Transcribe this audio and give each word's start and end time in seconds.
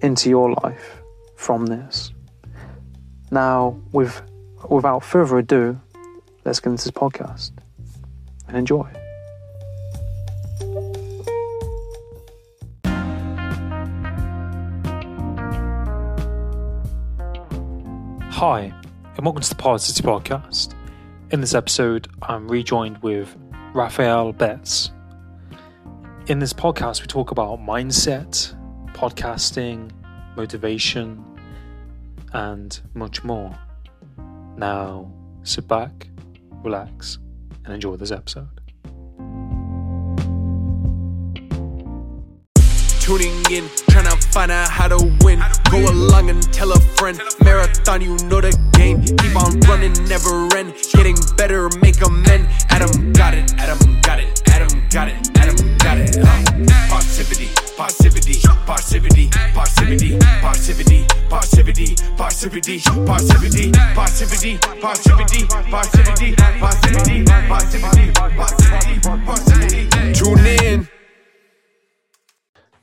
into 0.00 0.30
your 0.30 0.52
life 0.62 1.02
from 1.36 1.66
this. 1.66 2.12
Now, 3.30 3.78
with, 3.92 4.22
without 4.68 5.04
further 5.04 5.38
ado, 5.38 5.80
let's 6.44 6.60
get 6.60 6.70
into 6.70 6.84
this 6.84 6.90
podcast 6.90 7.52
and 8.46 8.56
enjoy. 8.56 8.88
Hi, 18.30 18.72
and 19.16 19.26
welcome 19.26 19.42
to 19.42 19.54
the 19.54 19.78
City 19.78 20.02
Podcast. 20.04 20.74
In 21.32 21.40
this 21.40 21.54
episode, 21.54 22.08
I'm 22.22 22.46
rejoined 22.48 23.02
with 23.02 23.36
Rafael 23.74 24.32
Betts. 24.32 24.92
In 26.28 26.38
this 26.38 26.52
podcast, 26.52 27.00
we 27.00 27.08
talk 27.08 27.32
about 27.32 27.58
mindset, 27.58 28.54
podcasting, 28.98 29.92
motivation, 30.34 31.24
and 32.32 32.80
much 32.94 33.22
more. 33.22 33.56
Now, 34.56 35.08
sit 35.44 35.68
back, 35.68 36.08
relax, 36.64 37.18
and 37.64 37.72
enjoy 37.72 37.94
this 37.94 38.10
episode. 38.10 38.48
Tuning 42.98 43.38
in, 43.52 43.68
trying 43.88 44.04
to 44.04 44.16
find 44.32 44.50
out 44.50 44.68
how 44.68 44.88
to 44.88 44.98
win. 45.22 45.44
Go 45.70 45.78
along 45.78 46.30
and 46.30 46.42
tell 46.52 46.72
a 46.72 46.80
friend. 46.98 47.20
Marathon, 47.44 48.00
you 48.00 48.16
know 48.26 48.40
the 48.40 48.50
game. 48.72 49.00
Keep 49.02 49.36
on 49.36 49.60
running, 49.60 49.92
never 50.08 50.48
end. 50.56 50.74
Getting 50.92 51.16
better, 51.36 51.70
make 51.80 52.02
amend. 52.02 52.48
Adam 52.68 53.12
got 53.12 53.32
it, 53.32 53.54
Adam 53.58 54.00
got 54.02 54.18
it, 54.18 54.37
Adam 54.58 54.82
got 54.90 55.06
it, 55.06 55.38
Adam 55.38 55.78
got 55.78 55.98
it. 55.98 56.18
Uh, 56.18 56.88
Positivity, 56.90 57.46
positivity, 57.76 58.40
positivity, 58.66 59.30
positivity, 59.54 60.18
positivity, 60.40 61.06
positivity, 61.30 61.94
positivity, 62.16 62.80
positivity, 62.82 63.70
positivity, 63.94 64.58
positivity, 64.58 64.58
positivity, 64.58 66.34
positivity, 66.58 67.24
positivity, 67.46 68.12
positivity, 68.12 69.00
positivity. 69.24 70.12
Tune 70.12 70.46
in. 70.64 70.88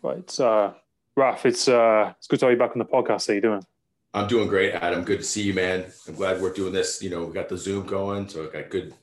Right, 0.01 0.39
uh, 0.39 0.71
Raf, 1.17 1.45
it's 1.45 1.67
uh, 1.67 2.13
it's 2.17 2.27
good 2.27 2.39
to 2.39 2.45
have 2.45 2.53
you 2.53 2.57
back 2.57 2.71
on 2.71 2.79
the 2.79 2.85
podcast. 2.85 3.27
How 3.27 3.33
you 3.33 3.41
doing? 3.41 3.65
I'm 4.13 4.29
doing 4.29 4.47
great, 4.47 4.73
Adam. 4.75 5.03
Good 5.03 5.17
to 5.17 5.25
see 5.25 5.41
you, 5.41 5.53
man. 5.53 5.87
I'm 6.07 6.15
glad 6.15 6.41
we're 6.41 6.53
doing 6.53 6.71
this. 6.71 7.03
You 7.03 7.09
know, 7.09 7.25
we 7.25 7.33
got 7.33 7.49
the 7.49 7.57
Zoom 7.57 7.85
going, 7.85 8.29
so 8.29 8.47
I 8.47 8.61
got 8.61 8.69
good. 8.69 8.93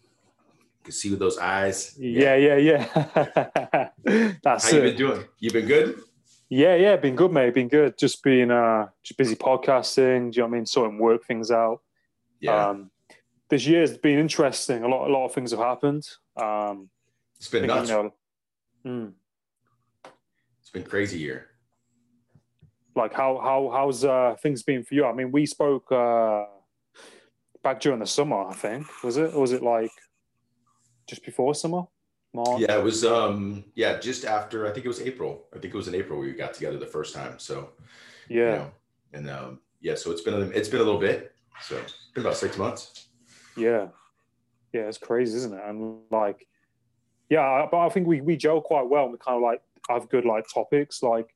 Can 0.82 0.92
see 0.92 1.10
with 1.10 1.20
those 1.20 1.38
eyes. 1.38 1.96
Yeah, 1.98 2.34
yeah, 2.34 2.56
yeah. 2.56 3.88
That's 4.42 4.70
How 4.70 4.76
you 4.76 4.82
been 4.82 4.96
doing? 4.96 5.24
You 5.38 5.50
been 5.52 5.66
good? 5.66 6.00
Yeah, 6.48 6.74
yeah, 6.74 6.96
been 6.96 7.14
good, 7.16 7.30
mate. 7.32 7.54
Been 7.54 7.68
good. 7.68 7.96
Just 7.96 8.22
being 8.22 8.50
uh, 8.50 8.88
just 9.02 9.16
busy 9.16 9.36
podcasting. 9.36 10.32
Do 10.32 10.36
you 10.36 10.42
know 10.42 10.48
what 10.48 10.54
I 10.54 10.58
mean? 10.58 10.66
Sorting 10.66 10.98
work 10.98 11.24
things 11.24 11.50
out. 11.50 11.80
Yeah, 12.40 12.70
Um, 12.70 12.90
this 13.48 13.64
year's 13.66 13.96
been 13.96 14.18
interesting. 14.18 14.82
A 14.82 14.88
lot, 14.88 15.08
a 15.08 15.12
lot 15.12 15.24
of 15.26 15.32
things 15.32 15.52
have 15.52 15.60
happened. 15.60 16.04
Um, 16.36 16.90
it's 17.36 17.48
been 17.48 17.66
nuts. 17.66 17.88
you 17.88 17.94
know, 17.94 18.14
mm, 18.84 19.12
It's 20.60 20.70
been 20.70 20.82
crazy 20.84 21.18
year. 21.20 21.46
like 22.96 23.12
how 23.14 23.38
how 23.38 23.70
how's 23.72 24.04
uh, 24.04 24.34
things 24.42 24.62
been 24.64 24.82
for 24.82 24.94
you? 24.94 25.04
I 25.06 25.12
mean, 25.12 25.30
we 25.30 25.46
spoke 25.46 25.90
uh, 25.92 26.44
back 27.62 27.80
during 27.80 28.00
the 28.00 28.06
summer. 28.06 28.42
I 28.48 28.54
think 28.54 28.86
was 29.04 29.16
it? 29.16 29.32
Or 29.34 29.40
was 29.42 29.52
it 29.52 29.62
like 29.62 29.92
just 31.12 31.24
before 31.26 31.54
summer? 31.54 31.82
March. 32.32 32.60
Yeah, 32.60 32.78
it 32.78 32.82
was. 32.82 33.04
Um, 33.04 33.64
yeah, 33.74 33.98
just 33.98 34.24
after. 34.24 34.66
I 34.66 34.70
think 34.72 34.86
it 34.86 34.88
was 34.88 35.00
April. 35.00 35.44
I 35.54 35.58
think 35.58 35.74
it 35.74 35.76
was 35.76 35.88
in 35.88 35.94
April 35.94 36.18
we 36.18 36.32
got 36.32 36.54
together 36.54 36.78
the 36.78 36.86
first 36.86 37.14
time. 37.14 37.38
So 37.38 37.70
yeah. 38.28 38.36
you 38.38 38.44
know, 38.44 38.70
and 39.12 39.30
um, 39.30 39.60
yeah, 39.82 39.94
so 39.94 40.10
it's 40.10 40.22
been 40.22 40.34
a, 40.34 40.40
it's 40.40 40.70
been 40.70 40.80
a 40.80 40.84
little 40.84 41.00
bit. 41.00 41.34
So 41.60 41.76
it's 41.76 41.94
been 42.14 42.24
about 42.24 42.38
six 42.38 42.56
months. 42.56 43.08
Yeah, 43.54 43.88
yeah, 44.72 44.82
it's 44.82 44.96
crazy, 44.96 45.36
isn't 45.36 45.52
it? 45.52 45.60
And 45.62 45.98
like, 46.10 46.46
yeah, 47.28 47.66
but 47.70 47.80
I 47.84 47.90
think 47.90 48.06
we 48.06 48.22
we 48.22 48.36
gel 48.36 48.62
quite 48.62 48.88
well. 48.88 49.04
And 49.04 49.12
we 49.12 49.18
kind 49.18 49.36
of 49.36 49.42
like 49.42 49.60
have 49.90 50.08
good 50.08 50.24
like 50.24 50.46
topics, 50.48 51.02
like, 51.02 51.34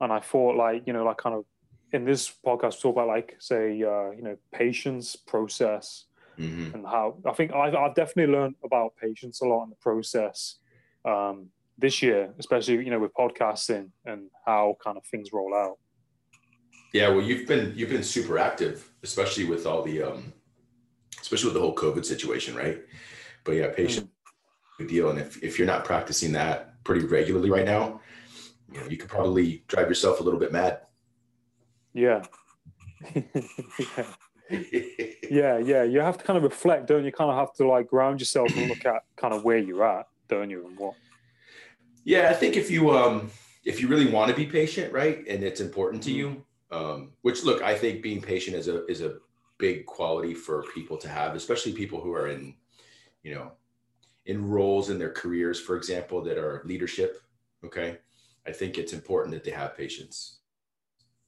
and 0.00 0.12
I 0.12 0.18
thought 0.18 0.56
like 0.56 0.82
you 0.88 0.92
know 0.92 1.04
like 1.04 1.18
kind 1.18 1.36
of 1.36 1.44
in 1.92 2.04
this 2.04 2.32
podcast 2.44 2.74
we 2.74 2.80
talk 2.80 2.96
about 2.96 3.06
like 3.06 3.36
say 3.38 3.80
uh, 3.84 4.10
you 4.10 4.22
know 4.22 4.36
patience, 4.52 5.14
process, 5.14 6.06
hmm 6.42 6.74
and 6.74 6.86
how 6.86 7.16
I 7.26 7.32
think 7.32 7.52
I've, 7.52 7.74
I've 7.74 7.94
definitely 7.94 8.32
learned 8.32 8.56
about 8.64 8.96
patience 8.96 9.40
a 9.42 9.46
lot 9.46 9.64
in 9.64 9.70
the 9.70 9.76
process 9.76 10.56
um, 11.04 11.48
this 11.78 12.02
year, 12.02 12.32
especially 12.38 12.84
you 12.84 12.90
know 12.90 12.98
with 12.98 13.14
podcasting 13.14 13.90
and 14.04 14.30
how 14.46 14.76
kind 14.84 14.96
of 14.96 15.04
things 15.06 15.32
roll 15.32 15.54
out. 15.54 15.78
Yeah, 16.92 17.08
well, 17.08 17.22
you've 17.22 17.46
been 17.46 17.72
you've 17.76 17.90
been 17.90 18.02
super 18.02 18.38
active, 18.38 18.90
especially 19.02 19.44
with 19.44 19.66
all 19.66 19.82
the 19.82 20.02
um, 20.02 20.32
especially 21.20 21.46
with 21.46 21.54
the 21.54 21.60
whole 21.60 21.74
COVID 21.74 22.04
situation, 22.04 22.54
right? 22.54 22.80
But 23.44 23.52
yeah, 23.52 23.68
patient 23.68 24.08
big 24.78 24.88
deal. 24.88 25.10
And 25.10 25.18
if 25.18 25.42
if 25.42 25.58
you're 25.58 25.66
not 25.66 25.84
practicing 25.84 26.32
that 26.32 26.82
pretty 26.84 27.06
regularly 27.06 27.50
right 27.50 27.64
now, 27.64 28.00
you 28.72 28.80
know, 28.80 28.86
you 28.86 28.96
could 28.96 29.08
probably 29.08 29.64
drive 29.68 29.88
yourself 29.88 30.20
a 30.20 30.22
little 30.22 30.40
bit 30.40 30.52
mad. 30.52 30.80
Yeah. 31.94 32.22
yeah. 33.14 34.06
Yeah, 35.30 35.56
yeah. 35.56 35.82
You 35.82 36.00
have 36.00 36.18
to 36.18 36.24
kind 36.24 36.36
of 36.36 36.42
reflect, 36.42 36.88
don't 36.88 37.06
you? 37.06 37.12
Kind 37.12 37.30
of 37.30 37.36
have 37.38 37.54
to 37.54 37.66
like 37.66 37.88
ground 37.88 38.20
yourself 38.20 38.54
and 38.54 38.68
look 38.68 38.84
at 38.84 39.04
kind 39.16 39.32
of 39.32 39.44
where 39.44 39.56
you're 39.56 39.82
at, 39.82 40.06
don't 40.28 40.50
you? 40.50 40.66
And 40.66 40.78
what? 40.78 40.94
yeah, 42.04 42.28
I 42.30 42.34
think 42.34 42.56
if 42.56 42.70
you 42.70 42.90
um 42.90 43.30
if 43.64 43.80
you 43.80 43.88
really 43.88 44.10
want 44.10 44.30
to 44.30 44.36
be 44.36 44.46
patient, 44.46 44.92
right, 44.92 45.24
and 45.28 45.42
it's 45.44 45.60
important 45.60 46.02
to 46.02 46.12
you, 46.12 46.44
um, 46.70 47.12
which 47.22 47.44
look, 47.44 47.62
I 47.62 47.74
think 47.76 48.02
being 48.02 48.20
patient 48.20 48.56
is 48.56 48.68
a 48.68 48.84
is 48.86 49.00
a 49.00 49.18
big 49.58 49.86
quality 49.86 50.34
for 50.34 50.64
people 50.74 50.96
to 50.98 51.08
have, 51.08 51.34
especially 51.34 51.72
people 51.72 52.00
who 52.00 52.12
are 52.12 52.28
in, 52.28 52.54
you 53.22 53.34
know, 53.34 53.52
in 54.26 54.44
roles 54.44 54.90
in 54.90 54.98
their 54.98 55.12
careers, 55.12 55.60
for 55.60 55.76
example, 55.76 56.22
that 56.22 56.38
are 56.38 56.62
leadership. 56.64 57.22
Okay, 57.64 57.98
I 58.46 58.52
think 58.52 58.78
it's 58.78 58.92
important 58.92 59.32
that 59.34 59.44
they 59.44 59.52
have 59.52 59.76
patience. 59.76 60.38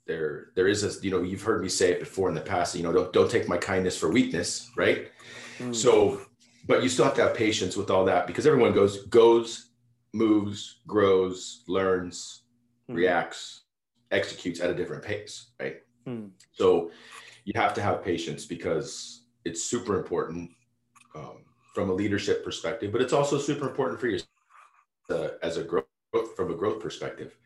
There, 0.06 0.48
there 0.54 0.68
is 0.68 0.84
a, 0.84 1.02
you 1.02 1.10
know, 1.10 1.22
you've 1.22 1.42
heard 1.42 1.62
me 1.62 1.68
say 1.68 1.92
it 1.92 2.00
before 2.00 2.28
in 2.28 2.34
the 2.34 2.40
past. 2.40 2.74
You 2.74 2.82
know, 2.82 2.92
don't 2.92 3.12
don't 3.12 3.30
take 3.30 3.48
my 3.48 3.56
kindness 3.56 3.96
for 3.96 4.10
weakness, 4.10 4.70
right? 4.76 5.10
Mm. 5.58 5.74
So, 5.74 6.20
but 6.66 6.82
you 6.82 6.88
still 6.88 7.06
have 7.06 7.14
to 7.14 7.22
have 7.22 7.34
patience 7.34 7.76
with 7.76 7.90
all 7.90 8.04
that 8.04 8.26
because 8.26 8.46
everyone 8.46 8.72
goes, 8.72 9.06
goes, 9.06 9.70
moves, 10.12 10.80
grows, 10.86 11.64
learns, 11.68 12.40
Mm. 12.90 12.96
reacts, 12.96 13.62
executes 14.10 14.60
at 14.60 14.68
a 14.68 14.74
different 14.74 15.02
pace, 15.02 15.52
right? 15.58 15.76
Mm. 16.06 16.32
So, 16.52 16.90
you 17.46 17.54
have 17.56 17.72
to 17.74 17.82
have 17.82 18.04
patience 18.04 18.44
because 18.44 19.24
it's 19.46 19.64
super 19.64 19.96
important 19.98 20.50
um, 21.14 21.44
from 21.74 21.88
a 21.88 21.94
leadership 21.94 22.44
perspective, 22.44 22.92
but 22.92 23.00
it's 23.00 23.14
also 23.14 23.38
super 23.38 23.66
important 23.66 23.98
for 23.98 24.08
you 24.08 24.18
uh, 25.10 25.28
as 25.42 25.56
a 25.56 25.62
growth 25.64 25.86
from 26.36 26.50
a 26.50 26.54
growth 26.54 26.80
perspective. 26.80 27.38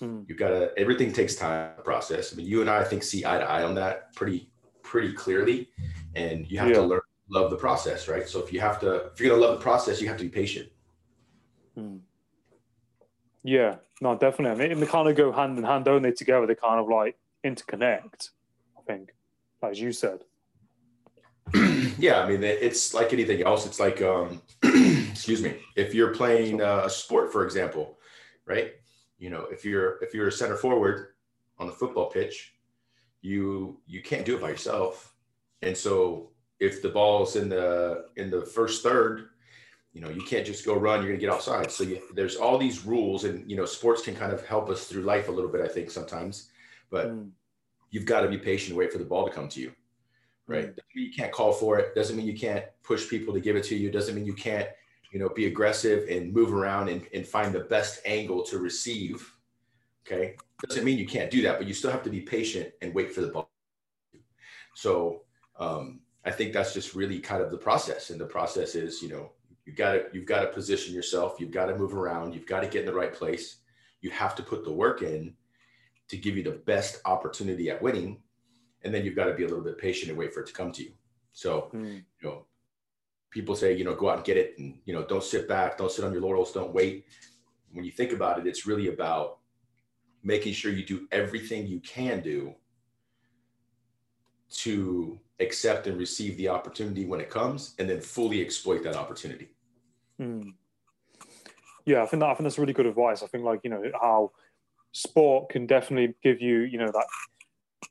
Mm. 0.00 0.24
You've 0.28 0.38
got 0.38 0.48
to 0.48 0.72
everything 0.78 1.12
takes 1.12 1.34
time 1.36 1.76
to 1.76 1.82
process. 1.82 2.32
I 2.32 2.36
mean, 2.36 2.46
you 2.46 2.60
and 2.62 2.70
I, 2.70 2.80
I 2.80 2.84
think, 2.84 3.02
see 3.02 3.24
eye 3.26 3.38
to 3.38 3.44
eye 3.44 3.62
on 3.62 3.74
that 3.74 4.14
pretty 4.14 4.50
pretty 4.82 5.12
clearly, 5.12 5.68
and 6.14 6.50
you 6.50 6.58
have 6.58 6.68
Yeah. 6.68 6.76
to 6.76 6.82
learn 6.82 7.00
love 7.28 7.50
the 7.50 7.56
process, 7.56 8.08
right? 8.08 8.28
So 8.28 8.42
if 8.42 8.52
you 8.52 8.60
have 8.60 8.80
to, 8.80 9.06
if 9.12 9.20
you're 9.20 9.30
gonna 9.30 9.40
love 9.40 9.58
the 9.58 9.62
process, 9.62 10.00
you 10.00 10.08
have 10.08 10.16
to 10.16 10.24
be 10.24 10.30
patient. 10.30 10.68
Mm. 11.78 12.00
Yeah, 13.42 13.76
No, 14.02 14.16
definitely. 14.18 14.64
I 14.64 14.68
mean, 14.68 14.80
they 14.80 14.86
kind 14.86 15.08
of 15.08 15.16
go 15.16 15.30
hand 15.32 15.56
in 15.58 15.64
hand, 15.64 15.84
don't 15.84 16.02
they? 16.02 16.12
Together, 16.12 16.46
they 16.46 16.54
kind 16.54 16.80
of 16.80 16.88
like 16.88 17.16
interconnect. 17.44 18.30
I 18.76 18.82
think, 18.86 19.14
as 19.62 19.80
you 19.80 19.92
said. 19.92 20.24
yeah, 21.98 22.20
I 22.20 22.28
mean, 22.28 22.42
it's 22.42 22.92
like 22.94 23.12
anything 23.12 23.42
else. 23.42 23.66
It's 23.66 23.80
like, 23.80 24.02
um, 24.02 24.42
excuse 24.62 25.42
me, 25.42 25.56
if 25.76 25.94
you're 25.94 26.14
playing 26.14 26.60
uh, 26.60 26.82
a 26.84 26.90
sport, 26.90 27.32
for 27.32 27.44
example, 27.44 27.98
right? 28.44 28.72
You 29.20 29.30
know, 29.30 29.46
if 29.52 29.64
you're 29.64 30.02
if 30.02 30.12
you're 30.14 30.26
a 30.26 30.32
center 30.32 30.56
forward 30.56 31.14
on 31.58 31.68
the 31.68 31.72
football 31.72 32.06
pitch, 32.06 32.54
you 33.22 33.78
you 33.86 34.02
can't 34.02 34.26
do 34.26 34.34
it 34.36 34.42
by 34.42 34.48
yourself. 34.48 35.14
And 35.62 35.76
so, 35.76 36.30
if 36.58 36.82
the 36.82 36.88
ball's 36.88 37.36
in 37.36 37.48
the 37.48 38.06
in 38.16 38.30
the 38.30 38.42
first 38.44 38.82
third, 38.82 39.28
you 39.92 40.00
know, 40.00 40.08
you 40.08 40.22
can't 40.22 40.44
just 40.44 40.66
go 40.66 40.74
run. 40.74 41.00
You're 41.00 41.10
gonna 41.10 41.20
get 41.20 41.30
offside. 41.30 41.70
So 41.70 41.84
you, 41.84 42.00
there's 42.14 42.34
all 42.34 42.58
these 42.58 42.84
rules, 42.84 43.22
and 43.24 43.48
you 43.48 43.56
know, 43.56 43.66
sports 43.66 44.02
can 44.02 44.16
kind 44.16 44.32
of 44.32 44.44
help 44.44 44.68
us 44.68 44.86
through 44.86 45.02
life 45.02 45.28
a 45.28 45.32
little 45.32 45.50
bit, 45.50 45.60
I 45.60 45.68
think, 45.68 45.90
sometimes. 45.90 46.48
But 46.90 47.08
mm. 47.08 47.30
you've 47.90 48.06
got 48.06 48.22
to 48.22 48.28
be 48.28 48.38
patient, 48.38 48.76
wait 48.76 48.90
for 48.90 48.98
the 48.98 49.04
ball 49.04 49.24
to 49.28 49.32
come 49.32 49.48
to 49.50 49.60
you 49.60 49.72
right? 50.50 50.74
Mm. 50.74 50.78
You 50.94 51.12
can't 51.12 51.32
call 51.32 51.52
for 51.52 51.78
it. 51.78 51.94
Doesn't 51.94 52.16
mean 52.16 52.26
you 52.26 52.36
can't 52.36 52.64
push 52.82 53.08
people 53.08 53.32
to 53.32 53.40
give 53.40 53.56
it 53.56 53.64
to 53.64 53.76
you. 53.76 53.90
Doesn't 53.90 54.14
mean 54.14 54.26
you 54.26 54.34
can't, 54.34 54.68
you 55.10 55.18
know, 55.18 55.28
be 55.28 55.46
aggressive 55.46 56.08
and 56.08 56.32
move 56.32 56.52
around 56.52 56.88
and, 56.88 57.06
and 57.12 57.26
find 57.26 57.54
the 57.54 57.60
best 57.60 58.00
angle 58.04 58.42
to 58.44 58.58
receive. 58.58 59.32
Okay. 60.06 60.36
Doesn't 60.66 60.84
mean 60.84 60.98
you 60.98 61.06
can't 61.06 61.30
do 61.30 61.42
that, 61.42 61.58
but 61.58 61.66
you 61.66 61.74
still 61.74 61.90
have 61.90 62.02
to 62.04 62.10
be 62.10 62.20
patient 62.20 62.72
and 62.82 62.94
wait 62.94 63.12
for 63.12 63.20
the 63.20 63.28
ball. 63.28 63.50
So 64.74 65.22
um, 65.58 66.00
I 66.24 66.30
think 66.30 66.52
that's 66.52 66.72
just 66.72 66.94
really 66.94 67.18
kind 67.18 67.42
of 67.42 67.50
the 67.50 67.58
process. 67.58 68.10
And 68.10 68.20
the 68.20 68.26
process 68.26 68.74
is, 68.74 69.02
you 69.02 69.08
know, 69.08 69.32
you 69.66 69.72
got 69.72 69.92
to 69.92 70.04
you've 70.12 70.26
got 70.26 70.40
to 70.40 70.48
position 70.48 70.94
yourself. 70.94 71.36
You've 71.38 71.50
got 71.50 71.66
to 71.66 71.76
move 71.76 71.94
around. 71.94 72.34
You've 72.34 72.46
got 72.46 72.60
to 72.60 72.66
get 72.66 72.80
in 72.80 72.86
the 72.86 72.94
right 72.94 73.12
place. 73.12 73.58
You 74.00 74.10
have 74.10 74.34
to 74.36 74.42
put 74.42 74.64
the 74.64 74.72
work 74.72 75.02
in 75.02 75.34
to 76.08 76.16
give 76.16 76.36
you 76.36 76.42
the 76.42 76.62
best 76.66 77.00
opportunity 77.04 77.70
at 77.70 77.80
winning 77.80 78.20
and 78.82 78.94
then 78.94 79.04
you've 79.04 79.16
got 79.16 79.26
to 79.26 79.34
be 79.34 79.44
a 79.44 79.48
little 79.48 79.64
bit 79.64 79.78
patient 79.78 80.10
and 80.10 80.18
wait 80.18 80.32
for 80.32 80.40
it 80.40 80.46
to 80.46 80.52
come 80.52 80.72
to 80.72 80.82
you. 80.82 80.92
So, 81.32 81.70
mm. 81.74 81.96
you 81.96 82.28
know, 82.28 82.46
people 83.30 83.54
say, 83.54 83.74
you 83.76 83.84
know, 83.84 83.94
go 83.94 84.10
out 84.10 84.16
and 84.16 84.24
get 84.24 84.36
it 84.36 84.58
and, 84.58 84.78
you 84.84 84.92
know, 84.92 85.04
don't 85.04 85.22
sit 85.22 85.48
back, 85.48 85.78
don't 85.78 85.90
sit 85.90 86.04
on 86.04 86.12
your 86.12 86.22
laurels, 86.22 86.52
don't 86.52 86.72
wait. 86.72 87.06
When 87.72 87.84
you 87.84 87.92
think 87.92 88.12
about 88.12 88.38
it, 88.38 88.46
it's 88.46 88.66
really 88.66 88.88
about 88.88 89.38
making 90.22 90.52
sure 90.52 90.72
you 90.72 90.84
do 90.84 91.06
everything 91.12 91.66
you 91.66 91.80
can 91.80 92.20
do 92.20 92.54
to 94.50 95.18
accept 95.38 95.86
and 95.86 95.96
receive 95.96 96.36
the 96.36 96.48
opportunity 96.48 97.04
when 97.06 97.20
it 97.20 97.30
comes 97.30 97.74
and 97.78 97.88
then 97.88 98.00
fully 98.00 98.40
exploit 98.40 98.82
that 98.82 98.96
opportunity. 98.96 99.48
Mm. 100.20 100.52
Yeah, 101.86 102.02
I 102.02 102.06
think 102.06 102.20
that 102.20 102.28
I 102.28 102.34
think 102.34 102.42
that's 102.42 102.58
really 102.58 102.72
good 102.72 102.86
advice. 102.86 103.22
I 103.22 103.26
think 103.26 103.44
like, 103.44 103.60
you 103.62 103.70
know, 103.70 103.82
how 103.94 104.32
sport 104.92 105.50
can 105.50 105.66
definitely 105.66 106.14
give 106.22 106.40
you, 106.40 106.60
you 106.60 106.78
know, 106.78 106.90
that 106.92 107.06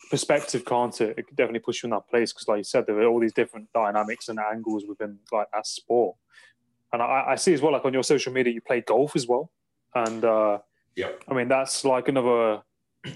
perspective, 0.10 0.66
can't 0.66 1.00
it? 1.02 1.18
It 1.18 1.28
could 1.28 1.38
definitely 1.38 1.60
push 1.60 1.84
you 1.84 1.88
in 1.88 1.92
that 1.92 2.10
place 2.10 2.34
because, 2.34 2.48
like 2.48 2.58
you 2.58 2.64
said, 2.64 2.86
there 2.86 3.00
are 3.00 3.08
all 3.08 3.20
these 3.20 3.34
different 3.34 3.72
dynamics 3.74 4.30
and 4.30 4.40
angles 4.40 4.86
within 4.88 5.20
like 5.32 5.48
that 5.54 5.68
sport. 5.68 6.16
And 6.92 7.02
I, 7.02 7.26
I 7.30 7.36
see 7.36 7.54
as 7.54 7.62
well, 7.62 7.74
like 7.74 7.86
on 7.86 7.94
your 7.94 8.04
social 8.04 8.34
media, 8.34 8.54
you 8.54 8.62
play 8.62 8.82
golf 8.82 9.16
as 9.16 9.28
well, 9.28 9.52
and 9.94 10.26
uh, 10.26 10.60
yeah, 10.96 11.10
I 11.28 11.34
mean 11.34 11.48
that's 11.48 11.86
like 11.86 12.08
another. 12.08 12.62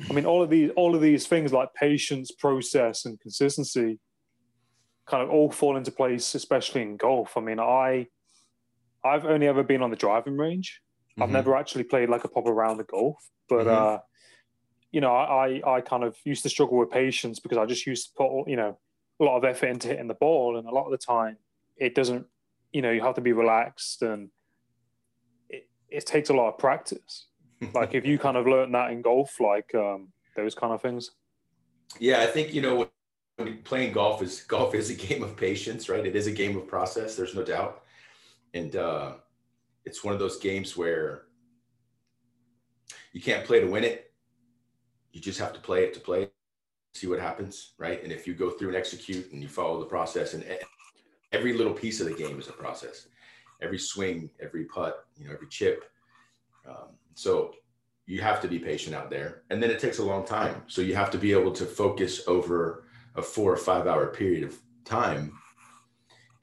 I 0.09 0.13
mean, 0.13 0.25
all 0.25 0.41
of 0.41 0.49
these, 0.49 0.71
all 0.77 0.95
of 0.95 1.01
these 1.01 1.27
things 1.27 1.51
like 1.51 1.73
patience, 1.73 2.31
process, 2.31 3.05
and 3.05 3.19
consistency, 3.19 3.99
kind 5.05 5.21
of 5.21 5.29
all 5.29 5.51
fall 5.51 5.75
into 5.75 5.91
place, 5.91 6.35
especially 6.35 6.83
in 6.83 6.95
golf. 6.95 7.35
I 7.35 7.41
mean, 7.41 7.59
I, 7.59 8.07
I've 9.03 9.25
only 9.25 9.47
ever 9.47 9.61
been 9.61 9.81
on 9.81 9.89
the 9.89 9.97
driving 9.97 10.37
range. 10.37 10.79
Mm-hmm. 11.11 11.23
I've 11.23 11.31
never 11.31 11.55
actually 11.57 11.83
played 11.83 12.09
like 12.09 12.23
a 12.23 12.29
proper 12.29 12.53
round 12.53 12.79
of 12.79 12.87
golf, 12.87 13.17
but 13.49 13.65
mm-hmm. 13.65 13.95
uh, 13.95 13.97
you 14.93 15.01
know, 15.01 15.11
I, 15.11 15.59
I 15.65 15.81
kind 15.81 16.03
of 16.03 16.15
used 16.23 16.43
to 16.43 16.49
struggle 16.49 16.77
with 16.77 16.91
patience 16.91 17.39
because 17.39 17.57
I 17.57 17.65
just 17.65 17.87
used 17.87 18.09
to 18.09 18.13
put, 18.15 18.47
you 18.47 18.55
know, 18.55 18.77
a 19.19 19.23
lot 19.23 19.37
of 19.37 19.43
effort 19.43 19.65
into 19.65 19.87
hitting 19.87 20.07
the 20.07 20.13
ball. 20.13 20.55
And 20.55 20.67
a 20.67 20.71
lot 20.71 20.85
of 20.85 20.91
the 20.91 20.99
time 20.99 21.37
it 21.75 21.95
doesn't, 21.95 22.27
you 22.71 22.83
know, 22.83 22.91
you 22.91 23.01
have 23.01 23.15
to 23.15 23.21
be 23.21 23.33
relaxed 23.33 24.03
and 24.03 24.29
it, 25.49 25.67
it 25.89 26.05
takes 26.05 26.29
a 26.29 26.33
lot 26.33 26.49
of 26.49 26.59
practice. 26.59 27.25
like 27.73 27.95
if 27.95 28.05
you 28.05 28.19
kind 28.19 28.37
of 28.37 28.45
learn 28.45 28.71
that 28.73 28.91
in 28.91 29.01
golf, 29.01 29.39
like 29.39 29.73
um, 29.73 30.09
those 30.35 30.53
kind 30.53 30.71
of 30.71 30.81
things. 30.81 31.09
Yeah, 31.99 32.21
I 32.21 32.27
think, 32.27 32.53
you 32.53 32.61
know, 32.61 32.87
playing 33.63 33.93
golf 33.93 34.21
is 34.21 34.41
golf 34.41 34.75
is 34.75 34.91
a 34.91 34.93
game 34.93 35.23
of 35.23 35.35
patience, 35.35 35.89
right? 35.89 36.05
It 36.05 36.15
is 36.15 36.27
a 36.27 36.31
game 36.31 36.55
of 36.55 36.67
process. 36.67 37.15
There's 37.15 37.33
no 37.33 37.43
doubt. 37.43 37.81
And 38.53 38.75
uh, 38.75 39.13
it's 39.85 40.03
one 40.03 40.13
of 40.13 40.19
those 40.19 40.37
games 40.37 40.77
where 40.77 41.23
you 43.11 43.21
can't 43.21 43.43
play 43.43 43.59
to 43.59 43.65
win 43.65 43.83
it 43.83 44.12
you 45.13 45.21
just 45.21 45.39
have 45.39 45.53
to 45.53 45.59
play 45.59 45.83
it 45.83 45.93
to 45.93 45.99
play, 45.99 46.29
see 46.93 47.07
what 47.07 47.19
happens, 47.19 47.73
right? 47.77 48.03
And 48.03 48.11
if 48.11 48.27
you 48.27 48.33
go 48.33 48.49
through 48.49 48.69
and 48.69 48.77
execute 48.77 49.31
and 49.31 49.41
you 49.41 49.47
follow 49.47 49.79
the 49.79 49.85
process, 49.85 50.33
and 50.33 50.43
every 51.31 51.53
little 51.53 51.73
piece 51.73 52.01
of 52.01 52.07
the 52.07 52.13
game 52.13 52.39
is 52.39 52.47
a 52.47 52.53
process. 52.53 53.07
Every 53.61 53.79
swing, 53.79 54.29
every 54.41 54.65
putt, 54.65 55.05
you 55.17 55.27
know, 55.27 55.33
every 55.33 55.47
chip. 55.47 55.85
Um, 56.67 56.97
so 57.13 57.53
you 58.05 58.21
have 58.21 58.41
to 58.41 58.47
be 58.47 58.59
patient 58.59 58.95
out 58.95 59.09
there, 59.09 59.43
and 59.49 59.61
then 59.61 59.69
it 59.69 59.79
takes 59.79 59.99
a 59.99 60.03
long 60.03 60.25
time. 60.25 60.63
So 60.67 60.81
you 60.81 60.95
have 60.95 61.11
to 61.11 61.17
be 61.17 61.31
able 61.31 61.51
to 61.53 61.65
focus 61.65 62.21
over 62.27 62.85
a 63.15 63.21
four 63.21 63.53
or 63.53 63.57
five 63.57 63.87
hour 63.87 64.07
period 64.07 64.43
of 64.43 64.59
time, 64.83 65.33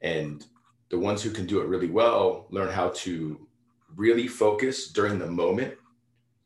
and 0.01 0.45
the 0.89 0.97
ones 0.97 1.21
who 1.21 1.29
can 1.29 1.45
do 1.45 1.61
it 1.61 1.67
really 1.67 1.89
well 1.89 2.47
learn 2.49 2.69
how 2.69 2.89
to 2.89 3.47
really 3.95 4.27
focus 4.27 4.91
during 4.91 5.19
the 5.19 5.27
moment 5.27 5.75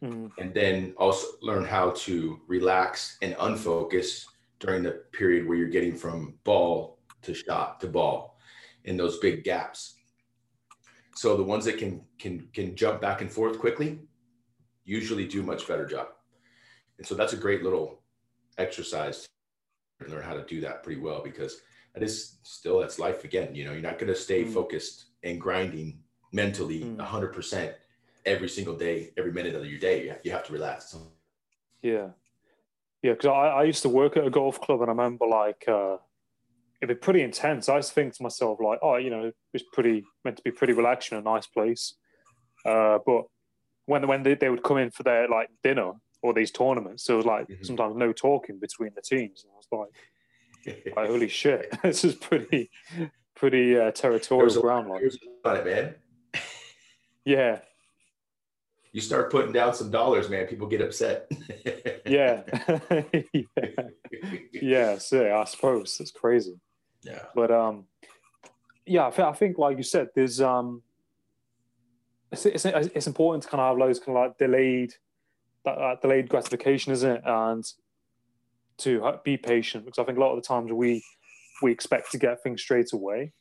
mm. 0.05 0.31
and 0.37 0.53
then 0.53 0.93
also 0.97 1.27
learn 1.41 1.65
how 1.65 1.91
to 1.91 2.39
relax 2.47 3.17
and 3.21 3.35
unfocus 3.35 4.25
during 4.59 4.83
the 4.83 4.91
period 5.11 5.47
where 5.47 5.57
you're 5.57 5.67
getting 5.67 5.95
from 5.95 6.35
ball 6.43 6.99
to 7.21 7.33
shot 7.33 7.79
to 7.79 7.87
ball 7.87 8.37
in 8.85 8.97
those 8.97 9.17
big 9.19 9.43
gaps. 9.43 9.95
So 11.15 11.35
the 11.35 11.43
ones 11.43 11.65
that 11.65 11.77
can 11.77 12.01
can 12.19 12.47
can 12.53 12.75
jump 12.75 13.01
back 13.01 13.21
and 13.21 13.31
forth 13.31 13.59
quickly 13.59 13.99
usually 14.85 15.27
do 15.27 15.41
much 15.41 15.67
better 15.67 15.85
job. 15.85 16.07
And 16.97 17.05
so 17.05 17.15
that's 17.15 17.33
a 17.33 17.37
great 17.37 17.63
little 17.63 18.01
exercise 18.57 19.27
to 20.01 20.09
learn 20.09 20.23
how 20.23 20.35
to 20.35 20.45
do 20.45 20.61
that 20.61 20.83
pretty 20.83 21.01
well 21.01 21.21
because 21.23 21.61
that 21.93 22.03
is 22.03 22.37
still 22.43 22.79
that's 22.79 22.99
life 22.99 23.23
again. 23.23 23.55
You 23.55 23.65
know, 23.65 23.71
you're 23.71 23.81
not 23.81 23.97
going 23.97 24.13
to 24.13 24.19
stay 24.19 24.43
mm. 24.43 24.53
focused 24.53 25.05
and 25.23 25.41
grinding 25.41 25.99
mentally 26.31 26.81
mm. 26.81 26.97
100% 26.97 27.73
every 28.25 28.49
single 28.49 28.75
day, 28.75 29.11
every 29.17 29.31
minute 29.31 29.55
of 29.55 29.65
your 29.65 29.79
day. 29.79 30.15
You 30.23 30.31
have 30.31 30.45
to 30.45 30.53
relax. 30.53 30.95
Yeah. 31.81 32.09
Yeah, 33.01 33.11
because 33.11 33.27
I, 33.27 33.59
I 33.59 33.63
used 33.63 33.83
to 33.83 33.89
work 33.89 34.17
at 34.17 34.25
a 34.25 34.31
golf 34.31 34.59
club 34.59 34.81
and 34.81 34.89
I 34.89 34.93
remember 34.93 35.27
like 35.27 35.63
uh, 35.67 35.97
it'd 36.81 36.97
be 36.97 36.99
pretty 36.99 37.21
intense. 37.21 37.69
I 37.69 37.77
used 37.77 37.89
to 37.89 37.95
think 37.95 38.13
to 38.15 38.23
myself 38.23 38.59
like, 38.59 38.79
oh, 38.81 38.97
you 38.97 39.09
know, 39.09 39.31
it's 39.53 39.63
pretty 39.73 40.05
meant 40.23 40.37
to 40.37 40.43
be 40.43 40.51
pretty 40.51 40.73
relaxing, 40.73 41.17
a 41.17 41.21
nice 41.21 41.45
place. 41.45 41.95
Uh, 42.65 42.97
but 43.05 43.25
when 43.85 44.07
when 44.07 44.23
they, 44.23 44.33
they 44.33 44.49
would 44.49 44.63
come 44.63 44.77
in 44.77 44.89
for 44.89 45.03
their 45.03 45.27
like 45.27 45.49
dinner 45.63 45.91
or 46.23 46.33
these 46.33 46.51
tournaments, 46.51 47.07
it 47.07 47.13
was 47.13 47.25
like 47.25 47.47
mm-hmm. 47.47 47.63
sometimes 47.63 47.95
no 47.95 48.11
talking 48.11 48.59
between 48.59 48.91
the 48.95 49.01
teams. 49.01 49.43
And 49.43 49.51
I 49.53 49.57
was 49.57 49.89
like, 50.65 50.95
like 50.97 51.07
holy 51.07 51.27
shit, 51.27 51.77
this 51.83 52.03
is 52.03 52.15
pretty 52.15 52.71
pretty 53.35 53.77
uh, 53.77 53.91
territorial 53.91 54.61
ground. 54.61 54.89
Like, 54.89 55.03
it, 55.03 55.65
man. 55.65 55.95
yeah, 57.25 57.59
you 58.95 59.01
start 59.01 59.29
putting 59.29 59.51
down 59.51 59.73
some 59.73 59.91
dollars, 59.91 60.29
man, 60.29 60.47
people 60.47 60.67
get 60.67 60.79
upset. 60.79 61.29
yeah. 62.05 62.43
yeah. 63.33 63.89
Yeah. 64.53 64.97
So 64.99 65.35
I 65.35 65.43
suppose 65.43 65.97
it's 65.99 66.11
crazy. 66.11 66.57
Yeah. 67.01 67.23
But 67.35 67.51
um, 67.51 67.87
yeah, 68.85 69.11
I 69.17 69.33
think, 69.33 69.57
like 69.57 69.75
you 69.75 69.83
said, 69.83 70.11
there's 70.15 70.39
um, 70.39 70.81
it's, 72.31 72.45
it's, 72.45 72.63
it's 72.63 73.05
important 73.05 73.43
to 73.43 73.49
kind 73.49 73.59
of 73.59 73.77
have 73.77 73.85
those 73.85 73.99
kind 73.99 74.17
of 74.17 74.23
like 74.23 74.37
delayed, 74.37 74.93
that, 75.65 75.77
that 75.77 76.01
delayed 76.01 76.29
gratification, 76.29 76.93
isn't 76.93 77.17
it? 77.17 77.21
And 77.25 77.65
to 78.77 79.19
be 79.25 79.35
patient 79.35 79.83
because 79.83 79.99
I 79.99 80.05
think 80.05 80.17
a 80.17 80.21
lot 80.21 80.31
of 80.31 80.41
the 80.41 80.47
times 80.47 80.71
we 80.71 81.03
we 81.61 81.69
expect 81.69 82.13
to 82.13 82.17
get 82.17 82.41
things 82.43 82.61
straight 82.61 82.93
away, 82.93 83.33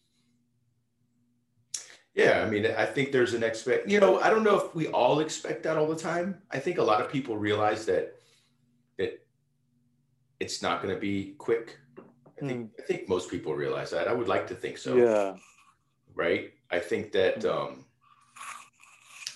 yeah, 2.15 2.45
I 2.47 2.49
mean, 2.49 2.67
I 2.67 2.87
think 2.87 3.11
there's 3.11 3.35
an 3.35 3.43
expect. 3.43 3.89
You 3.89 3.99
know, 3.99 4.21
I 4.21 4.31
don't 4.31 4.45
know 4.45 4.57
if 4.57 4.75
we 4.75 4.87
all 4.89 5.21
expect 5.21 5.65
that 5.65 5.77
all 5.77 5.89
the 5.89 5.97
time. 5.97 6.41
I 6.51 6.61
think 6.61 6.79
a 6.79 6.83
lot 6.83 7.01
of 7.01 7.11
people 7.11 7.37
realize 7.37 7.87
that 7.87 8.15
that 8.99 9.27
it's 10.39 10.63
not 10.63 10.81
going 10.81 10.95
to 10.95 11.01
be 11.01 11.35
quick. 11.39 11.79
I 11.99 12.47
think 12.47 12.71
mm. 12.71 12.81
I 12.81 12.83
think 12.83 13.09
most 13.09 13.31
people 13.31 13.55
realize 13.55 13.91
that. 13.91 14.07
I 14.07 14.13
would 14.13 14.29
like 14.29 14.47
to 14.49 14.55
think 14.55 14.79
so. 14.79 14.97
Yeah. 14.97 15.35
Right. 16.15 16.53
I 16.71 16.79
think 16.79 17.13
that. 17.13 17.43
Hmm. 17.43 17.49
Um, 17.49 17.85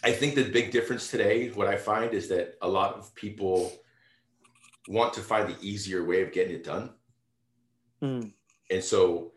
I 0.05 0.13
think 0.13 0.37
the 0.37 0.45
big 0.45 0.71
difference 0.71 1.11
today, 1.11 1.49
what 1.49 1.67
I 1.67 1.77
find 1.77 2.15
is 2.15 2.29
that 2.29 2.57
a 2.63 2.69
lot 2.69 2.95
of 2.95 3.13
people 3.17 3.73
want 4.87 5.13
to 5.15 5.21
find 5.21 5.49
the 5.49 5.57
easier 5.61 6.05
way 6.05 6.23
of 6.23 6.31
getting 6.31 6.55
it 6.55 6.63
done. 6.63 6.91
Mm. 8.01 8.33
And 8.71 8.85
so 8.85 9.33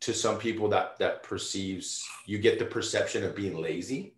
to 0.00 0.12
some 0.14 0.38
people 0.38 0.68
that 0.68 0.98
that 0.98 1.22
perceives 1.22 2.06
you 2.26 2.38
get 2.38 2.58
the 2.58 2.64
perception 2.64 3.24
of 3.24 3.34
being 3.34 3.56
lazy 3.60 4.14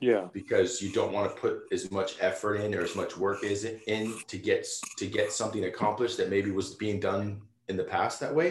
Yeah. 0.00 0.28
Because 0.32 0.82
you 0.82 0.90
don't 0.92 1.12
want 1.12 1.26
to 1.34 1.40
put 1.40 1.62
as 1.72 1.90
much 1.90 2.16
effort 2.20 2.56
in 2.56 2.74
or 2.74 2.82
as 2.82 2.94
much 2.94 3.16
work 3.16 3.42
is 3.44 3.64
in 3.86 4.14
to 4.26 4.36
get 4.38 4.66
to 4.98 5.06
get 5.06 5.32
something 5.32 5.64
accomplished 5.64 6.16
that 6.18 6.28
maybe 6.28 6.50
was 6.50 6.74
being 6.74 7.00
done 7.00 7.40
in 7.68 7.76
the 7.76 7.84
past 7.84 8.20
that 8.20 8.34
way. 8.34 8.50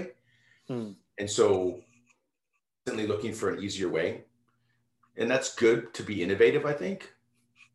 Hmm. 0.68 0.92
And 1.20 1.30
so 1.30 1.80
constantly 2.86 3.08
looking 3.08 3.34
for 3.34 3.50
an 3.50 3.62
easier 3.63 3.89
way. 3.89 4.24
And 5.18 5.30
that's 5.30 5.53
good 5.56 5.94
to 5.94 6.01
be 6.03 6.24
innovative, 6.24 6.65
I 6.65 6.74
think. 6.74 7.13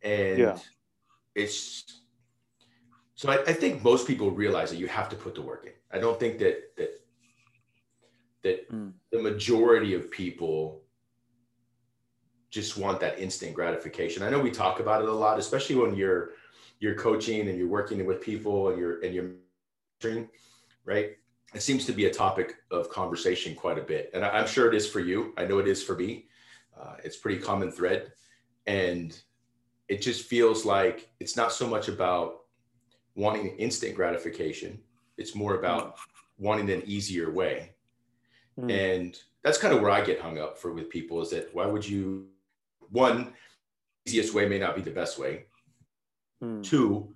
And 0.03 0.39
Yeah. 0.39 0.59
it's 1.35 1.85
so 3.15 3.31
I, 3.31 3.37
I 3.53 3.53
think 3.53 3.83
most 3.85 4.07
people 4.07 4.31
realize 4.31 4.71
that 4.71 4.79
you 4.79 4.89
have 4.89 5.09
to 5.11 5.17
put 5.17 5.35
the 5.35 5.43
work 5.43 5.65
in. 5.67 5.73
I 5.93 5.99
don't 6.01 6.19
think 6.19 6.39
that 6.39 6.77
that 6.79 6.91
that 8.43 8.71
Mm. 8.71 8.93
the 9.11 9.21
majority 9.21 9.95
of 9.95 10.11
people 10.11 10.83
just 12.51 12.79
want 12.79 13.01
that 13.01 13.19
instant 13.19 13.55
gratification. 13.55 14.23
I 14.23 14.31
know 14.31 14.41
we 14.41 14.51
talk 14.51 14.81
about 14.81 15.03
it 15.03 15.09
a 15.09 15.13
lot, 15.13 15.39
especially 15.39 15.77
when 15.77 15.95
you're 15.95 16.33
you're 16.81 16.95
coaching 16.95 17.49
and 17.49 17.59
you're 17.59 17.69
working 17.69 18.05
with 18.07 18.21
people 18.21 18.71
and 18.71 18.79
you're 18.79 19.01
and 19.01 19.15
you're 19.15 19.31
mentoring, 20.01 20.29
right? 20.85 21.17
It 21.55 21.63
seems 21.63 21.85
to 21.87 21.93
be 21.93 22.07
a 22.07 22.13
topic 22.13 22.57
of 22.71 22.89
conversation 22.89 23.55
quite 23.55 23.79
a 23.79 23.83
bit, 23.83 24.11
and 24.15 24.25
I, 24.25 24.39
am 24.41 24.47
sure 24.47 24.69
it 24.69 24.75
is 24.75 24.89
for 24.89 25.01
you. 25.01 25.35
I 25.37 25.45
know 25.45 25.59
it 25.59 25.69
is 25.69 25.83
for 25.83 25.97
me. 25.97 26.27
Uh, 26.79 26.97
it's 27.03 27.17
pretty 27.17 27.41
common 27.41 27.73
thread, 27.73 28.13
and 28.67 29.19
it 29.89 30.01
just 30.03 30.27
feels 30.27 30.65
like 30.65 31.11
it's 31.21 31.37
not 31.37 31.53
so 31.53 31.67
much 31.67 31.89
about 31.89 32.45
wanting 33.15 33.49
instant 33.57 33.95
gratification. 33.95 34.79
It's 35.17 35.35
more 35.35 35.55
about 35.57 35.97
wanting 36.39 36.71
an 36.71 36.83
easier 36.87 37.33
way. 37.33 37.73
Mm. 38.59 38.71
And 38.71 39.19
that's 39.43 39.59
kind 39.59 39.73
of 39.73 39.81
where 39.81 39.91
I 39.91 40.03
get 40.03 40.21
hung 40.21 40.39
up 40.39 40.59
for 40.59 40.73
with 40.73 40.91
people 40.91 41.23
is 41.23 41.31
that 41.31 41.55
why 41.55 41.67
would 41.67 41.89
you 41.89 42.27
one 42.91 43.33
easiest 44.07 44.35
way 44.35 44.49
may 44.49 44.59
not 44.59 44.75
be 44.75 44.83
the 44.83 44.91
best 44.91 45.19
way. 45.19 45.45
Mm. 46.43 46.63
Two, 46.63 47.15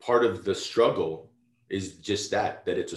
part 0.00 0.24
of 0.24 0.44
the 0.44 0.54
struggle 0.54 1.30
is 1.68 1.94
just 1.94 2.30
that 2.30 2.64
that 2.66 2.78
it's 2.78 2.92
a 2.92 2.96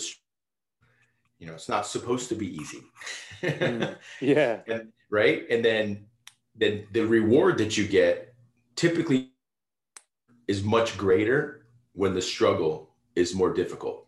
you 1.40 1.48
know, 1.48 1.54
it's 1.54 1.68
not 1.68 1.86
supposed 1.86 2.30
to 2.30 2.36
be 2.36 2.56
easy. 2.56 2.82
Mm. 3.42 3.96
Yeah. 4.22 4.62
and 4.68 4.92
right? 5.10 5.44
And 5.50 5.64
then 5.64 6.06
then 6.56 6.88
the 6.94 7.06
reward 7.06 7.58
that 7.58 7.78
you 7.78 7.88
get 7.88 8.34
typically 8.76 9.32
is 10.48 10.64
much 10.64 10.98
greater 10.98 11.66
when 11.94 12.14
the 12.14 12.22
struggle 12.22 12.92
is 13.16 13.36
more 13.36 13.54
difficult. 13.54 14.05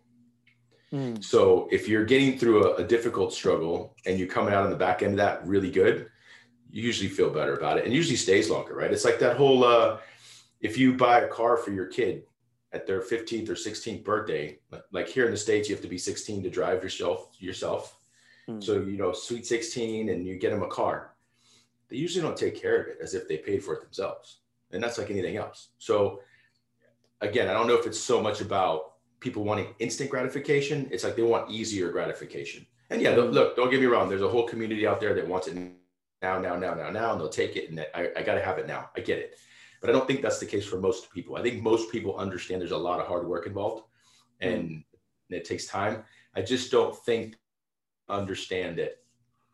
Mm. 0.94 1.24
So 1.24 1.68
if 1.72 1.88
you're 1.88 2.06
getting 2.06 2.38
through 2.38 2.72
a, 2.72 2.76
a, 2.76 2.84
difficult 2.84 3.34
struggle 3.34 3.94
and 4.06 4.18
you're 4.18 4.28
coming 4.28 4.54
out 4.54 4.64
on 4.64 4.70
the 4.70 4.78
back 4.78 5.04
end 5.04 5.14
of 5.14 5.18
that 5.18 5.46
really 5.46 5.70
good, 5.70 6.10
you 6.72 6.82
usually 6.82 7.10
feel 7.10 7.30
better 7.30 7.56
about 7.56 7.78
it 7.78 7.86
and 7.86 7.94
usually 7.94 8.16
stays 8.16 8.50
longer, 8.50 8.74
right? 8.74 8.92
It's 8.92 9.04
like 9.04 9.20
that 9.20 9.36
whole 9.36 9.66
uh, 9.66 9.98
if 10.62 10.78
you 10.78 10.94
buy 10.94 11.22
a 11.22 11.28
car 11.28 11.58
for 11.58 11.72
your 11.72 11.88
kid 11.88 12.24
at 12.74 12.88
their 12.88 13.02
15th 13.02 13.50
or 13.50 13.54
16th 13.54 14.04
birthday, 14.04 14.60
like 14.92 15.08
here 15.08 15.26
in 15.26 15.32
the 15.32 15.38
States, 15.38 15.70
you 15.70 15.76
have 15.76 15.82
to 15.82 15.90
be 15.90 15.98
16 15.98 16.44
to 16.44 16.50
drive 16.50 16.84
yourself 16.84 17.30
yourself. 17.40 17.98
Mm. 18.50 18.64
So, 18.64 18.80
you 18.82 18.98
know, 18.98 19.12
sweet 19.12 19.46
16 19.46 20.10
and 20.10 20.26
you 20.26 20.38
get 20.38 20.52
them 20.52 20.64
a 20.64 20.68
car. 20.68 21.14
They 21.90 21.98
usually 21.98 22.24
don't 22.24 22.38
take 22.38 22.60
care 22.62 22.82
of 22.82 22.88
it 22.88 22.98
as 23.02 23.14
if 23.14 23.28
they 23.28 23.38
paid 23.38 23.64
for 23.64 23.76
it 23.76 23.82
themselves. 23.82 24.40
And 24.72 24.84
that's 24.84 24.98
like 24.98 25.10
anything 25.10 25.38
else. 25.38 25.70
So 25.78 26.22
again, 27.22 27.48
I 27.48 27.54
don't 27.54 27.68
know 27.68 27.78
if 27.78 27.88
it's 27.88 28.00
so 28.00 28.22
much 28.22 28.42
about 28.42 28.94
people 29.20 29.44
wanting 29.44 29.74
instant 29.80 30.10
gratification. 30.10 30.88
It's 30.92 31.04
like 31.04 31.16
they 31.16 31.24
want 31.24 31.50
easier 31.50 31.92
gratification. 31.92 32.66
And 32.90 33.02
yeah, 33.02 33.12
look, 33.16 33.56
don't 33.56 33.70
get 33.70 33.80
me 33.80 33.88
wrong. 33.88 34.08
There's 34.10 34.22
a 34.22 34.30
whole 34.30 34.48
community 34.48 34.88
out 34.88 35.00
there 35.00 35.14
that 35.14 35.28
wants 35.28 35.48
it 35.48 35.56
now, 36.22 36.40
now, 36.40 36.56
now, 36.56 36.74
now, 36.74 36.90
now, 36.90 37.12
and 37.12 37.20
they'll 37.20 37.30
take 37.30 37.56
it. 37.56 37.70
And 37.70 37.86
I, 37.94 38.10
I 38.16 38.22
got 38.22 38.36
to 38.36 38.42
have 38.42 38.58
it 38.58 38.68
now. 38.68 38.90
I 38.96 39.02
get 39.02 39.20
it. 39.20 39.36
But 39.82 39.90
I 39.90 39.94
don't 39.94 40.08
think 40.08 40.22
that's 40.22 40.40
the 40.40 40.46
case 40.46 40.66
for 40.66 40.80
most 40.80 41.12
people. 41.12 41.36
I 41.36 41.42
think 41.42 41.62
most 41.62 41.92
people 41.92 42.18
understand 42.18 42.62
there's 42.62 42.72
a 42.72 42.78
lot 42.78 43.00
of 43.00 43.08
hard 43.08 43.28
work 43.28 43.46
involved 43.46 43.84
and 44.42 44.70
mm. 44.70 44.84
it 45.30 45.46
takes 45.46 45.66
time. 45.66 46.04
I 46.36 46.42
just 46.42 46.72
don't 46.72 46.96
think 47.06 47.36
understand 48.10 48.80
it. 48.80 49.04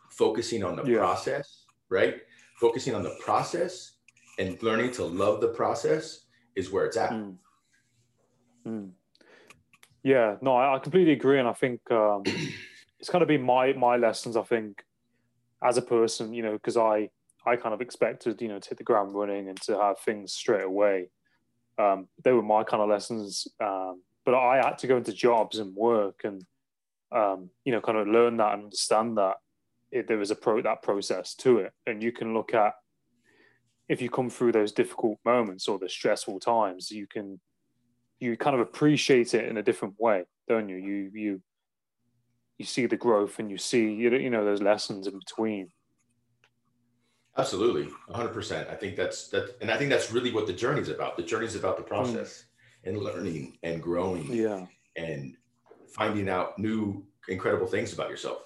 Focusing 0.09 0.63
on 0.63 0.75
the 0.75 0.83
Yeah. 0.83 0.99
process, 0.99 1.65
right? 1.89 2.21
Focusing 2.59 2.93
on 2.95 3.03
the 3.03 3.15
process 3.19 3.93
and 4.39 4.61
learning 4.61 4.91
to 4.91 5.03
love 5.03 5.41
the 5.41 5.49
process 5.49 6.25
is 6.55 6.71
where 6.71 6.85
it's 6.85 6.97
at. 6.97 7.11
Mm. 7.11 7.37
Mm. 8.65 8.91
Yeah, 10.03 10.35
no, 10.41 10.55
I, 10.55 10.75
I 10.75 10.79
completely 10.79 11.13
agree, 11.13 11.39
and 11.39 11.47
I 11.47 11.53
think 11.53 11.79
um, 11.89 12.23
it's 12.99 13.09
kind 13.09 13.21
of 13.21 13.27
been 13.27 13.41
my 13.41 13.73
my 13.73 13.95
lessons. 13.95 14.35
I 14.35 14.43
think 14.43 14.83
as 15.63 15.77
a 15.77 15.81
person, 15.81 16.33
you 16.33 16.43
know, 16.43 16.53
because 16.53 16.77
I 16.77 17.09
I 17.45 17.55
kind 17.55 17.73
of 17.73 17.81
expected, 17.81 18.41
you 18.41 18.49
know, 18.49 18.59
to 18.59 18.69
hit 18.69 18.77
the 18.77 18.83
ground 18.83 19.15
running 19.15 19.47
and 19.49 19.59
to 19.63 19.79
have 19.79 19.99
things 19.99 20.33
straight 20.33 20.63
away. 20.63 21.09
Um, 21.79 22.07
they 22.23 22.31
were 22.33 22.43
my 22.43 22.63
kind 22.63 22.83
of 22.83 22.89
lessons, 22.89 23.47
um, 23.59 24.03
but 24.25 24.35
I 24.35 24.57
had 24.57 24.77
to 24.79 24.87
go 24.87 24.97
into 24.97 25.11
jobs 25.11 25.57
and 25.57 25.75
work 25.75 26.21
and 26.23 26.45
um, 27.11 27.49
you 27.63 27.71
know, 27.71 27.81
kind 27.81 27.97
of 27.97 28.07
learn 28.07 28.37
that 28.37 28.53
and 28.53 28.63
understand 28.63 29.17
that 29.17 29.35
it, 29.91 30.07
there 30.07 30.17
was 30.17 30.31
a 30.31 30.35
pro 30.35 30.61
that 30.61 30.81
process 30.81 31.33
to 31.35 31.59
it, 31.59 31.71
and 31.87 32.03
you 32.03 32.11
can 32.11 32.33
look 32.33 32.53
at 32.53 32.73
if 33.87 34.01
you 34.01 34.09
come 34.09 34.29
through 34.29 34.51
those 34.51 34.71
difficult 34.71 35.17
moments 35.23 35.67
or 35.67 35.77
the 35.77 35.89
stressful 35.89 36.39
times, 36.39 36.89
you 36.89 37.05
can 37.07 37.39
you 38.23 38.37
kind 38.37 38.55
of 38.55 38.61
appreciate 38.61 39.33
it 39.33 39.47
in 39.47 39.57
a 39.57 39.63
different 39.63 39.95
way, 39.99 40.23
don't 40.47 40.69
you? 40.69 40.77
You 40.77 41.11
you 41.13 41.41
you 42.57 42.65
see 42.65 42.85
the 42.85 42.97
growth 42.97 43.39
and 43.39 43.51
you 43.51 43.57
see 43.57 43.93
you 43.93 44.29
know 44.29 44.45
those 44.45 44.61
lessons 44.61 45.07
in 45.07 45.19
between. 45.19 45.69
Absolutely, 47.35 47.91
100%. 48.11 48.69
I 48.69 48.75
think 48.75 48.95
that's 48.95 49.27
that, 49.29 49.57
and 49.59 49.71
I 49.71 49.77
think 49.77 49.89
that's 49.89 50.11
really 50.11 50.31
what 50.31 50.45
the 50.45 50.53
journey 50.53 50.81
is 50.81 50.89
about. 50.89 51.17
The 51.17 51.23
journey 51.23 51.47
is 51.47 51.55
about 51.55 51.77
the 51.77 51.83
process 51.83 52.45
mm. 52.85 52.89
and 52.89 52.97
learning 52.99 53.57
and 53.63 53.81
growing, 53.81 54.31
yeah, 54.31 54.65
and 54.95 55.35
finding 55.87 56.29
out 56.29 56.59
new 56.59 57.03
incredible 57.27 57.67
things 57.67 57.91
about 57.91 58.09
yourself. 58.09 58.39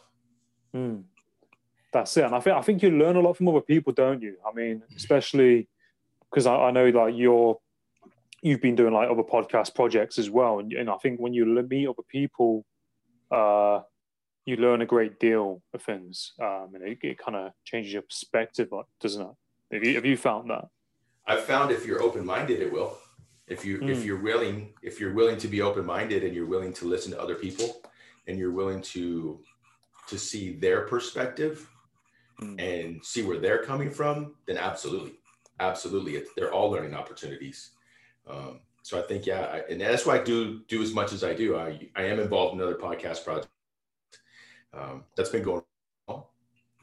Mm. 0.74 1.03
That's 1.91 2.15
it, 2.15 2.24
and 2.24 2.34
I 2.34 2.39
think 2.39 2.55
I 2.55 2.62
think 2.62 2.81
you 2.81 2.91
learn 2.91 3.17
a 3.17 3.19
lot 3.19 3.36
from 3.36 3.50
other 3.50 3.62
people, 3.62 3.91
don't 3.91 4.22
you? 4.22 4.38
I 4.48 4.53
mean, 4.53 4.81
especially 4.96 5.67
because 6.29 6.48
I, 6.48 6.55
I 6.55 6.72
know 6.72 6.88
like 6.89 7.13
you're 7.15 7.60
you've 8.41 8.62
been 8.62 8.75
doing 8.75 8.94
like 8.94 9.10
other 9.10 9.24
podcast 9.24 9.75
projects 9.75 10.17
as 10.17 10.29
well, 10.29 10.60
and, 10.60 10.72
and 10.74 10.89
I 10.89 10.98
think 10.98 11.20
when 11.20 11.34
you 11.34 11.46
meet 11.46 11.88
other 11.88 12.03
people, 12.08 12.65
uh, 13.32 13.82
you 14.46 14.56
learn 14.56 14.82
a 14.82 14.86
great 14.86 15.20
deal 15.20 15.62
of 15.74 15.82
things, 15.82 16.34
um, 16.41 16.70
and 16.74 16.88
it, 16.88 16.98
it 17.01 17.17
kind 17.17 17.36
of 17.36 17.51
changes 17.65 17.94
your 17.94 18.03
perspective, 18.03 18.70
but 18.72 18.86
doesn't 19.01 19.22
it? 19.22 19.36
Have 19.74 19.84
you, 19.84 19.96
have 19.96 20.06
you 20.06 20.15
found 20.15 20.50
that? 20.50 20.65
I've 21.25 21.44
found 21.44 21.72
if 21.72 21.86
you're 21.86 22.01
open-minded, 22.01 22.62
it 22.62 22.72
will. 22.72 22.98
If 23.48 23.65
you 23.65 23.79
mm. 23.79 23.89
if 23.89 24.03
you're 24.03 24.22
willing, 24.22 24.74
if 24.82 25.00
you're 25.00 25.13
willing 25.13 25.38
to 25.38 25.48
be 25.48 25.62
open-minded 25.62 26.24
and 26.24 26.34
you're 26.36 26.46
willing 26.46 26.74
to 26.74 26.86
listen 26.86 27.12
to 27.12 27.22
other 27.22 27.36
people, 27.36 27.82
and 28.27 28.38
you're 28.38 28.51
willing 28.51 28.82
to 28.94 29.39
to 30.08 30.17
see 30.17 30.53
their 30.53 30.82
perspective 30.82 31.70
mm. 32.41 32.56
and 32.60 33.03
see 33.03 33.24
where 33.24 33.39
they're 33.39 33.63
coming 33.63 33.89
from, 33.89 34.36
then 34.46 34.58
absolutely, 34.58 35.15
absolutely, 35.60 36.15
it's, 36.15 36.32
they're 36.36 36.53
all 36.53 36.70
learning 36.70 36.94
opportunities. 36.94 37.72
Um, 38.29 38.60
so 38.84 38.98
I 39.00 39.01
think 39.03 39.25
yeah, 39.25 39.41
I, 39.41 39.57
and 39.69 39.81
that's 39.81 40.05
why 40.05 40.15
I 40.19 40.24
do 40.24 40.62
do 40.67 40.81
as 40.81 40.93
much 40.93 41.12
as 41.13 41.24
I 41.24 41.34
do. 41.34 41.57
I 41.57 41.89
I 41.96 42.03
am 42.03 42.19
involved 42.19 42.53
in 42.55 42.62
another 42.62 42.77
podcast 42.77 43.24
project 43.25 43.48
um, 44.74 45.03
that's 45.15 45.29
been 45.29 45.43
going 45.43 45.62
on. 46.07 46.24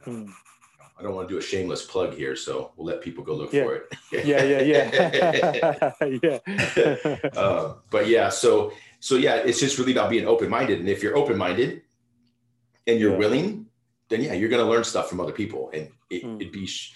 Hmm. 0.03 0.25
I 0.97 1.03
don't 1.03 1.13
want 1.13 1.27
to 1.27 1.33
do 1.33 1.37
a 1.37 1.41
shameless 1.41 1.85
plug 1.85 2.13
here, 2.13 2.35
so 2.37 2.71
we'll 2.77 2.87
let 2.87 3.01
people 3.01 3.21
go 3.23 3.33
look 3.35 3.51
yeah. 3.51 3.63
for 3.63 3.75
it. 3.75 3.93
yeah, 4.25 4.43
yeah, 4.43 4.61
yeah, 4.61 6.39
yeah. 6.77 7.29
uh, 7.37 7.73
but 7.91 8.07
yeah, 8.07 8.29
so 8.29 8.71
so 8.99 9.15
yeah, 9.15 9.35
it's 9.35 9.59
just 9.59 9.77
really 9.77 9.91
about 9.91 10.09
being 10.09 10.25
open 10.25 10.49
minded, 10.49 10.79
and 10.79 10.87
if 10.87 11.03
you're 11.03 11.17
open 11.17 11.37
minded 11.37 11.81
and 12.87 12.99
you're 12.99 13.11
Yeah. 13.11 13.17
willing, 13.17 13.65
then 14.09 14.21
yeah, 14.21 14.33
you're 14.33 14.49
going 14.49 14.63
to 14.63 14.69
learn 14.69 14.83
stuff 14.83 15.09
from 15.09 15.19
other 15.19 15.33
people, 15.33 15.69
and 15.73 15.89
it, 16.09 16.23
Mm. 16.23 16.39
it'd 16.39 16.53
be 16.53 16.65
sh- 16.65 16.93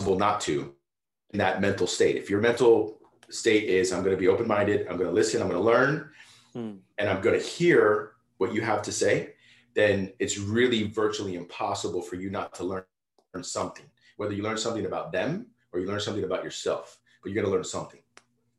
not 0.00 0.40
to 0.42 0.74
that 1.38 1.60
mental 1.60 1.86
state. 1.86 2.16
If 2.16 2.30
your 2.30 2.40
mental 2.40 2.98
state 3.30 3.64
is, 3.64 3.92
I'm 3.92 4.02
going 4.02 4.14
to 4.14 4.20
be 4.20 4.28
open 4.28 4.46
minded, 4.46 4.86
I'm 4.88 4.96
going 4.96 5.08
to 5.08 5.14
listen, 5.14 5.40
I'm 5.42 5.48
going 5.48 5.60
to 5.60 5.64
learn, 5.64 6.10
Mm. 6.54 6.78
and 6.98 7.10
I'm 7.10 7.20
going 7.20 7.36
to 7.36 7.44
hear 7.44 8.12
what 8.38 8.54
you 8.54 8.60
have 8.60 8.80
to 8.82 8.92
say, 8.92 9.34
then 9.74 10.12
it's 10.20 10.38
really 10.38 10.84
virtually 10.84 11.34
impossible 11.34 12.00
for 12.00 12.14
you 12.14 12.30
not 12.30 12.54
to 12.54 12.64
learn 12.64 12.84
something. 13.42 13.86
Whether 14.16 14.34
you 14.34 14.44
learn 14.44 14.56
something 14.56 14.86
about 14.86 15.10
them 15.10 15.46
or 15.72 15.80
you 15.80 15.86
learn 15.88 15.98
something 15.98 16.22
about 16.22 16.44
yourself, 16.44 17.00
but 17.22 17.32
you're 17.32 17.42
going 17.42 17.50
to 17.50 17.56
learn 17.56 17.64
something. 17.64 18.00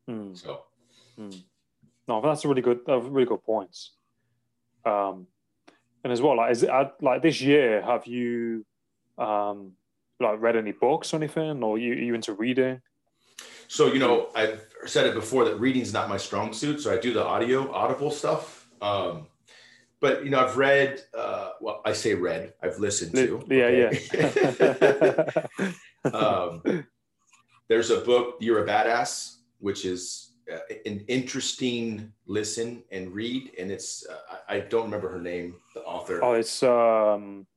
Mm. 0.09 0.37
So 0.37 0.63
No, 2.07 2.21
that's 2.21 2.43
a 2.43 2.49
really 2.49 2.61
good, 2.61 2.81
uh, 2.87 2.99
really 2.99 3.25
good 3.25 3.43
points. 3.43 3.91
Um, 4.85 5.27
and 6.03 6.11
as 6.11 6.21
well, 6.21 6.35
like, 6.35 6.51
is 6.51 6.63
it 6.63 6.69
uh, 6.69 6.89
like 7.01 7.21
this 7.21 7.39
year? 7.39 7.81
Have 7.81 8.05
you 8.05 8.65
um, 9.17 9.71
like 10.19 10.39
read 10.39 10.55
any 10.55 10.71
books 10.71 11.13
or 11.13 11.17
anything, 11.17 11.63
or 11.63 11.77
you 11.77 11.93
you 11.93 12.13
into 12.13 12.33
reading? 12.33 12.81
So, 13.67 13.91
you 13.91 13.99
know, 13.99 14.29
I've 14.35 14.61
said 14.85 15.07
it 15.07 15.13
before 15.13 15.45
that 15.45 15.59
reading's 15.59 15.93
not 15.93 16.09
my 16.09 16.17
strong 16.17 16.53
suit. 16.53 16.81
So 16.81 16.93
I 16.93 16.97
do 16.97 17.13
the 17.13 17.23
audio, 17.23 17.71
audible 17.71 18.11
stuff. 18.11 18.67
Um, 18.81 19.27
but, 19.99 20.23
you 20.23 20.29
know, 20.29 20.39
I've 20.39 20.57
read, 20.57 21.01
uh, 21.17 21.51
well, 21.61 21.81
I 21.85 21.93
say 21.93 22.13
read, 22.13 22.53
I've 22.61 22.79
listened 22.79 23.13
to. 23.15 23.43
Yeah, 23.49 23.89
okay? 23.91 25.73
um, 26.13 26.85
there's 27.67 27.89
a 27.89 28.01
book, 28.01 28.37
You're 28.39 28.63
a 28.63 28.67
Badass, 28.67 29.37
which 29.59 29.85
is 29.85 30.33
uh, 30.51 30.59
an 30.85 31.03
interesting 31.07 32.11
listen 32.27 32.83
and 32.91 33.11
read. 33.13 33.51
And 33.57 33.71
it's, 33.71 34.05
uh, 34.05 34.37
I 34.47 34.59
don't 34.59 34.83
remember 34.83 35.09
her 35.09 35.21
name, 35.21 35.55
the 35.73 35.81
author. 35.81 36.23
Oh, 36.23 36.33
it's, 36.33 36.61
um, 36.61 37.47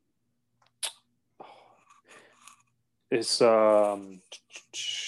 it's, 3.10 3.40
um, 3.40 4.20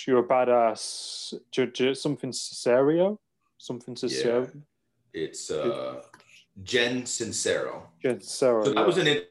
You're 0.07 0.21
a 0.21 0.29
Badass, 0.29 1.35
something 1.97 2.31
Cesario, 2.31 3.19
something 3.59 3.95
Cesario. 3.95 4.51
Yeah. 5.13 5.23
It's, 5.23 5.51
uh, 5.51 6.03
Jen 6.63 7.03
Sincero. 7.03 7.83
Jen 8.03 8.19
Sincero. 8.19 8.65
So 8.65 8.73
that 8.73 8.75
yeah. 8.81 8.87
was 8.87 8.99
an 8.99 9.23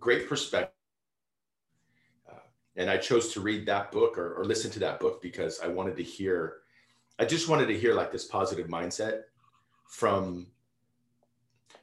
great 0.00 0.28
perspective 0.28 0.74
and 2.76 2.88
I 2.88 2.96
chose 2.96 3.32
to 3.34 3.40
read 3.40 3.66
that 3.66 3.92
book 3.92 4.16
or, 4.16 4.34
or 4.34 4.44
listen 4.44 4.70
to 4.72 4.78
that 4.80 5.00
book 5.00 5.20
because 5.20 5.60
I 5.60 5.68
wanted 5.68 5.96
to 5.96 6.02
hear, 6.02 6.58
I 7.18 7.26
just 7.26 7.48
wanted 7.48 7.66
to 7.66 7.78
hear 7.78 7.94
like 7.94 8.10
this 8.10 8.24
positive 8.24 8.68
mindset 8.68 9.22
from 9.86 10.46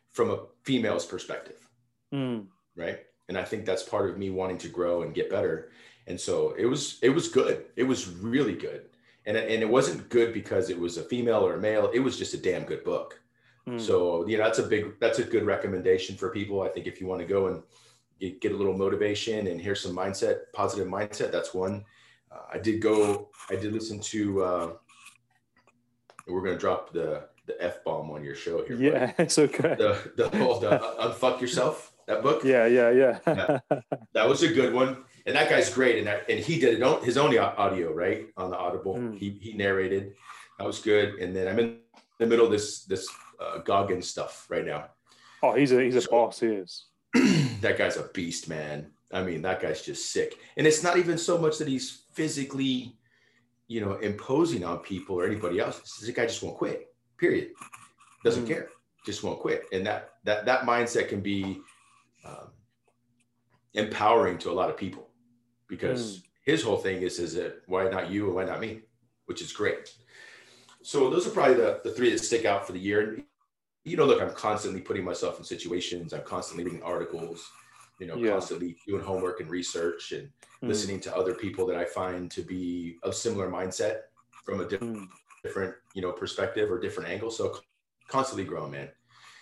from 0.09 0.31
a 0.31 0.39
female's 0.63 1.05
perspective, 1.05 1.69
mm. 2.11 2.47
right? 2.75 3.01
And 3.29 3.37
I 3.37 3.43
think 3.43 3.65
that's 3.65 3.83
part 3.83 4.09
of 4.09 4.17
me 4.17 4.29
wanting 4.29 4.57
to 4.59 4.69
grow 4.69 5.03
and 5.03 5.13
get 5.13 5.29
better. 5.29 5.71
And 6.07 6.19
so 6.19 6.53
it 6.57 6.65
was 6.65 6.99
it 7.01 7.09
was 7.09 7.27
good. 7.27 7.65
It 7.75 7.83
was 7.83 8.07
really 8.09 8.55
good. 8.55 8.85
And, 9.25 9.35
and 9.35 9.61
it 9.61 9.69
wasn't 9.69 10.07
good 10.07 10.33
because 10.33 10.69
it 10.69 10.79
was 10.79 10.95
a 10.95 11.03
female 11.03 11.45
or 11.45 11.55
a 11.55 11.59
male. 11.59 11.91
It 11.93 11.99
was 11.99 12.17
just 12.17 12.33
a 12.33 12.37
damn 12.37 12.63
good 12.63 12.85
book. 12.85 13.19
Mm. 13.67 13.81
So 13.81 14.25
you 14.25 14.37
know 14.37 14.45
that's 14.45 14.59
a 14.59 14.63
big 14.63 14.97
that's 15.01 15.19
a 15.19 15.23
good 15.23 15.45
recommendation 15.45 16.15
for 16.15 16.29
people. 16.29 16.61
I 16.61 16.69
think 16.69 16.87
if 16.87 17.01
you 17.01 17.07
want 17.07 17.21
to 17.21 17.27
go 17.27 17.47
and 17.47 17.61
get, 18.19 18.51
a 18.51 18.55
little 18.55 18.77
motivation 18.77 19.47
and 19.47 19.61
hear 19.61 19.75
some 19.75 19.95
mindset, 19.95 20.51
positive 20.53 20.87
mindset. 20.87 21.31
That's 21.31 21.53
one. 21.53 21.83
Uh, 22.31 22.39
I 22.53 22.57
did 22.57 22.81
go, 22.81 23.29
I 23.49 23.55
did 23.55 23.73
listen 23.73 23.99
to, 23.99 24.43
uh, 24.43 24.73
we're 26.27 26.41
going 26.41 26.55
to 26.55 26.59
drop 26.59 26.91
the, 26.91 27.27
the 27.45 27.61
F 27.63 27.83
bomb 27.83 28.11
on 28.11 28.23
your 28.23 28.35
show 28.35 28.65
here. 28.65 28.75
Yeah, 28.75 29.13
it's 29.17 29.37
okay. 29.37 29.75
The, 29.77 30.11
the 30.17 30.29
whole, 30.37 30.59
the 30.59 30.77
Unfuck 30.99 31.39
Yourself, 31.39 31.93
that 32.07 32.23
book. 32.23 32.43
Yeah, 32.43 32.65
yeah, 32.65 32.89
yeah. 32.89 33.19
yeah. 33.27 33.59
That 34.13 34.27
was 34.27 34.41
a 34.41 34.47
good 34.47 34.73
one. 34.73 35.03
And 35.25 35.35
that 35.35 35.49
guy's 35.49 35.71
great. 35.71 35.97
And 35.97 36.07
that, 36.07 36.29
and 36.29 36.39
he 36.39 36.57
did 36.57 36.75
it, 36.75 36.83
on 36.83 37.03
his 37.03 37.17
own 37.17 37.37
audio, 37.37 37.93
right? 37.93 38.27
On 38.37 38.49
the 38.49 38.57
Audible. 38.57 38.95
Mm. 38.95 39.17
He, 39.17 39.37
he 39.41 39.53
narrated. 39.53 40.13
That 40.57 40.65
was 40.65 40.79
good. 40.79 41.15
And 41.15 41.35
then 41.35 41.47
I'm 41.47 41.59
in 41.59 41.79
the 42.17 42.25
middle 42.25 42.45
of 42.45 42.51
this, 42.51 42.85
this 42.85 43.07
uh, 43.39 43.59
Goggins 43.59 44.07
stuff 44.07 44.47
right 44.49 44.65
now. 44.65 44.85
Oh, 45.43 45.53
he's 45.53 45.71
a, 45.71 45.83
he's 45.83 45.95
a 45.95 46.01
so, 46.01 46.09
boss. 46.09 46.39
He 46.39 46.47
is. 46.47 46.85
that 47.61 47.77
guy's 47.77 47.97
a 47.97 48.09
beast, 48.13 48.49
man. 48.49 48.87
I 49.11 49.21
mean, 49.21 49.41
that 49.43 49.61
guy's 49.61 49.81
just 49.81 50.11
sick. 50.11 50.39
And 50.55 50.65
it's 50.65 50.83
not 50.83 50.97
even 50.97 51.17
so 51.17 51.37
much 51.37 51.57
that 51.59 51.67
he's 51.67 52.03
physically, 52.13 52.95
you 53.67 53.81
know, 53.81 53.95
imposing 53.95 54.63
on 54.63 54.79
people 54.79 55.19
or 55.19 55.25
anybody 55.25 55.59
else. 55.59 55.79
it's 55.79 55.99
This 55.99 56.09
guy 56.15 56.25
just 56.25 56.41
won't 56.41 56.57
quit. 56.57 56.87
Period. 57.17 57.51
Doesn't 58.23 58.45
mm. 58.45 58.49
care. 58.49 58.69
Just 59.05 59.23
won't 59.23 59.39
quit. 59.39 59.65
And 59.71 59.85
that 59.85 60.11
that 60.23 60.45
that 60.45 60.61
mindset 60.61 61.07
can 61.07 61.21
be 61.21 61.61
um, 62.27 62.49
empowering 63.73 64.37
to 64.39 64.51
a 64.51 64.53
lot 64.53 64.69
of 64.69 64.77
people 64.77 65.07
because 65.67 66.19
mm. 66.19 66.23
his 66.43 66.63
whole 66.63 66.77
thing 66.77 67.01
is 67.01 67.19
is 67.19 67.33
that 67.35 67.61
why 67.67 67.87
not 67.89 68.09
you 68.09 68.25
and 68.27 68.35
why 68.35 68.45
not 68.45 68.59
me, 68.59 68.81
which 69.25 69.41
is 69.41 69.51
great. 69.51 69.93
So 70.81 71.09
those 71.09 71.27
are 71.27 71.31
probably 71.31 71.55
the, 71.55 71.81
the 71.83 71.91
three 71.91 72.11
that 72.11 72.19
stick 72.19 72.45
out 72.45 72.65
for 72.65 72.73
the 72.73 72.79
year 72.79 73.23
you 73.87 73.95
know, 73.95 74.05
look, 74.05 74.21
I'm 74.21 74.33
constantly 74.33 74.81
putting 74.81 75.05
myself 75.05 75.39
in 75.39 75.45
situations. 75.45 76.13
I'm 76.13 76.23
constantly 76.23 76.65
reading 76.65 76.83
articles, 76.83 77.49
you 77.99 78.07
know, 78.07 78.17
yeah. 78.17 78.31
constantly 78.31 78.75
doing 78.85 79.01
homework 79.01 79.39
and 79.39 79.49
research 79.49 80.11
and 80.11 80.27
mm. 80.27 80.67
listening 80.67 80.99
to 81.01 81.15
other 81.15 81.33
people 81.33 81.65
that 81.67 81.77
I 81.77 81.85
find 81.85 82.29
to 82.31 82.41
be 82.41 82.97
of 83.03 83.15
similar 83.15 83.49
mindset 83.49 83.99
from 84.43 84.59
a 84.59 84.65
different, 84.67 84.97
mm. 84.97 85.07
different, 85.41 85.73
you 85.93 86.01
know, 86.01 86.11
perspective 86.11 86.69
or 86.69 86.79
different 86.79 87.09
angle. 87.09 87.31
So 87.31 87.59
constantly 88.09 88.43
growing, 88.43 88.71
man. 88.71 88.89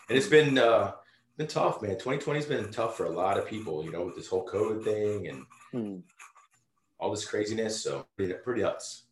And 0.10 0.18
it's 0.18 0.28
been, 0.28 0.60
uh, 0.60 0.92
been 1.38 1.48
tough, 1.48 1.82
man. 1.82 1.92
2020 1.92 2.40
has 2.40 2.48
been 2.48 2.72
tough 2.72 2.96
for 2.98 3.06
a 3.06 3.10
lot 3.10 3.38
of 3.38 3.48
people, 3.48 3.84
you 3.84 3.92
know, 3.92 4.04
with 4.06 4.16
this 4.16 4.28
whole 4.28 4.48
COVID 4.48 4.84
thing 4.84 5.28
and 5.28 5.46
mm. 5.74 6.02
all 7.00 7.12
this 7.12 7.26
craziness. 7.26 7.84
So 7.84 8.06
pretty, 8.16 8.34
pretty 8.34 8.62
nuts. 8.62 9.04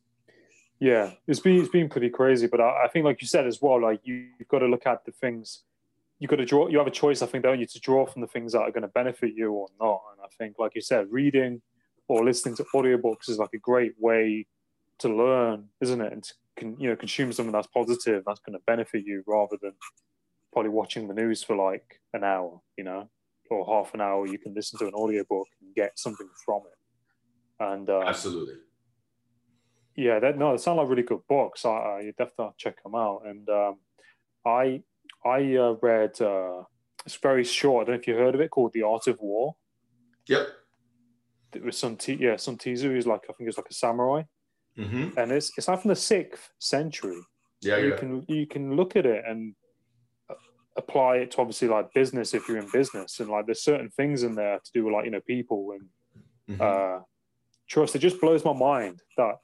Yeah, 0.80 1.12
it's 1.28 1.40
been 1.40 1.60
it's 1.60 1.70
been 1.70 1.90
pretty 1.90 2.10
crazy, 2.10 2.48
but 2.48 2.60
I, 2.60 2.86
I 2.86 2.88
think, 2.90 3.06
like 3.06 3.22
you 3.22 3.28
said 3.28 3.48
as 3.48 3.62
well, 3.62 3.82
like 3.82 4.02
you, 4.04 4.28
you've 4.38 4.48
got 4.50 4.60
to 4.60 4.68
look 4.68 4.86
at 4.86 5.06
the 5.06 5.12
things. 5.12 5.64
You 6.20 6.28
got 6.28 6.38
to 6.38 6.46
draw. 6.46 6.68
You 6.68 6.78
have 6.78 6.88
a 6.88 6.92
choice, 6.92 7.22
I 7.22 7.26
think, 7.26 7.44
don't 7.44 7.60
you, 7.60 7.66
to 7.66 7.80
draw 7.80 8.06
from 8.06 8.22
the 8.22 8.28
things 8.28 8.54
that 8.54 8.62
are 8.62 8.72
going 8.72 8.84
to 8.84 8.90
benefit 8.90 9.34
you 9.36 9.52
or 9.52 9.68
not. 9.80 10.02
And 10.12 10.22
I 10.26 10.28
think, 10.38 10.58
like 10.60 10.76
you 10.76 10.82
said, 10.82 11.08
reading 11.10 11.62
or 12.08 12.26
listening 12.26 12.56
to 12.56 12.66
audiobooks 12.76 13.30
is 13.30 13.38
like 13.38 13.54
a 13.54 13.60
great 13.60 13.94
way 14.00 14.46
to 15.00 15.10
learn, 15.10 15.70
isn't 15.80 16.02
it? 16.02 16.12
And 16.12 16.24
to 16.24 16.34
can 16.56 16.80
you 16.80 16.90
know 16.90 16.96
consume 16.96 17.32
something 17.34 17.52
that's 17.52 17.68
positive, 17.68 18.24
that's 18.26 18.40
going 18.40 18.58
to 18.58 18.64
benefit 18.66 19.06
you, 19.06 19.24
rather 19.26 19.58
than 19.62 19.74
probably 20.54 20.72
watching 20.72 21.08
the 21.08 21.14
news 21.14 21.44
for 21.44 21.56
like 21.56 22.00
an 22.14 22.24
hour, 22.24 22.62
you 22.78 22.84
know, 22.84 23.10
or 23.50 23.66
half 23.66 23.94
an 23.94 24.02
hour. 24.02 24.26
You 24.28 24.38
can 24.38 24.54
listen 24.54 24.80
to 24.80 24.88
an 24.88 24.94
audiobook 24.94 25.48
and 25.62 25.76
get 25.76 26.00
something 26.00 26.30
from 26.46 26.62
it. 26.66 27.64
And 27.64 27.90
um, 27.90 28.04
absolutely 28.04 28.56
yeah, 29.96 30.20
that 30.20 30.38
no, 30.38 30.54
it 30.54 30.60
sound 30.60 30.78
like 30.78 30.90
really 30.90 31.04
good 31.04 31.22
books. 31.28 31.66
I, 31.66 31.70
I 31.70 32.00
you 32.02 32.14
definitely 32.14 32.54
check 32.58 32.82
them 32.84 32.96
out. 32.96 33.22
And 33.26 33.48
um, 33.50 33.80
I 34.46 34.82
I 35.24 35.56
uh, 35.56 35.76
read 35.82 36.20
uh, 36.22 36.64
it's 37.06 37.16
very 37.16 37.44
short. 37.44 37.84
I 37.84 37.86
don't 37.86 37.96
know 37.96 38.00
if 38.02 38.08
you 38.08 38.16
heard 38.16 38.36
of 38.36 38.42
it 38.42 38.50
called 38.50 38.74
The 38.74 38.84
Art 38.84 39.08
of 39.08 39.20
War. 39.20 39.56
Yep. 40.28 40.48
It 41.54 41.64
was 41.64 41.78
some 41.78 41.96
te- 41.96 42.18
yeah 42.20 42.38
Sun 42.38 42.58
Tzu. 42.58 42.94
He's 42.94 43.06
like 43.06 43.22
I 43.30 43.34
think 43.34 43.48
it's 43.48 43.58
like 43.58 43.70
a 43.70 43.74
samurai, 43.74 44.24
mm-hmm. 44.78 45.18
and 45.18 45.32
it's 45.32 45.52
it's 45.58 45.68
like 45.68 45.82
from 45.82 45.90
the 45.90 45.96
sixth 45.96 46.50
century. 46.60 47.22
Yeah, 47.62 47.78
you 47.78 47.90
yeah. 47.92 47.98
can 47.98 48.26
you 48.28 48.48
can 48.48 48.76
look 48.76 48.96
at 48.96 49.06
it 49.06 49.24
and 49.28 49.54
apply 50.76 51.18
it 51.18 51.32
to 51.32 51.38
obviously 51.40 51.68
like 51.68 51.94
business 51.94 52.34
if 52.34 52.48
you're 52.48 52.58
in 52.58 52.68
business 52.74 53.20
and 53.20 53.30
like 53.30 53.46
there's 53.46 53.64
certain 53.64 53.90
things 53.90 54.24
in 54.24 54.34
there 54.34 54.60
to 54.64 54.72
do 54.74 54.86
with 54.86 54.94
like 54.94 55.06
you 55.06 55.12
know 55.12 55.22
people 55.22 55.74
and 55.78 56.58
mm-hmm. 56.58 56.62
uh 56.62 57.00
trust 57.68 57.96
it 57.96 58.00
just 58.00 58.20
blows 58.20 58.44
my 58.44 58.54
mind 58.54 59.00
that 59.18 59.36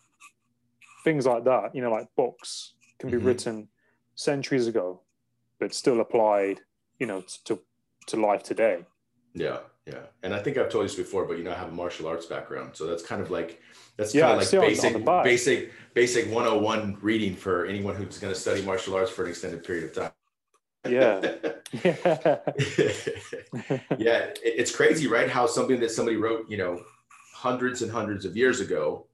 things 1.04 1.26
like 1.26 1.44
that, 1.46 1.74
you 1.74 1.82
know, 1.82 1.92
like 1.92 2.08
books 2.16 2.74
can 3.00 3.10
be 3.10 3.18
mm-hmm. 3.18 3.28
written 3.28 3.68
centuries 4.16 4.68
ago, 4.68 5.02
but 5.60 5.74
still 5.74 6.00
applied, 6.02 6.60
you 7.00 7.08
know, 7.08 7.24
to 7.46 7.60
to 8.08 8.18
life 8.18 8.44
today. 8.44 8.86
Yeah, 9.34 9.60
yeah. 9.86 10.04
And 10.24 10.34
I 10.34 10.40
think 10.40 10.58
I've 10.58 10.70
told 10.70 10.84
you 10.84 10.88
this 10.88 10.96
before, 10.96 11.26
but 11.26 11.38
you 11.38 11.44
know, 11.44 11.52
I 11.52 11.56
have 11.56 11.70
a 11.70 11.72
martial 11.72 12.08
arts 12.08 12.26
background, 12.26 12.72
so 12.74 12.86
that's 12.86 13.04
kind 13.04 13.22
of 13.22 13.32
like 13.32 13.62
that's 13.98 14.14
yeah, 14.14 14.22
kind 14.22 14.42
of 14.42 14.54
like 14.54 14.62
basic, 14.62 15.06
basic, 15.24 15.72
basic 15.94 16.26
101 16.32 16.98
reading 17.02 17.36
for 17.36 17.66
anyone 17.66 17.96
who's 17.96 18.18
going 18.18 18.34
to 18.34 18.40
study 18.40 18.62
martial 18.62 18.96
arts 18.96 19.12
for 19.12 19.24
an 19.24 19.30
extended 19.30 19.64
period 19.64 19.86
of 19.86 19.94
time. 19.94 20.12
Yeah 20.88 21.20
yeah 21.84 22.38
yeah 23.98 24.30
it's 24.44 24.74
crazy 24.74 25.08
right 25.08 25.30
how 25.30 25.46
something 25.46 25.80
that 25.80 25.92
somebody 25.92 26.18
wrote 26.18 26.50
you 26.50 26.58
know 26.58 26.82
hundreds 27.34 27.82
and 27.82 27.92
hundreds 27.92 28.26
of 28.26 28.38
years 28.38 28.60
ago 28.60 29.06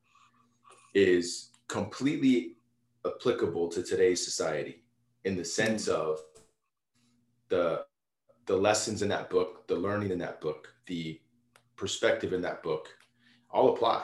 is 0.93 1.49
completely 1.67 2.55
applicable 3.05 3.67
to 3.67 3.83
today's 3.83 4.23
society 4.23 4.83
in 5.25 5.35
the 5.35 5.45
sense 5.45 5.87
mm. 5.87 5.93
of 5.93 6.19
the 7.49 7.85
the 8.45 8.55
lessons 8.55 9.01
in 9.01 9.09
that 9.09 9.29
book, 9.29 9.67
the 9.67 9.75
learning 9.75 10.11
in 10.11 10.19
that 10.19 10.39
book, 10.39 10.73
the 10.85 11.19
perspective 11.75 12.33
in 12.33 12.41
that 12.41 12.61
book 12.61 12.89
all 13.49 13.73
apply. 13.73 14.03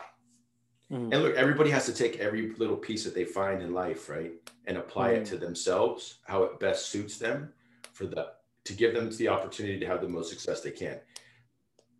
Mm. 0.91 1.13
And 1.13 1.23
look, 1.23 1.35
everybody 1.35 1.69
has 1.69 1.85
to 1.85 1.93
take 1.93 2.19
every 2.19 2.51
little 2.57 2.75
piece 2.75 3.05
that 3.05 3.15
they 3.15 3.23
find 3.23 3.61
in 3.61 3.73
life, 3.73 4.09
right? 4.09 4.33
And 4.65 4.77
apply 4.77 5.13
mm. 5.13 5.17
it 5.17 5.25
to 5.27 5.37
themselves, 5.37 6.17
how 6.25 6.43
it 6.43 6.59
best 6.59 6.87
suits 6.87 7.17
them 7.17 7.53
for 7.93 8.05
the 8.05 8.33
to 8.63 8.73
give 8.73 8.93
them 8.93 9.09
the 9.17 9.27
opportunity 9.27 9.79
to 9.79 9.87
have 9.87 10.01
the 10.01 10.07
most 10.07 10.29
success 10.29 10.61
they 10.61 10.71
can. 10.71 10.99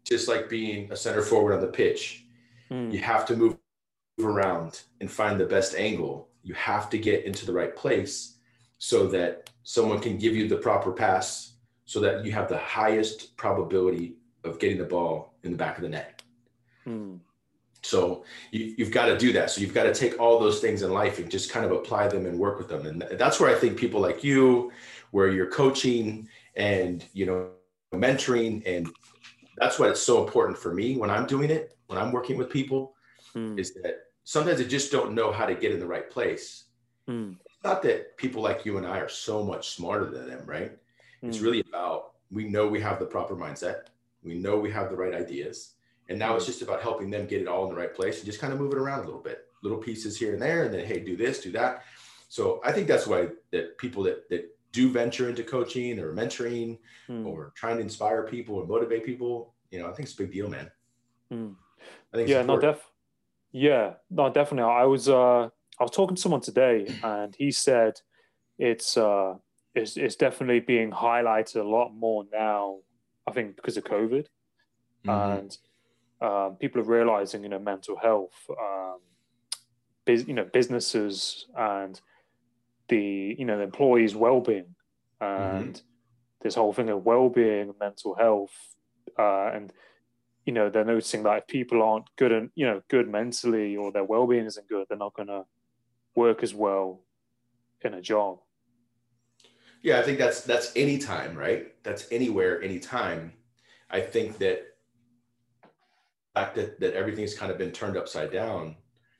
Just 0.04 0.28
like 0.28 0.50
being 0.50 0.92
a 0.92 0.96
center 0.96 1.22
forward 1.22 1.54
on 1.54 1.62
the 1.62 1.68
pitch, 1.68 2.26
mm. 2.70 2.92
you 2.92 3.00
have 3.00 3.26
to 3.28 3.36
move 3.36 3.58
around 4.24 4.82
and 5.00 5.10
find 5.10 5.40
the 5.40 5.46
best 5.46 5.74
angle, 5.76 6.30
you 6.44 6.54
have 6.54 6.90
to 6.90 6.98
get 6.98 7.26
into 7.26 7.46
the 7.46 7.54
right 7.54 7.76
place 7.76 8.38
so 8.78 9.08
that 9.08 9.50
someone 9.64 10.00
can 10.00 10.18
give 10.18 10.36
you 10.36 10.48
the 10.48 10.58
proper 10.58 10.92
pass 10.92 11.54
so 11.86 12.00
that 12.00 12.24
you 12.26 12.32
have 12.32 12.48
the 12.48 12.58
highest 12.58 13.36
probability 13.38 14.16
of 14.44 14.60
getting 14.60 14.78
the 14.78 14.84
ball 14.84 15.34
in 15.44 15.52
the 15.52 15.58
back 15.58 15.78
of 15.78 15.84
the 15.84 15.90
net. 15.90 16.22
So 17.84 18.26
you, 18.52 18.76
have 18.80 18.92
got 18.92 19.08
to 19.08 19.18
do 19.18 19.34
that. 19.34 19.50
So 19.50 19.62
you've 19.62 19.74
got 19.74 19.84
to 19.84 19.94
take 19.94 20.20
all 20.20 20.40
those 20.40 20.60
things 20.60 20.84
in 20.84 20.92
life 20.92 21.20
and 21.20 21.32
just 21.32 21.52
kind 21.52 21.66
of 21.66 21.72
apply 21.72 22.08
them 22.08 22.26
and 22.26 22.38
work 22.38 22.58
with 22.60 22.68
them. 22.68 22.86
And 22.86 23.02
that's 23.18 23.40
where 23.40 23.50
I 23.50 23.58
think 23.58 23.78
people 23.78 24.00
like 24.00 24.24
you, 24.24 24.72
where 25.12 25.30
you're 25.30 25.50
coaching 25.50 26.28
and 26.56 27.04
you 27.14 27.26
know 27.26 27.50
mentoring, 27.94 28.64
and 28.66 28.90
that's 29.58 29.80
why 29.80 29.90
it's 29.90 30.02
so 30.02 30.24
important 30.24 30.58
for 30.58 30.74
me 30.74 30.96
when 30.98 31.10
I'm 31.10 31.26
doing 31.26 31.50
it, 31.50 31.78
when 31.88 31.98
I'm 31.98 32.12
working 32.12 32.38
with 32.38 32.50
people, 32.50 32.96
mm. 33.36 33.60
is 33.60 33.74
that 33.76 33.96
sometimes 34.24 34.60
they 34.60 34.66
just 34.66 34.92
don't 34.92 35.14
know 35.14 35.32
how 35.32 35.46
to 35.46 35.56
get 35.56 35.72
in 35.72 35.80
the 35.80 35.88
right 35.88 36.10
place. 36.10 36.66
Mm. 37.08 37.36
It's 37.46 37.64
not 37.64 37.82
that 37.84 38.16
people 38.18 38.42
like 38.42 38.66
you 38.66 38.78
and 38.78 38.88
I 38.88 39.00
are 39.00 39.10
so 39.10 39.44
much 39.44 39.70
smarter 39.70 40.06
than 40.06 40.28
them, 40.28 40.44
right? 40.46 40.72
Mm. 40.72 41.30
It's 41.30 41.40
hmm. 41.40 41.46
really 41.46 41.64
about 41.68 42.14
we 42.32 42.48
know 42.48 42.68
we 42.68 42.80
have 42.82 43.00
the 43.00 43.06
proper 43.06 43.36
mindset, 43.36 43.88
we 44.24 44.36
know 44.36 44.58
we 44.58 44.72
have 44.72 44.90
the 44.90 44.96
right 44.96 45.14
ideas, 45.14 45.74
And 46.12 46.20
now 46.20 46.36
it's 46.36 46.46
just 46.46 46.62
about 46.62 46.82
helping 46.82 47.10
them 47.10 47.26
get 47.26 47.42
it 47.42 47.48
all 47.48 47.64
in 47.64 47.70
the 47.70 47.76
right 47.82 47.94
place 47.96 48.18
and 48.18 48.26
just 48.26 48.42
kind 48.42 48.52
of 48.52 48.60
move 48.60 48.74
it 48.74 48.78
around 48.78 49.00
a 49.00 49.06
little 49.06 49.22
bit, 49.22 49.46
little 49.64 49.78
pieces 49.78 50.20
here 50.20 50.34
and 50.34 50.42
there, 50.42 50.66
and 50.66 50.74
then 50.74 50.86
hey, 50.86 51.00
do 51.00 51.16
this, 51.16 51.40
do 51.40 51.54
that. 51.54 51.84
So 52.28 52.60
I 52.66 52.74
think 52.74 52.90
that's 52.90 53.08
why 53.08 53.30
that 53.52 53.78
people 53.78 54.04
that 54.04 54.30
that 54.30 54.54
do 54.74 54.90
venture 54.92 55.30
into 55.30 55.44
coaching 55.44 56.00
or 56.00 56.14
mentoring 56.14 56.80
Mm. 57.08 57.26
or 57.26 57.54
trying 57.56 57.78
to 57.78 57.82
inspire 57.82 58.24
people 58.24 58.56
or 58.56 58.66
motivate 58.68 59.06
people, 59.06 59.54
you 59.72 59.80
know, 59.80 59.88
I 59.90 59.94
think 59.94 60.10
it's 60.10 60.14
a 60.20 60.22
big 60.24 60.34
deal, 60.34 60.50
man. 60.50 60.70
Mm. 61.32 61.56
I 62.14 62.18
think 62.18 62.28
yeah, 62.28 62.42
no, 62.42 62.60
def, 62.60 62.92
yeah, 63.54 63.94
no, 64.10 64.30
definitely. 64.30 64.70
I 64.70 64.84
was, 64.84 65.08
uh, 65.08 65.44
I 65.80 65.84
was 65.84 65.92
talking 65.92 66.16
to 66.18 66.22
someone 66.22 66.42
today, 66.42 66.94
and 67.04 67.34
he 67.38 67.52
said 67.52 67.94
it's, 68.60 68.98
uh, 68.98 69.36
it's, 69.76 69.96
it's 69.96 70.18
definitely 70.18 70.60
being 70.60 70.92
highlighted 70.92 71.56
a 71.56 71.68
lot 71.78 71.94
more 71.94 72.26
now. 72.34 72.80
I 73.26 73.32
think 73.32 73.56
because 73.56 73.78
of 73.78 73.86
COVID, 73.86 74.28
Mhm. 75.06 75.40
and 75.40 75.58
um, 76.22 76.56
people 76.58 76.82
are 76.82 76.86
realizing, 76.86 77.44
you 77.44 77.50
know, 77.50 77.60
mental 77.60 77.98
health, 77.98 78.50
um, 78.50 79.00
bus- 80.06 80.28
you 80.28 80.34
know, 80.34 80.46
businesses 80.46 81.48
and 81.58 82.00
the, 82.90 83.36
you 83.38 83.46
know, 83.46 83.58
the 83.58 83.64
employees' 83.64 84.16
well-being, 84.16 84.76
and 85.20 85.82
this 86.42 86.56
whole 86.56 86.74
thing 86.74 86.90
of 86.90 87.06
well-being, 87.06 87.70
and 87.70 87.80
mental 87.80 88.16
health, 88.16 88.76
uh, 89.18 89.48
and 89.54 89.74
you 90.46 90.54
know, 90.54 90.70
they're 90.70 90.86
noticing 90.86 91.24
that 91.24 91.38
if 91.38 91.48
people 91.48 91.84
aren't 91.84 92.16
good 92.16 92.32
and 92.32 92.50
you 92.56 92.66
know 92.66 92.82
good 92.90 93.08
mentally 93.08 93.78
or 93.78 93.92
their 93.92 94.04
well-being 94.04 94.46
isn't 94.46 94.68
good, 94.68 94.88
they're 94.90 94.98
not 94.98 95.14
going 95.14 95.28
to 95.28 95.46
work 96.16 96.44
as 96.44 96.54
well 96.54 97.04
in 97.82 97.94
a 97.94 98.02
job. 98.02 98.40
Yeah, 99.82 100.00
I 100.00 100.04
think 100.04 100.18
that's 100.18 100.42
that's 100.42 100.72
any 100.76 100.98
time, 100.98 101.36
right? 101.36 101.74
That's 101.84 102.08
anywhere, 102.12 102.62
anytime. 102.62 103.34
I 103.90 104.02
think 104.02 104.38
that 104.40 104.71
fact 106.34 106.56
that 106.56 106.80
that 106.80 106.94
everything's 106.94 107.34
kind 107.38 107.52
of 107.52 107.58
been 107.58 107.72
turned 107.72 107.98
upside 107.98 108.32
down, 108.32 108.76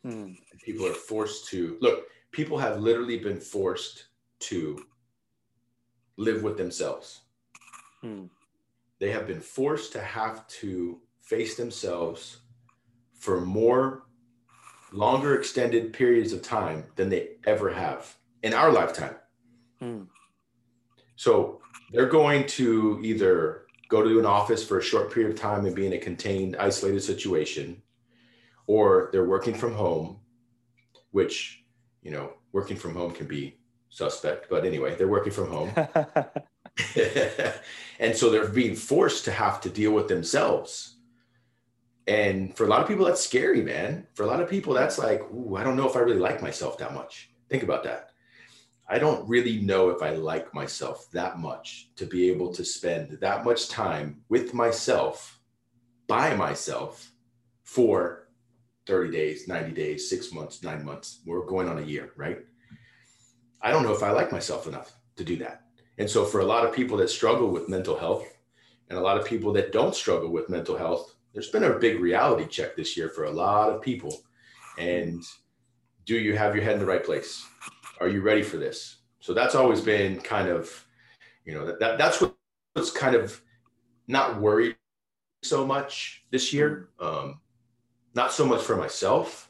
Mm. 0.06 0.36
people 0.64 0.88
are 0.88 0.94
forced 0.94 1.48
to 1.50 1.78
look. 1.80 2.08
People 2.32 2.58
have 2.58 2.80
literally 2.80 3.20
been 3.20 3.40
forced 3.40 4.06
to 4.40 4.84
live 6.18 6.42
with 6.42 6.58
themselves. 6.58 7.22
Mm. 8.04 8.30
They 9.00 9.12
have 9.12 9.28
been 9.28 9.42
forced 9.42 9.92
to 9.94 10.02
have 10.02 10.48
to 10.62 11.02
face 11.22 11.56
themselves 11.56 12.40
for 13.14 13.42
more 13.42 14.08
longer 14.92 15.36
extended 15.38 15.94
periods 15.94 16.34
of 16.34 16.42
time 16.42 16.86
than 16.96 17.10
they 17.10 17.38
ever 17.46 17.70
have 17.70 18.18
in 18.44 18.54
our 18.54 18.72
lifetime. 18.72 19.16
Mm. 19.82 20.08
So 21.16 21.62
they're 21.92 22.10
going 22.10 22.48
to 22.48 23.00
either 23.04 23.68
go 23.92 24.02
to 24.02 24.20
an 24.20 24.26
office 24.26 24.64
for 24.64 24.80
a 24.80 24.82
short 24.82 25.14
period 25.14 25.34
of 25.34 25.38
time 25.38 25.66
and 25.66 25.76
be 25.76 25.86
in 25.86 25.92
a 25.92 25.98
contained, 25.98 26.56
isolated 26.58 27.02
situation, 27.02 27.82
or 28.66 29.10
they're 29.12 29.28
working 29.28 29.54
from 29.54 29.74
home, 29.74 30.18
which, 31.12 31.66
you 32.02 32.10
know, 32.10 32.32
working 32.54 32.78
from 32.78 32.96
home 32.96 33.12
can 33.12 33.28
be 33.28 33.58
suspect. 33.90 34.50
But 34.50 34.66
anyway, 34.66 34.96
they're 34.96 35.10
working 35.10 35.34
from 35.34 35.50
home. 35.50 35.72
and 38.00 38.16
so 38.16 38.30
they're 38.30 38.48
being 38.48 38.76
forced 38.76 39.26
to 39.26 39.32
have 39.32 39.60
to 39.62 39.70
deal 39.70 39.92
with 39.92 40.08
themselves. 40.08 40.96
And 42.08 42.56
for 42.56 42.64
a 42.64 42.70
lot 42.70 42.82
of 42.82 42.88
people, 42.88 43.06
that's 43.06 43.22
scary, 43.22 43.62
man. 43.62 44.08
For 44.14 44.24
a 44.24 44.28
lot 44.28 44.40
of 44.40 44.50
people, 44.50 44.74
that's 44.74 44.98
like, 44.98 45.22
ooh, 45.34 45.58
I 45.58 45.66
don't 45.66 45.76
know 45.76 45.88
if 45.88 45.98
I 45.98 46.00
really 46.00 46.18
like 46.18 46.42
myself 46.42 46.78
that 46.78 46.94
much. 46.94 47.30
Think 47.50 47.64
about 47.64 47.84
that. 47.84 48.11
I 48.92 49.00
don't 49.00 49.26
really 49.26 49.62
know 49.62 49.90
if 49.90 50.02
I 50.02 50.10
like 50.10 50.54
myself 50.54 51.10
that 51.14 51.40
much 51.40 51.88
to 51.96 52.06
be 52.06 52.30
able 52.30 52.54
to 52.54 52.66
spend 52.66 53.20
that 53.22 53.46
much 53.46 53.70
time 53.70 54.20
with 54.28 54.54
myself, 54.54 55.40
by 56.08 56.36
myself, 56.36 57.10
for 57.64 58.28
30 58.88 59.12
days, 59.12 59.48
90 59.48 59.72
days, 59.72 60.10
six 60.10 60.34
months, 60.34 60.62
nine 60.62 60.84
months. 60.84 61.22
We're 61.26 61.46
going 61.46 61.70
on 61.70 61.78
a 61.78 61.86
year, 61.86 62.12
right? 62.18 62.40
I 63.62 63.72
don't 63.72 63.84
know 63.84 63.94
if 63.94 64.04
I 64.04 64.12
like 64.12 64.30
myself 64.30 64.68
enough 64.68 64.94
to 65.16 65.24
do 65.24 65.38
that. 65.38 65.62
And 65.98 66.10
so, 66.10 66.26
for 66.26 66.42
a 66.42 66.46
lot 66.46 66.66
of 66.66 66.76
people 66.76 66.98
that 66.98 67.10
struggle 67.10 67.48
with 67.48 67.70
mental 67.70 67.98
health 67.98 68.28
and 68.90 69.00
a 69.00 69.02
lot 69.02 69.18
of 69.18 69.26
people 69.26 69.54
that 69.54 69.72
don't 69.72 69.96
struggle 69.96 70.32
with 70.32 70.50
mental 70.50 70.76
health, 70.76 71.16
there's 71.32 71.50
been 71.50 71.64
a 71.64 71.80
big 71.80 72.02
reality 72.02 72.46
check 72.46 72.76
this 72.76 72.98
year 72.98 73.08
for 73.08 73.24
a 73.24 73.32
lot 73.32 73.70
of 73.70 73.82
people. 73.82 74.22
And 74.78 75.24
do 76.06 76.16
you 76.16 76.36
have 76.36 76.58
your 76.58 76.66
head 76.66 76.74
in 76.74 76.80
the 76.80 76.86
right 76.86 77.06
place? 77.06 77.46
Are 78.02 78.08
you 78.10 78.22
ready 78.22 78.42
for 78.42 78.58
this? 78.58 78.98
So 79.20 79.34
that's 79.34 79.54
always 79.54 79.80
been 79.80 80.20
kind 80.20 80.50
of, 80.50 80.86
you 81.46 81.54
know, 81.54 81.68
that, 81.68 81.80
that 81.80 81.98
that's 82.00 82.20
what, 82.20 82.36
what's 82.74 82.90
kind 82.92 83.16
of 83.16 83.40
not 84.08 84.42
worried 84.42 84.76
so 85.44 85.66
much 85.68 86.24
this 86.32 86.52
year. 86.52 86.90
Um, 87.00 87.40
not 88.16 88.32
so 88.34 88.46
much 88.46 88.62
for 88.62 88.76
myself, 88.76 89.48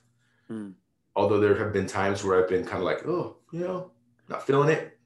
Mm. 0.51 0.73
although 1.15 1.39
there 1.39 1.55
have 1.55 1.71
been 1.71 1.87
times 1.87 2.25
where 2.25 2.43
I've 2.43 2.49
been 2.49 2.65
kind 2.65 2.79
of 2.79 2.83
like, 2.83 3.07
oh, 3.07 3.37
you 3.53 3.61
know, 3.61 3.91
not 4.27 4.45
feeling 4.45 4.67
it. 4.69 4.99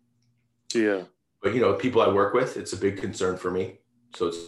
yeah. 0.73 1.03
But 1.43 1.53
you 1.53 1.62
know, 1.62 1.73
people 1.73 2.01
I 2.01 2.08
work 2.12 2.34
with, 2.34 2.58
it's 2.58 2.73
a 2.73 2.77
big 2.77 2.97
concern 2.97 3.38
for 3.38 3.51
me. 3.51 3.77
So 4.15 4.25
it's 4.25 4.39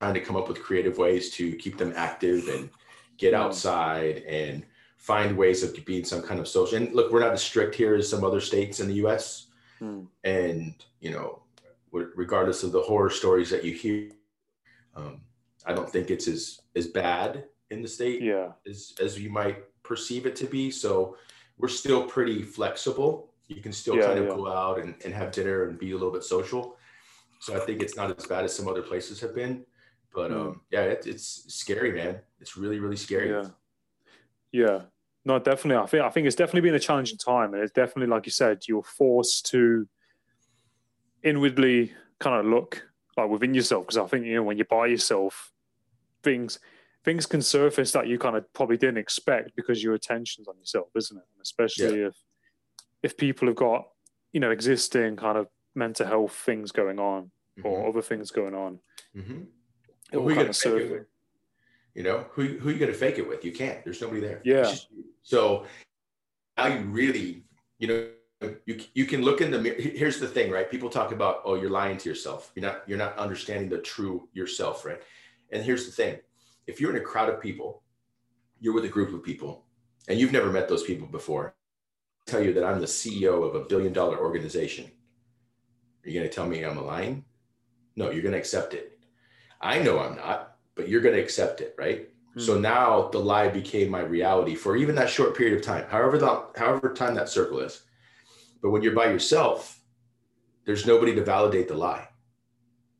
trying 0.00 0.14
to 0.14 0.20
come 0.20 0.36
up 0.36 0.48
with 0.48 0.62
creative 0.62 0.96
ways 0.98 1.30
to 1.32 1.56
keep 1.56 1.76
them 1.78 1.92
active 1.96 2.46
and 2.46 2.70
get 3.18 3.32
Mm. 3.34 3.38
outside 3.38 4.18
and 4.18 4.64
find 5.04 5.36
ways 5.36 5.62
of 5.62 5.76
being 5.84 6.02
some 6.02 6.22
kind 6.22 6.40
of 6.40 6.48
social. 6.48 6.78
And 6.78 6.94
look, 6.94 7.12
we're 7.12 7.20
not 7.20 7.34
as 7.34 7.42
strict 7.42 7.74
here 7.74 7.94
as 7.94 8.08
some 8.08 8.24
other 8.24 8.40
states 8.40 8.80
in 8.80 8.88
the 8.88 8.94
U.S. 9.04 9.48
Mm. 9.78 10.06
And 10.24 10.74
you 11.00 11.10
know, 11.10 11.42
regardless 11.92 12.62
of 12.62 12.72
the 12.72 12.80
horror 12.80 13.10
stories 13.10 13.50
that 13.50 13.64
you 13.64 13.74
hear, 13.74 14.10
um, 14.96 15.20
I 15.66 15.74
don't 15.74 15.90
think 15.90 16.10
it's 16.10 16.26
as 16.26 16.58
as 16.74 16.86
bad 16.86 17.44
in 17.70 17.82
the 17.82 17.88
state 17.88 18.22
Yeah. 18.22 18.52
as 18.66 18.94
as 18.98 19.20
you 19.20 19.28
might 19.30 19.58
perceive 19.82 20.24
it 20.24 20.36
to 20.36 20.46
be. 20.46 20.70
So 20.70 21.16
we're 21.58 21.68
still 21.82 22.02
pretty 22.04 22.42
flexible. 22.42 23.10
You 23.48 23.60
can 23.60 23.72
still 23.72 23.96
Yeah, 23.96 24.06
kind 24.06 24.18
of 24.20 24.24
yeah. 24.26 24.34
go 24.36 24.48
out 24.50 24.78
and, 24.80 24.94
and 25.04 25.12
have 25.12 25.30
dinner 25.32 25.68
and 25.68 25.78
be 25.78 25.90
a 25.90 25.94
little 26.00 26.10
bit 26.18 26.24
social. 26.24 26.78
So 27.40 27.54
I 27.54 27.60
think 27.66 27.82
it's 27.82 27.94
not 28.00 28.08
as 28.18 28.26
bad 28.26 28.44
as 28.44 28.56
some 28.56 28.68
other 28.68 28.80
places 28.90 29.20
have 29.20 29.34
been. 29.34 29.66
But 30.14 30.30
Mm. 30.30 30.40
um, 30.40 30.60
yeah, 30.70 30.84
it, 30.94 31.06
it's 31.06 31.26
scary, 31.62 31.92
man. 31.92 32.14
It's 32.40 32.56
really, 32.56 32.78
really 32.78 32.96
scary. 32.96 33.28
Yeah. 33.28 33.48
Yeah. 34.52 34.80
No, 35.24 35.38
definitely. 35.38 35.82
I 35.82 35.86
think 35.86 36.02
I 36.04 36.10
think 36.10 36.26
it's 36.26 36.36
definitely 36.36 36.68
been 36.68 36.74
a 36.74 36.80
challenging 36.80 37.18
time, 37.18 37.54
and 37.54 37.62
it's 37.62 37.72
definitely, 37.72 38.08
like 38.14 38.26
you 38.26 38.32
said, 38.32 38.62
you're 38.68 38.82
forced 38.82 39.46
to 39.52 39.88
inwardly 41.22 41.92
kind 42.20 42.38
of 42.38 42.46
look 42.46 42.86
like 43.16 43.30
within 43.30 43.54
yourself 43.54 43.84
because 43.86 43.96
I 43.96 44.06
think 44.06 44.26
you 44.26 44.34
know 44.34 44.42
when 44.42 44.58
you 44.58 44.64
buy 44.64 44.86
yourself, 44.86 45.52
things 46.22 46.58
things 47.04 47.26
can 47.26 47.42
surface 47.42 47.92
that 47.92 48.06
you 48.06 48.18
kind 48.18 48.36
of 48.36 48.50
probably 48.54 48.76
didn't 48.76 48.96
expect 48.98 49.54
because 49.56 49.82
your 49.82 49.94
attention's 49.94 50.48
on 50.48 50.58
yourself, 50.58 50.88
isn't 50.96 51.16
it? 51.16 51.24
And 51.34 51.42
especially 51.42 52.00
if 52.08 52.14
if 53.02 53.16
people 53.16 53.48
have 53.48 53.56
got 53.56 53.88
you 54.32 54.40
know 54.40 54.50
existing 54.50 55.16
kind 55.16 55.38
of 55.38 55.48
mental 55.74 56.06
health 56.06 56.32
things 56.34 56.70
going 56.72 56.98
on 56.98 57.30
or 57.62 57.88
other 57.88 58.02
things 58.02 58.30
going 58.30 58.54
on, 58.54 58.78
Mhm. 59.16 59.46
it 60.12 60.16
will 60.18 60.28
kind 60.34 60.48
of 60.48 60.56
surface. 60.56 61.06
You 61.94 62.02
know, 62.02 62.26
who 62.32 62.58
who 62.58 62.70
you 62.70 62.78
gonna 62.78 62.92
fake 62.92 63.18
it 63.18 63.28
with? 63.28 63.44
You 63.44 63.52
can't. 63.52 63.84
There's 63.84 64.00
nobody 64.00 64.20
there. 64.20 64.40
Yeah. 64.44 64.62
Just. 64.62 64.88
So 65.22 65.64
now 66.56 66.66
you 66.66 66.80
really, 66.80 67.44
you 67.78 67.88
know, 67.88 68.08
you 68.66 68.80
you 68.94 69.06
can 69.06 69.22
look 69.22 69.40
in 69.40 69.50
the 69.50 69.60
mirror. 69.60 69.76
Here's 69.78 70.18
the 70.18 70.26
thing, 70.26 70.50
right? 70.50 70.70
People 70.70 70.90
talk 70.90 71.12
about, 71.12 71.42
oh, 71.44 71.54
you're 71.54 71.70
lying 71.70 71.96
to 71.98 72.08
yourself. 72.08 72.50
You're 72.54 72.64
not 72.64 72.82
you're 72.88 72.98
not 72.98 73.16
understanding 73.16 73.68
the 73.68 73.78
true 73.78 74.28
yourself, 74.32 74.84
right? 74.84 75.00
And 75.50 75.62
here's 75.62 75.86
the 75.86 75.92
thing: 75.92 76.18
if 76.66 76.80
you're 76.80 76.90
in 76.90 77.00
a 77.00 77.04
crowd 77.04 77.28
of 77.28 77.40
people, 77.40 77.82
you're 78.60 78.74
with 78.74 78.84
a 78.84 78.88
group 78.88 79.14
of 79.14 79.22
people, 79.22 79.64
and 80.08 80.18
you've 80.18 80.32
never 80.32 80.50
met 80.50 80.68
those 80.68 80.82
people 80.82 81.06
before. 81.06 81.54
I 82.26 82.30
tell 82.30 82.42
you 82.42 82.52
that 82.54 82.64
I'm 82.64 82.80
the 82.80 82.86
CEO 82.86 83.46
of 83.46 83.54
a 83.54 83.64
billion 83.66 83.92
dollar 83.92 84.18
organization. 84.18 84.90
Are 86.04 86.10
you 86.10 86.18
gonna 86.18 86.30
tell 86.30 86.46
me 86.46 86.64
I'm 86.64 86.78
a 86.78 86.82
lying? 86.82 87.24
No, 87.96 88.10
you're 88.10 88.22
gonna 88.22 88.36
accept 88.36 88.74
it. 88.74 88.98
I 89.60 89.78
know 89.78 89.98
I'm 90.00 90.16
not, 90.16 90.53
but 90.74 90.88
you're 90.88 91.00
going 91.00 91.14
to 91.14 91.22
accept 91.22 91.60
it, 91.60 91.74
right? 91.78 92.08
So 92.36 92.58
now 92.58 93.08
the 93.08 93.20
lie 93.20 93.48
became 93.48 93.88
my 93.90 94.00
reality 94.00 94.56
for 94.56 94.76
even 94.76 94.96
that 94.96 95.08
short 95.08 95.36
period 95.36 95.56
of 95.56 95.64
time, 95.64 95.86
however 95.88 96.18
long, 96.18 96.46
however 96.56 96.92
time 96.92 97.14
that 97.14 97.28
circle 97.28 97.60
is. 97.60 97.82
But 98.60 98.70
when 98.70 98.82
you're 98.82 98.94
by 98.94 99.06
yourself, 99.06 99.80
there's 100.64 100.84
nobody 100.84 101.14
to 101.14 101.22
validate 101.22 101.68
the 101.68 101.76
lie. 101.76 102.08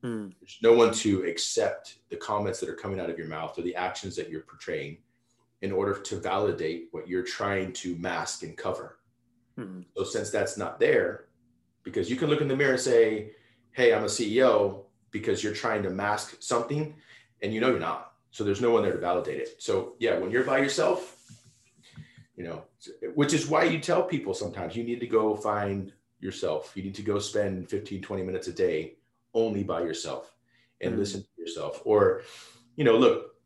Hmm. 0.03 0.29
There's 0.41 0.59
no 0.63 0.75
one 0.75 0.93
to 0.95 1.25
accept 1.25 1.97
the 2.11 2.17
comments 2.17 2.61
that 2.61 2.69
are 2.69 2.77
coming 2.77 3.01
out 3.01 3.11
of 3.11 3.19
your 3.19 3.27
mouth 3.27 3.59
or 3.59 3.63
the 3.63 3.75
actions 3.75 4.15
that 4.17 4.31
you're 4.31 4.43
portraying 4.43 4.99
in 5.63 5.73
order 5.73 5.95
to 5.95 6.17
validate 6.17 6.89
what 6.93 7.09
you're 7.09 7.23
trying 7.23 7.73
to 7.73 7.97
mask 7.97 8.45
and 8.45 8.57
cover. 8.57 8.99
Hmm. 9.57 9.81
So 9.97 10.05
since 10.05 10.31
that's 10.31 10.57
not 10.57 10.79
there, 10.79 11.27
because 11.83 12.09
you 12.09 12.17
can 12.17 12.29
look 12.29 12.41
in 12.41 12.49
the 12.49 12.57
mirror 12.57 12.75
and 12.75 12.81
say, 12.81 13.33
"Hey, 13.73 13.93
I'm 13.93 14.05
a 14.05 14.09
CEO," 14.09 14.85
because 15.11 15.43
you're 15.43 15.55
trying 15.55 15.83
to 15.83 15.91
mask 15.91 16.37
something, 16.41 16.95
and 17.43 17.53
you 17.53 17.61
know 17.61 17.71
you're 17.71 17.79
not. 17.79 18.13
So 18.31 18.43
there's 18.45 18.61
no 18.61 18.71
one 18.71 18.83
there 18.83 18.93
to 18.93 18.99
validate 18.99 19.41
it. 19.41 19.63
So 19.63 19.95
yeah, 19.99 20.19
when 20.19 20.31
you're 20.31 20.45
by 20.45 20.59
yourself, 20.59 21.17
you 22.37 22.45
know, 22.45 22.65
which 23.15 23.33
is 23.33 23.47
why 23.47 23.65
you 23.65 23.79
tell 23.79 24.03
people 24.03 24.35
sometimes 24.35 24.75
you 24.75 24.83
need 24.83 25.01
to 25.01 25.07
go 25.07 25.37
find 25.37 25.93
yourself. 26.21 26.73
You 26.75 26.83
need 26.83 26.95
to 26.97 27.03
go 27.03 27.19
spend 27.19 27.69
15, 27.69 28.03
20 28.03 28.23
minutes 28.25 28.49
a 28.49 28.53
day 28.53 28.97
only 29.35 29.63
by 29.63 29.83
yourself 29.83 30.35
and 30.81 30.95
Mhm. 30.95 30.99
listen 30.99 31.23
to 31.23 31.29
yourself. 31.41 31.83
Or, 31.85 32.23
you 32.77 32.85
know, 32.85 32.97
look, 32.97 33.37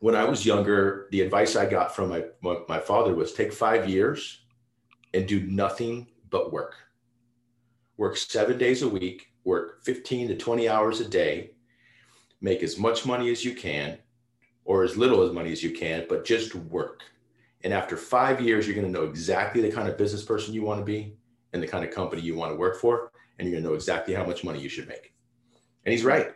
when 0.00 0.14
I 0.14 0.24
was 0.24 0.44
younger, 0.44 1.08
the 1.10 1.22
advice 1.22 1.56
I 1.56 1.64
got 1.64 1.94
from 1.94 2.10
my, 2.10 2.24
my, 2.42 2.58
my 2.68 2.80
father 2.80 3.14
was 3.14 3.32
take 3.32 3.52
five 3.52 3.88
years 3.88 4.44
and 5.14 5.26
do 5.26 5.40
nothing 5.46 6.08
but 6.28 6.52
work. 6.52 6.74
Work 7.96 8.16
seven 8.16 8.58
days 8.58 8.82
a 8.82 8.88
week, 8.88 9.32
work 9.44 9.82
15 9.84 10.28
to 10.28 10.36
20 10.36 10.68
hours 10.68 11.00
a 11.00 11.08
day, 11.08 11.53
make 12.44 12.62
as 12.62 12.78
much 12.78 13.06
money 13.06 13.30
as 13.30 13.42
you 13.42 13.54
can, 13.54 13.96
or 14.66 14.84
as 14.84 14.98
little 14.98 15.22
as 15.22 15.32
money 15.32 15.50
as 15.50 15.62
you 15.62 15.70
can, 15.70 16.04
but 16.10 16.26
just 16.26 16.54
work. 16.54 17.02
And 17.64 17.72
after 17.72 17.96
five 17.96 18.42
years, 18.42 18.66
you're 18.66 18.76
going 18.76 18.86
to 18.86 18.92
know 18.92 19.08
exactly 19.08 19.62
the 19.62 19.72
kind 19.72 19.88
of 19.88 19.96
business 19.96 20.22
person 20.22 20.52
you 20.52 20.62
want 20.62 20.78
to 20.80 20.84
be 20.84 21.16
and 21.54 21.62
the 21.62 21.66
kind 21.66 21.82
of 21.82 21.90
company 21.90 22.20
you 22.20 22.36
want 22.36 22.52
to 22.52 22.56
work 22.56 22.78
for. 22.78 23.10
And 23.38 23.48
you're 23.48 23.54
going 23.54 23.64
to 23.64 23.70
know 23.70 23.74
exactly 23.74 24.12
how 24.12 24.26
much 24.26 24.44
money 24.44 24.60
you 24.60 24.68
should 24.68 24.86
make. 24.86 25.14
And 25.84 25.92
he's 25.92 26.04
right. 26.04 26.34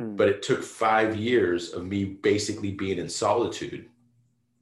Mm. 0.00 0.16
But 0.16 0.28
it 0.28 0.42
took 0.42 0.62
five 0.62 1.16
years 1.16 1.72
of 1.72 1.84
me 1.84 2.04
basically 2.04 2.70
being 2.70 2.98
in 2.98 3.08
solitude 3.08 3.88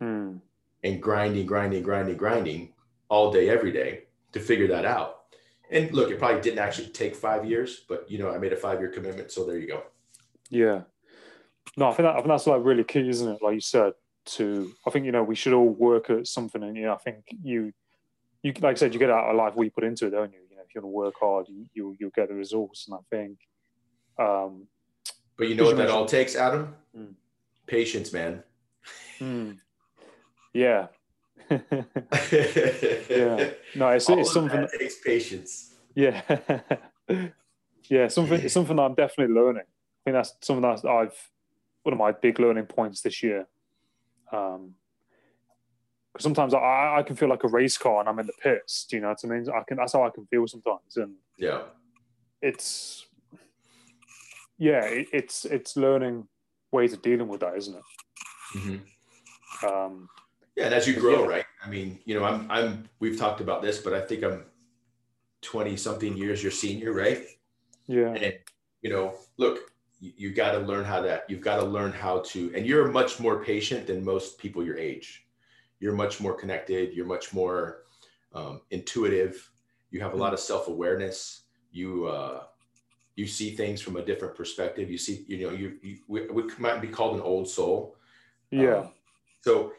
Mm. 0.01 0.41
and 0.83 1.01
grinding, 1.01 1.47
grinding, 1.47 1.83
grinding, 1.85 2.17
grinding 2.17 2.73
all 3.09 3.31
day, 3.31 3.49
every 3.49 3.71
day 3.71 4.05
to 4.33 4.41
figure 4.41 4.67
that 4.67 4.85
out. 4.85 5.27
And 5.71 5.93
look, 5.93 6.11
it 6.11 6.19
probably 6.19 6.41
didn't 6.41 6.59
actually 6.59 6.89
take 6.89 7.15
five 7.15 7.45
years, 7.45 7.85
but 7.89 8.11
you 8.11 8.19
know, 8.19 8.29
I 8.35 8.39
made 8.39 8.53
a 8.53 8.57
five 8.57 8.81
year 8.81 8.89
commitment. 8.89 9.31
So 9.31 9.45
there 9.45 9.59
you 9.59 9.69
go. 9.69 9.85
Yeah. 10.53 10.83
No, 11.79 11.89
I 11.89 11.95
think 11.95 12.07
that, 12.07 12.13
I 12.13 12.17
think 12.17 12.29
that's 12.29 12.47
like 12.47 12.63
really 12.63 12.85
key, 12.85 13.09
isn't 13.09 13.37
it? 13.37 13.43
Like 13.43 13.55
you 13.55 13.61
said, 13.61 13.95
to 14.25 14.71
I 14.87 14.91
think 14.91 15.07
you 15.07 15.13
know 15.13 15.25
we 15.25 15.35
should 15.35 15.55
all 15.55 15.71
work 15.71 16.11
at 16.11 16.27
something, 16.27 16.63
and 16.63 16.77
you 16.77 16.85
know 16.85 16.95
I 16.95 16.99
think 16.99 17.25
you 17.43 17.73
you 18.43 18.53
like 18.61 18.73
I 18.73 18.75
said 18.75 18.93
you 18.93 19.01
get 19.01 19.11
out 19.11 19.31
of 19.31 19.37
life 19.37 19.55
what 19.55 19.65
you 19.65 19.71
put 19.71 19.83
into 19.83 20.07
it, 20.07 20.11
don't 20.11 20.33
you? 20.33 20.41
You 20.51 20.57
know 20.57 20.63
if 20.63 20.75
you 20.75 20.83
want 20.83 20.93
to 20.93 20.97
work 20.97 21.15
hard, 21.19 21.47
you 21.49 21.67
you 21.73 21.97
you'll 21.99 22.11
get 22.11 22.29
the 22.29 22.35
results, 22.35 22.87
and 22.87 22.99
I 22.99 23.01
think 23.11 23.39
um 24.19 24.67
But 25.39 25.49
you 25.49 25.55
know 25.55 25.65
what 25.65 25.79
that 25.79 25.89
all 25.89 26.05
takes, 26.07 26.37
Adam? 26.37 26.77
Mm. 26.97 27.15
Patience, 27.67 28.13
man. 28.13 28.43
hmm, 29.19 29.53
yeah 30.53 30.89
yeah 31.51 31.59
no 33.75 33.89
it's, 33.89 34.09
it's 34.09 34.33
something 34.33 34.61
that 34.61 34.71
takes 34.79 35.01
patience. 35.01 35.75
yeah 35.95 36.23
yeah 37.89 38.09
something 38.09 38.41
it's 38.41 38.55
something 38.55 38.77
that 38.77 38.83
I'm 38.83 38.95
definitely 38.95 39.35
learning. 39.35 39.65
I 40.03 40.11
think 40.11 40.17
that's 40.17 40.35
something 40.41 40.63
that 40.63 40.85
I've 40.85 41.31
one 41.85 41.93
of 41.93 41.99
my 41.99 42.13
big 42.13 42.41
learning 42.41 42.67
points 42.67 43.03
this 43.03 43.23
year. 43.23 43.47
Um, 44.33 44.75
because 46.13 46.25
sometimes 46.25 46.53
I, 46.55 46.97
I 46.99 47.03
can 47.07 47.17
feel 47.17 47.29
like 47.29 47.45
a 47.45 47.49
race 47.49 47.79
car 47.79 48.01
and 48.01 48.09
I'm 48.09 48.19
in 48.19 48.27
the 48.27 48.33
pits. 48.35 48.85
Do 48.85 48.97
you 48.97 49.03
know 49.03 49.09
what 49.09 49.21
I 49.25 49.29
mean? 49.29 49.49
I 49.49 49.63
can 49.67 49.77
that's 49.79 49.93
how 49.95 50.05
I 50.05 50.11
can 50.11 50.27
feel 50.27 50.47
sometimes, 50.47 50.97
and 50.97 51.15
Yeah. 51.39 51.63
it's 52.43 53.07
yeah, 54.59 54.85
it, 54.85 55.09
it's 55.13 55.45
it's 55.47 55.77
learning 55.77 56.27
ways 56.71 56.93
of 56.93 57.01
dealing 57.01 57.29
with 57.29 57.41
that, 57.41 57.57
isn't 57.57 57.77
it? 57.77 57.85
Mhm. 58.59 58.81
Um, 59.67 60.09
Yeah, 60.57 60.67
and 60.67 60.75
as 60.75 60.87
you 60.87 60.95
grow, 61.01 61.23
Yeah. 61.23 61.27
right? 61.29 61.47
I 61.65 61.71
mean, 61.71 61.99
you 62.05 62.19
know, 62.19 62.25
I'm 62.25 62.51
I'm 62.51 62.89
we've 62.99 63.19
talked 63.19 63.41
about 63.41 63.63
this, 63.63 63.79
but 63.79 63.95
I 63.95 64.01
think 64.03 64.23
I'm 64.23 64.45
20 65.41 65.77
something 65.79 66.15
years 66.17 66.43
your 66.43 66.53
senior, 66.53 66.93
right? 66.93 67.25
yeah, 67.87 68.13
And 68.13 68.39
you 68.83 68.91
know, 68.91 69.15
look, 69.39 69.72
you, 70.03 70.13
you 70.17 70.31
got 70.35 70.53
to 70.53 70.59
learn 70.59 70.85
how 70.85 71.01
that 71.01 71.25
you've 71.29 71.41
got 71.41 71.57
to 71.57 71.65
learn 71.65 71.93
how 71.93 72.19
to 72.33 72.53
and 72.55 72.67
you're 72.67 72.89
much 72.89 73.21
more 73.21 73.43
patient 73.43 73.87
than 73.87 74.05
most 74.05 74.39
people 74.39 74.63
your 74.63 74.77
age. 74.77 75.27
You're 75.81 75.95
much 75.95 76.21
more 76.21 76.35
connected, 76.35 76.93
you're 76.95 77.07
much 77.07 77.33
more 77.33 77.85
um, 78.35 78.61
intuitive. 78.71 79.51
You 79.91 80.01
have 80.01 80.15
a 80.15 80.17
lot 80.17 80.33
of 80.33 80.41
self-awareness. 80.41 81.45
You 81.71 82.07
uh 82.07 82.43
you 83.17 83.27
see 83.27 83.55
things 83.55 83.81
from 83.81 83.97
a 83.97 84.03
different 84.03 84.35
perspective. 84.35 84.91
You 84.91 84.99
see, 84.99 85.25
you 85.29 85.47
know, 85.47 85.53
you, 85.53 85.79
you 85.83 85.99
we, 86.09 86.27
we 86.29 86.45
might 86.59 86.81
be 86.81 86.89
called 86.89 87.17
an 87.17 87.23
old 87.23 87.49
soul. 87.49 87.97
yeah, 88.51 88.79
Um, 88.79 88.91
so, 89.43 89.73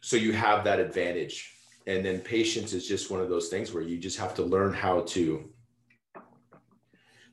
so 0.00 0.16
you 0.16 0.32
have 0.32 0.64
that 0.64 0.78
advantage, 0.78 1.54
and 1.86 2.04
then 2.04 2.20
patience 2.20 2.72
is 2.72 2.86
just 2.86 3.10
one 3.10 3.20
of 3.20 3.28
those 3.28 3.48
things 3.48 3.72
where 3.72 3.82
you 3.82 3.96
just 3.98 4.18
have 4.18 4.34
to 4.34 4.42
learn 4.42 4.72
how 4.72 5.00
to. 5.02 5.50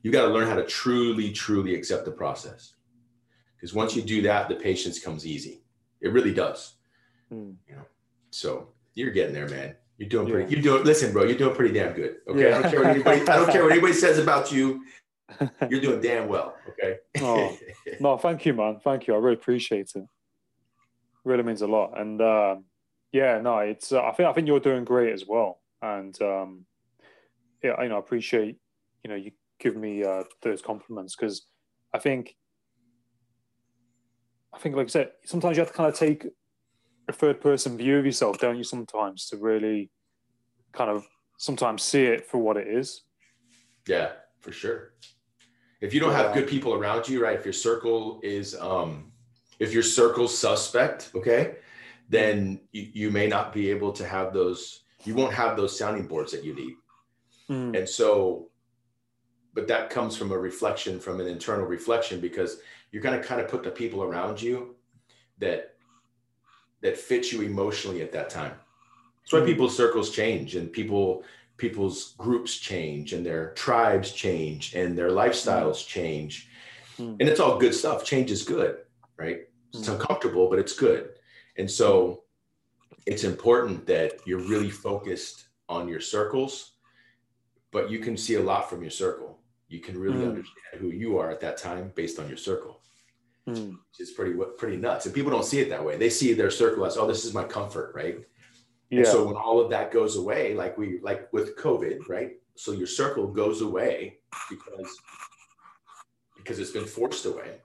You 0.06 0.12
got 0.12 0.28
to 0.28 0.32
learn 0.32 0.46
how 0.46 0.54
to 0.54 0.62
truly, 0.62 1.32
truly 1.32 1.74
accept 1.74 2.04
the 2.04 2.12
process, 2.12 2.74
because 3.56 3.74
once 3.74 3.96
you 3.96 4.02
do 4.02 4.22
that, 4.22 4.48
the 4.48 4.54
patience 4.54 5.00
comes 5.00 5.26
easy. 5.26 5.64
It 6.00 6.12
really 6.12 6.32
does. 6.32 6.74
You 7.28 7.56
know, 7.68 7.82
So 8.30 8.68
you're 8.94 9.10
getting 9.10 9.34
there, 9.34 9.48
man. 9.48 9.74
You're 9.98 10.08
doing 10.08 10.28
Yeah. 10.28 10.34
pretty. 10.34 10.52
You're 10.54 10.62
doing. 10.62 10.84
Listen, 10.84 11.12
bro. 11.12 11.24
You're 11.24 11.36
doing 11.36 11.56
pretty 11.56 11.74
damn 11.74 11.92
good. 11.92 12.18
Okay. 12.28 12.48
Yeah. 12.50 12.58
I 12.58 12.62
don't 12.62 12.70
care 12.70 12.80
what 12.82 12.90
anybody. 12.90 13.20
I 13.22 13.24
don't 13.36 13.50
care 13.50 13.64
what 13.64 13.72
anybody 13.72 13.94
says 13.94 14.18
about 14.20 14.52
you. 14.52 14.84
You're 15.68 15.80
doing 15.80 16.00
damn 16.00 16.28
well. 16.28 16.54
Okay. 16.68 16.98
Oh. 17.20 17.58
no, 17.98 18.16
thank 18.16 18.46
you, 18.46 18.54
man. 18.54 18.78
Thank 18.84 19.08
you. 19.08 19.14
I 19.14 19.16
really 19.16 19.34
appreciate 19.34 19.90
it. 19.96 20.04
Really 21.24 21.42
means 21.42 21.62
a 21.62 21.66
lot. 21.66 21.98
And 22.00 22.22
um, 22.22 22.64
yeah, 23.10 23.40
no, 23.40 23.58
it's. 23.58 23.90
Uh, 23.90 24.04
I 24.04 24.12
think 24.12 24.28
I 24.28 24.32
think 24.32 24.46
you're 24.46 24.60
doing 24.60 24.84
great 24.84 25.12
as 25.12 25.26
well. 25.26 25.58
And 25.82 26.16
um, 26.22 26.64
yeah, 27.60 27.82
you 27.82 27.88
know, 27.88 27.96
I 27.96 27.98
appreciate 27.98 28.58
you 29.02 29.10
know 29.10 29.16
you 29.16 29.32
giving 29.58 29.80
me 29.80 30.04
uh, 30.04 30.24
those 30.42 30.62
compliments 30.62 31.16
because 31.16 31.46
I 31.94 31.98
think 31.98 32.36
I 34.56 34.58
think, 34.58 34.74
like 34.74 34.86
I 34.86 34.88
said, 34.88 35.10
sometimes 35.24 35.56
you 35.56 35.60
have 35.60 35.70
to 35.70 35.76
kind 35.76 35.88
of 35.88 35.98
take 35.98 36.26
a 37.08 37.12
third 37.12 37.42
person 37.42 37.76
view 37.76 37.98
of 37.98 38.06
yourself, 38.06 38.38
don't 38.38 38.56
you? 38.56 38.64
Sometimes 38.64 39.28
to 39.28 39.36
really 39.36 39.90
kind 40.72 40.90
of 40.90 41.06
sometimes 41.36 41.82
see 41.82 42.04
it 42.04 42.26
for 42.26 42.38
what 42.38 42.56
it 42.56 42.66
is. 42.66 43.02
Yeah, 43.86 44.12
for 44.40 44.52
sure. 44.52 44.94
If 45.82 45.92
you 45.92 46.00
don't 46.00 46.12
have 46.12 46.32
good 46.32 46.48
people 46.48 46.72
around 46.72 47.06
you, 47.06 47.22
right? 47.22 47.38
If 47.38 47.44
your 47.44 47.52
circle 47.52 48.18
is, 48.22 48.54
um, 48.58 49.12
if 49.58 49.74
your 49.74 49.82
circle's 49.82 50.36
suspect, 50.36 51.10
okay, 51.14 51.56
then 52.08 52.60
you, 52.72 52.88
you 52.92 53.10
may 53.10 53.26
not 53.26 53.52
be 53.52 53.70
able 53.70 53.92
to 53.92 54.06
have 54.06 54.32
those. 54.32 54.84
You 55.04 55.14
won't 55.14 55.34
have 55.34 55.56
those 55.56 55.78
sounding 55.78 56.06
boards 56.06 56.32
that 56.32 56.44
you 56.44 56.54
need. 56.54 56.74
Mm, 57.50 57.78
And 57.78 57.88
so, 57.88 58.48
but 59.56 59.66
that 59.66 59.88
comes 59.88 60.14
from 60.14 60.32
a 60.32 60.38
reflection, 60.38 61.00
from 61.00 61.18
an 61.18 61.26
internal 61.26 61.64
reflection, 61.64 62.20
because 62.20 62.60
you're 62.92 63.02
going 63.02 63.18
to 63.18 63.26
kind 63.26 63.40
of 63.40 63.48
put 63.48 63.62
the 63.64 63.70
people 63.70 64.02
around 64.02 64.40
you 64.40 64.76
that 65.38 65.72
that 66.82 66.98
fit 66.98 67.32
you 67.32 67.40
emotionally 67.40 68.02
at 68.02 68.12
that 68.12 68.28
time. 68.28 68.52
That's 69.22 69.32
why 69.32 69.40
Mhm. 69.40 69.46
people's 69.46 69.74
circles 69.74 70.10
change 70.10 70.54
and 70.56 70.70
people 70.70 71.24
people's 71.56 72.14
groups 72.18 72.58
change 72.58 73.14
and 73.14 73.24
their 73.24 73.54
tribes 73.54 74.12
change 74.12 74.74
and 74.74 74.96
their 74.96 75.08
lifestyles 75.08 75.86
change. 75.86 76.50
Mm. 76.98 77.16
And 77.18 77.26
it's 77.30 77.40
all 77.40 77.58
good 77.58 77.74
stuff. 77.74 78.04
Change 78.04 78.30
is 78.30 78.42
good, 78.42 78.84
right? 79.16 79.48
It's 79.72 79.88
Mm. 79.88 79.94
uncomfortable, 79.94 80.50
but 80.50 80.58
it's 80.58 80.74
good. 80.74 81.14
And 81.56 81.70
so 81.70 82.24
it's 83.06 83.24
important 83.24 83.86
that 83.86 84.20
you're 84.26 84.46
really 84.52 84.70
focused 84.70 85.48
on 85.66 85.88
your 85.88 86.00
circles, 86.00 86.72
but 87.70 87.90
you 87.90 88.00
can 88.00 88.18
see 88.18 88.34
a 88.34 88.42
lot 88.42 88.68
from 88.68 88.82
your 88.82 88.90
circle. 88.90 89.40
You 89.68 89.80
can 89.80 89.98
really 89.98 90.20
Mm. 90.20 90.28
understand 90.28 90.80
who 90.80 90.90
you 90.90 91.18
are 91.18 91.30
at 91.30 91.40
that 91.40 91.56
time 91.56 91.92
based 91.94 92.18
on 92.18 92.28
your 92.28 92.36
circle, 92.36 92.80
mm, 93.48 93.70
which 93.72 94.00
is 94.00 94.12
pretty 94.12 94.34
pretty 94.58 94.76
nuts. 94.76 95.06
And 95.06 95.14
people 95.14 95.30
don't 95.30 95.44
see 95.44 95.60
it 95.60 95.68
that 95.70 95.84
way. 95.84 95.96
They 95.96 96.10
see 96.10 96.32
their 96.34 96.50
circle 96.50 96.86
as, 96.86 96.96
oh, 96.96 97.06
this 97.06 97.24
is 97.24 97.34
my 97.34 97.44
comfort, 97.44 97.92
right? 97.94 98.18
yeah. 98.90 98.98
And 98.98 99.06
so 99.08 99.24
when 99.26 99.34
all 99.36 99.58
of 99.60 99.68
that 99.70 99.90
goes 99.90 100.16
away, 100.16 100.54
like 100.54 100.78
we 100.78 101.00
like 101.00 101.32
with 101.32 101.56
COVID, 101.56 102.08
right? 102.08 102.32
So 102.54 102.72
your 102.72 102.86
circle 102.86 103.26
goes 103.26 103.60
away 103.60 104.18
because 104.48 104.90
because 106.36 106.58
it's 106.60 106.70
been 106.70 106.86
forced 106.86 107.26
away. 107.26 107.60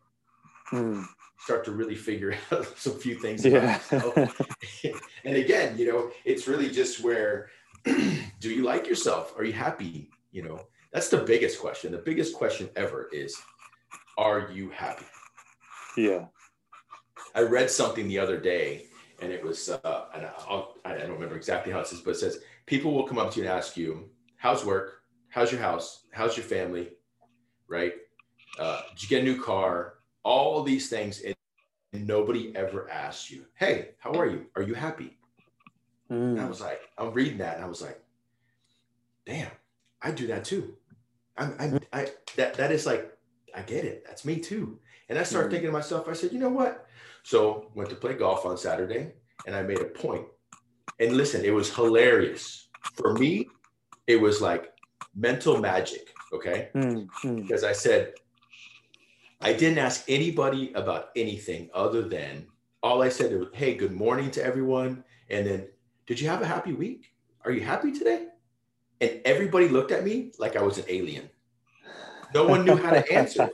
Mm, 0.71 1.05
Start 1.39 1.63
to 1.65 1.71
really 1.71 1.95
figure 1.95 2.35
out 2.51 2.65
some 2.77 2.97
few 2.97 3.15
things 3.15 3.45
yeah. 3.45 3.79
and 5.25 5.35
again, 5.35 5.77
you 5.77 5.85
know, 5.91 6.11
it's 6.25 6.47
really 6.47 6.69
just 6.69 7.03
where 7.03 7.49
do 7.85 8.49
you 8.49 8.63
like 8.63 8.87
yourself? 8.87 9.33
Are 9.37 9.43
you 9.43 9.53
happy? 9.53 10.09
You 10.31 10.43
know, 10.43 10.59
that's 10.93 11.09
the 11.09 11.19
biggest 11.23 11.59
question. 11.59 11.91
The 11.91 11.97
biggest 11.99 12.35
question 12.35 12.69
ever 12.75 13.09
is 13.11 13.47
are 14.17 14.49
you 14.51 14.69
happy? 14.71 15.07
yeah. 15.95 16.27
I 17.35 17.41
read 17.41 17.69
something 17.69 18.07
the 18.07 18.19
other 18.19 18.39
day, 18.39 18.87
and 19.19 19.31
it 19.31 19.43
was 19.43 19.69
uh, 19.69 20.05
and 20.13 20.25
I'll, 20.25 20.75
I 20.85 20.97
don't 20.97 21.11
remember 21.11 21.35
exactly 21.35 21.71
how 21.71 21.79
it 21.79 21.87
says, 21.87 22.01
but 22.01 22.11
it 22.11 22.19
says 22.19 22.39
people 22.65 22.93
will 22.93 23.07
come 23.07 23.17
up 23.17 23.31
to 23.31 23.39
you 23.39 23.45
and 23.45 23.53
ask 23.53 23.77
you, 23.77 24.09
"How's 24.37 24.65
work? 24.65 25.03
How's 25.29 25.51
your 25.51 25.61
house? 25.61 26.07
How's 26.11 26.35
your 26.37 26.45
family? 26.45 26.91
Right? 27.67 27.93
Uh, 28.57 28.83
did 28.91 29.03
you 29.03 29.09
get 29.09 29.21
a 29.21 29.25
new 29.25 29.41
car? 29.41 29.95
All 30.23 30.63
these 30.63 30.89
things, 30.89 31.21
and 31.21 32.07
nobody 32.07 32.55
ever 32.55 32.89
asks 32.89 33.31
you, 33.31 33.47
"Hey, 33.55 33.95
how 33.99 34.17
are 34.17 34.27
you? 34.27 34.47
Are 34.55 34.63
you 34.63 34.75
happy?" 34.75 35.19
And 36.35 36.41
I 36.41 36.45
Mm, 36.45 36.49
was 36.49 36.61
like, 36.61 36.81
I'm 36.97 37.13
reading 37.13 37.37
that, 37.39 37.55
and 37.55 37.65
I 37.65 37.67
was 37.69 37.81
like, 37.81 38.03
"Damn, 39.25 39.51
I 40.01 40.11
do 40.11 40.27
that 40.27 40.45
too." 40.45 40.77
I'm, 41.41 41.55
I'm 41.59 41.79
I 41.91 42.07
that 42.37 42.53
that 42.55 42.71
is 42.71 42.85
like, 42.85 43.11
I 43.55 43.61
get 43.63 43.83
it. 43.85 44.03
That's 44.05 44.23
me 44.25 44.39
too. 44.39 44.79
And 45.09 45.17
I 45.19 45.23
started 45.23 45.47
Mhm. 45.47 45.51
thinking 45.51 45.69
to 45.69 45.73
myself, 45.73 46.07
I 46.07 46.13
said, 46.13 46.31
you 46.31 46.39
know 46.39 46.49
what? 46.49 46.87
So 47.23 47.71
went 47.75 47.89
to 47.89 47.95
play 47.95 48.13
golf 48.13 48.45
on 48.45 48.57
Saturday, 48.57 49.13
and 49.45 49.55
I 49.55 49.61
made 49.63 49.81
a 49.81 49.85
point. 49.85 50.27
And 50.99 51.17
listen, 51.17 51.43
it 51.43 51.53
was 51.53 51.73
hilarious 51.73 52.69
for 52.95 53.13
me. 53.13 53.55
It 54.07 54.17
was 54.21 54.41
like 54.41 54.71
mental 55.15 55.57
magic. 55.59 56.13
Okay, 56.33 56.69
mm, 56.75 57.09
mm, 57.25 57.41
because 57.41 57.63
I 57.63 57.73
said 57.73 58.13
I 59.41 59.53
didn't 59.53 59.79
ask 59.79 60.05
anybody 60.07 60.71
about 60.73 61.09
anything 61.15 61.69
other 61.73 62.03
than 62.07 62.47
all 62.83 63.01
I 63.01 63.09
said 63.09 63.33
was, 63.37 63.49
"Hey, 63.53 63.73
good 63.75 63.91
morning 63.91 64.29
to 64.31 64.43
everyone," 64.43 65.03
and 65.29 65.45
then, 65.47 65.67
"Did 66.05 66.19
you 66.21 66.29
have 66.29 66.41
a 66.41 66.45
happy 66.55 66.73
week? 66.73 67.11
Are 67.43 67.51
you 67.51 67.61
happy 67.61 67.91
today?" 67.91 68.27
And 69.01 69.19
everybody 69.25 69.67
looked 69.67 69.91
at 69.91 70.05
me 70.05 70.31
like 70.37 70.55
I 70.55 70.61
was 70.61 70.77
an 70.77 70.85
alien. 70.87 71.29
No 72.33 72.45
one 72.45 72.63
knew 72.63 72.77
how 72.77 72.91
to 72.91 73.11
answer. 73.11 73.49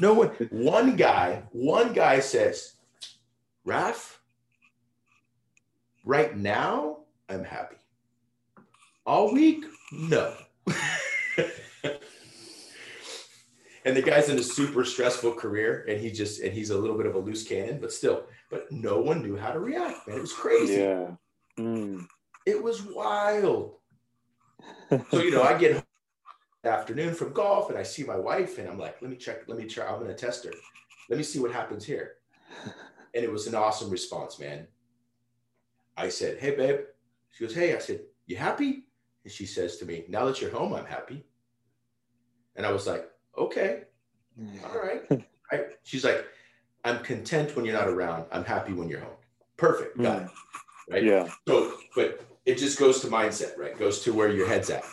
No 0.00 0.14
one. 0.14 0.28
One 0.50 0.96
guy, 0.96 1.42
one 1.52 1.92
guy 1.92 2.20
says, 2.20 2.76
"Raf, 3.66 4.22
right 6.04 6.34
now 6.36 7.00
I'm 7.28 7.44
happy. 7.44 7.76
All 9.04 9.32
week, 9.32 9.64
no." 9.92 10.34
and 13.84 13.96
the 13.96 14.02
guy's 14.02 14.28
in 14.28 14.38
a 14.38 14.42
super 14.42 14.84
stressful 14.84 15.32
career 15.32 15.84
and 15.88 16.00
he 16.00 16.10
just 16.10 16.40
and 16.40 16.52
he's 16.52 16.70
a 16.70 16.78
little 16.78 16.96
bit 16.96 17.06
of 17.06 17.14
a 17.14 17.18
loose 17.18 17.46
cannon 17.46 17.78
but 17.80 17.92
still 17.92 18.24
but 18.50 18.70
no 18.70 19.00
one 19.00 19.22
knew 19.22 19.36
how 19.36 19.50
to 19.52 19.58
react 19.58 20.06
man 20.06 20.18
it 20.18 20.20
was 20.20 20.32
crazy 20.32 20.74
Yeah. 20.74 21.08
Mm. 21.58 22.06
it 22.46 22.62
was 22.62 22.82
wild 22.82 23.79
so 25.10 25.20
you 25.20 25.30
know 25.30 25.42
i 25.42 25.56
get 25.56 25.84
afternoon 26.64 27.14
from 27.14 27.32
golf 27.32 27.70
and 27.70 27.78
i 27.78 27.82
see 27.82 28.04
my 28.04 28.16
wife 28.16 28.58
and 28.58 28.68
i'm 28.68 28.78
like 28.78 29.00
let 29.00 29.10
me 29.10 29.16
check 29.16 29.48
let 29.48 29.58
me 29.58 29.64
try 29.64 29.86
i'm 29.86 30.00
gonna 30.00 30.14
test 30.14 30.44
her 30.44 30.52
let 31.08 31.16
me 31.16 31.22
see 31.22 31.38
what 31.38 31.52
happens 31.52 31.84
here 31.84 32.16
and 33.14 33.24
it 33.24 33.30
was 33.30 33.46
an 33.46 33.54
awesome 33.54 33.90
response 33.90 34.38
man 34.38 34.66
i 35.96 36.08
said 36.08 36.38
hey 36.38 36.54
babe 36.54 36.80
she 37.30 37.44
goes 37.44 37.54
hey 37.54 37.74
i 37.74 37.78
said 37.78 38.00
you 38.26 38.36
happy 38.36 38.84
and 39.24 39.32
she 39.32 39.46
says 39.46 39.78
to 39.78 39.86
me 39.86 40.04
now 40.08 40.26
that 40.26 40.40
you're 40.40 40.50
home 40.50 40.74
i'm 40.74 40.84
happy 40.84 41.24
and 42.56 42.66
i 42.66 42.70
was 42.70 42.86
like 42.86 43.08
okay 43.38 43.84
all 44.64 44.80
right. 44.80 45.02
right. 45.52 45.66
She's 45.82 46.04
like, 46.04 46.26
I'm 46.84 47.02
content 47.02 47.56
when 47.56 47.64
you're 47.64 47.74
not 47.74 47.88
around. 47.88 48.26
I'm 48.32 48.44
happy 48.44 48.72
when 48.72 48.88
you're 48.88 49.00
home. 49.00 49.16
Perfect. 49.56 49.98
Got 50.00 50.22
it. 50.22 50.24
Mm. 50.24 50.30
Right. 50.90 51.04
Yeah. 51.04 51.28
So, 51.46 51.74
but 51.94 52.24
it 52.46 52.56
just 52.58 52.78
goes 52.78 53.00
to 53.00 53.06
mindset, 53.08 53.56
right? 53.58 53.78
Goes 53.78 54.00
to 54.04 54.12
where 54.12 54.28
your 54.28 54.48
head's 54.48 54.70
at. 54.70 54.84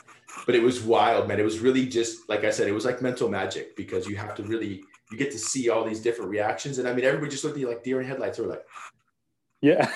But 0.45 0.55
it 0.55 0.61
was 0.61 0.81
wild, 0.81 1.27
man. 1.27 1.39
It 1.39 1.43
was 1.43 1.59
really 1.59 1.87
just, 1.87 2.29
like 2.29 2.43
I 2.43 2.51
said, 2.51 2.67
it 2.67 2.73
was 2.73 2.85
like 2.85 3.01
mental 3.01 3.27
magic 3.29 3.75
because 3.75 4.07
you 4.07 4.15
have 4.17 4.35
to 4.35 4.43
really, 4.43 4.83
you 5.11 5.17
get 5.17 5.31
to 5.31 5.39
see 5.39 5.69
all 5.69 5.83
these 5.83 5.99
different 5.99 6.29
reactions. 6.29 6.77
And 6.77 6.87
I 6.87 6.93
mean, 6.93 7.05
everybody 7.05 7.31
just 7.31 7.43
looked 7.43 7.55
at 7.57 7.61
you 7.61 7.67
like 7.67 7.83
deer 7.83 8.01
in 8.01 8.07
headlights. 8.07 8.37
They 8.37 8.43
were 8.43 8.49
like, 8.49 8.65
Yeah. 9.61 9.89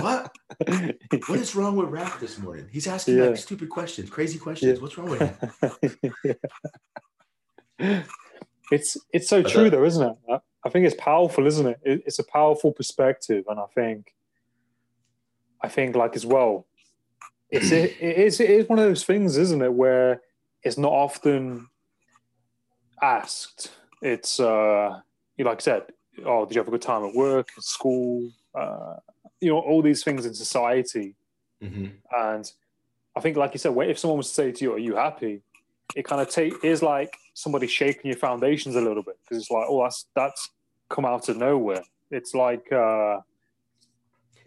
what? 0.00 0.30
What 1.26 1.38
is 1.40 1.56
wrong 1.56 1.74
with 1.76 1.88
Raph 1.88 2.20
this 2.20 2.38
morning? 2.38 2.68
He's 2.70 2.86
asking 2.86 3.18
Yeah. 3.18 3.24
like 3.24 3.36
stupid 3.38 3.68
questions, 3.68 4.08
crazy 4.10 4.38
questions. 4.38 4.76
Yeah. 4.76 4.82
What's 4.82 4.96
wrong 4.96 5.10
with 5.10 5.20
him? 5.20 6.36
it's 8.70 8.96
it's 9.12 9.28
so 9.28 9.42
true 9.42 9.64
that- 9.64 9.70
though, 9.76 9.84
isn't 9.84 10.06
it? 10.28 10.40
I, 10.64 10.70
think 10.70 10.86
it's 10.86 10.96
powerful, 10.98 11.46
isn't 11.46 11.66
it? 11.66 11.80
It's 11.82 12.18
a 12.18 12.24
powerful 12.24 12.72
perspective, 12.72 13.44
and 13.48 13.58
I 13.58 13.64
think, 13.74 14.12
I 15.60 15.68
think 15.68 15.96
like 15.96 16.14
as 16.16 16.24
well, 16.26 16.66
it's 17.50 17.70
it, 17.72 17.96
it 18.00 18.16
is 18.18 18.40
it 18.40 18.50
is 18.50 18.68
one 18.68 18.78
of 18.78 18.84
those 18.84 19.04
things, 19.04 19.36
isn't 19.36 19.62
it, 19.62 19.72
where 19.72 20.20
it's 20.62 20.78
not 20.78 20.92
often 20.92 21.68
asked. 23.02 23.72
It's 24.02 24.38
uh, 24.40 25.00
like 25.38 25.58
I 25.58 25.60
said, 25.60 25.82
oh, 26.24 26.44
did 26.46 26.54
you 26.54 26.60
have 26.60 26.68
a 26.68 26.70
good 26.70 26.82
time 26.82 27.04
at 27.04 27.14
work, 27.14 27.48
at 27.56 27.64
school? 27.64 28.30
Uh, 28.54 28.96
you 29.40 29.50
know, 29.50 29.58
all 29.58 29.82
these 29.82 30.02
things 30.04 30.26
in 30.26 30.34
society, 30.34 31.14
Mhm. 31.62 31.92
and 32.16 32.52
I 33.16 33.20
think, 33.20 33.36
like 33.36 33.52
you 33.54 33.58
said, 33.58 33.76
if 33.76 33.98
someone 33.98 34.18
was 34.18 34.28
to 34.28 34.34
say 34.34 34.52
to 34.52 34.64
you, 34.64 34.72
"Are 34.74 34.78
you 34.78 34.94
happy?" 34.96 35.42
It 35.96 36.04
kind 36.04 36.20
of 36.20 36.28
take 36.28 36.52
is 36.62 36.82
like 36.82 37.16
somebody 37.34 37.66
shaking 37.66 38.10
your 38.10 38.18
foundations 38.18 38.76
a 38.76 38.80
little 38.80 39.02
bit 39.02 39.16
because 39.22 39.38
it's 39.42 39.50
like, 39.50 39.66
oh, 39.68 39.82
that's 39.82 40.06
that's 40.14 40.50
come 40.88 41.04
out 41.04 41.28
of 41.28 41.36
nowhere. 41.36 41.82
It's 42.10 42.34
like, 42.34 42.70
uh, 42.72 43.20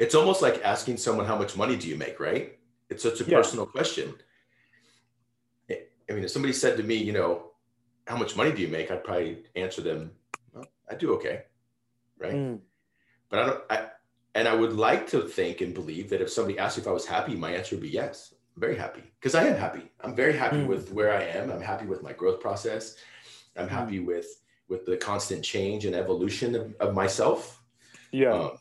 It's 0.02 0.16
almost 0.16 0.42
like 0.42 0.60
asking 0.64 0.98
someone 0.98 1.28
how 1.28 1.38
much 1.38 1.56
money 1.56 1.76
do 1.78 1.88
you 1.88 1.96
make, 1.96 2.20
right? 2.20 2.58
It's 2.90 3.04
such 3.04 3.22
a 3.22 3.24
Yeah. 3.24 3.38
personal 3.38 3.68
question. 3.68 4.16
I 5.70 6.14
mean, 6.14 6.24
if 6.24 6.32
somebody 6.32 6.54
said 6.54 6.76
to 6.78 6.84
me, 6.84 6.96
you 6.96 7.14
know, 7.14 7.52
how 8.08 8.18
much 8.18 8.36
money 8.36 8.52
do 8.52 8.64
you 8.64 8.68
make? 8.68 8.90
I'd 8.90 9.04
probably 9.04 9.44
answer 9.56 9.82
them, 9.82 10.12
well, 10.54 10.66
I 10.90 10.96
do 10.96 11.14
okay, 11.18 11.44
right? 12.18 12.34
mm, 12.34 12.60
But 13.30 13.40
I 13.40 13.46
don't. 13.46 13.62
I 13.70 13.78
and 14.34 14.48
I 14.48 14.56
would 14.56 14.74
like 14.74 15.08
to 15.14 15.22
think 15.22 15.62
and 15.62 15.72
believe 15.74 16.10
that 16.10 16.20
if 16.22 16.30
somebody 16.32 16.58
asked 16.58 16.80
if 16.80 16.88
I 16.88 16.92
was 16.92 17.06
happy, 17.06 17.36
my 17.36 17.52
answer 17.54 17.76
would 17.76 17.84
be 17.84 17.90
yes. 17.90 18.34
I'm 18.56 18.62
very 18.62 18.76
happy 18.76 19.04
because 19.20 19.36
I 19.36 19.44
am 19.46 19.56
happy. 19.56 19.84
I'm 20.02 20.16
very 20.16 20.36
happy 20.44 20.58
Mm. 20.64 20.68
with 20.68 20.92
where 20.92 21.14
I 21.14 21.24
am. 21.40 21.52
I'm 21.52 21.62
happy 21.62 21.86
with 21.86 22.02
my 22.02 22.14
growth 22.14 22.40
process. 22.42 22.96
I'm 23.56 23.68
Mm. 23.68 23.78
happy 23.80 24.00
with 24.00 24.28
with 24.68 24.86
the 24.86 24.98
constant 24.98 25.44
change 25.46 25.86
and 25.86 25.96
evolution 25.96 26.56
of, 26.56 26.76
of 26.80 26.94
myself. 26.96 27.62
yeah, 28.12 28.34
Um, 28.34 28.58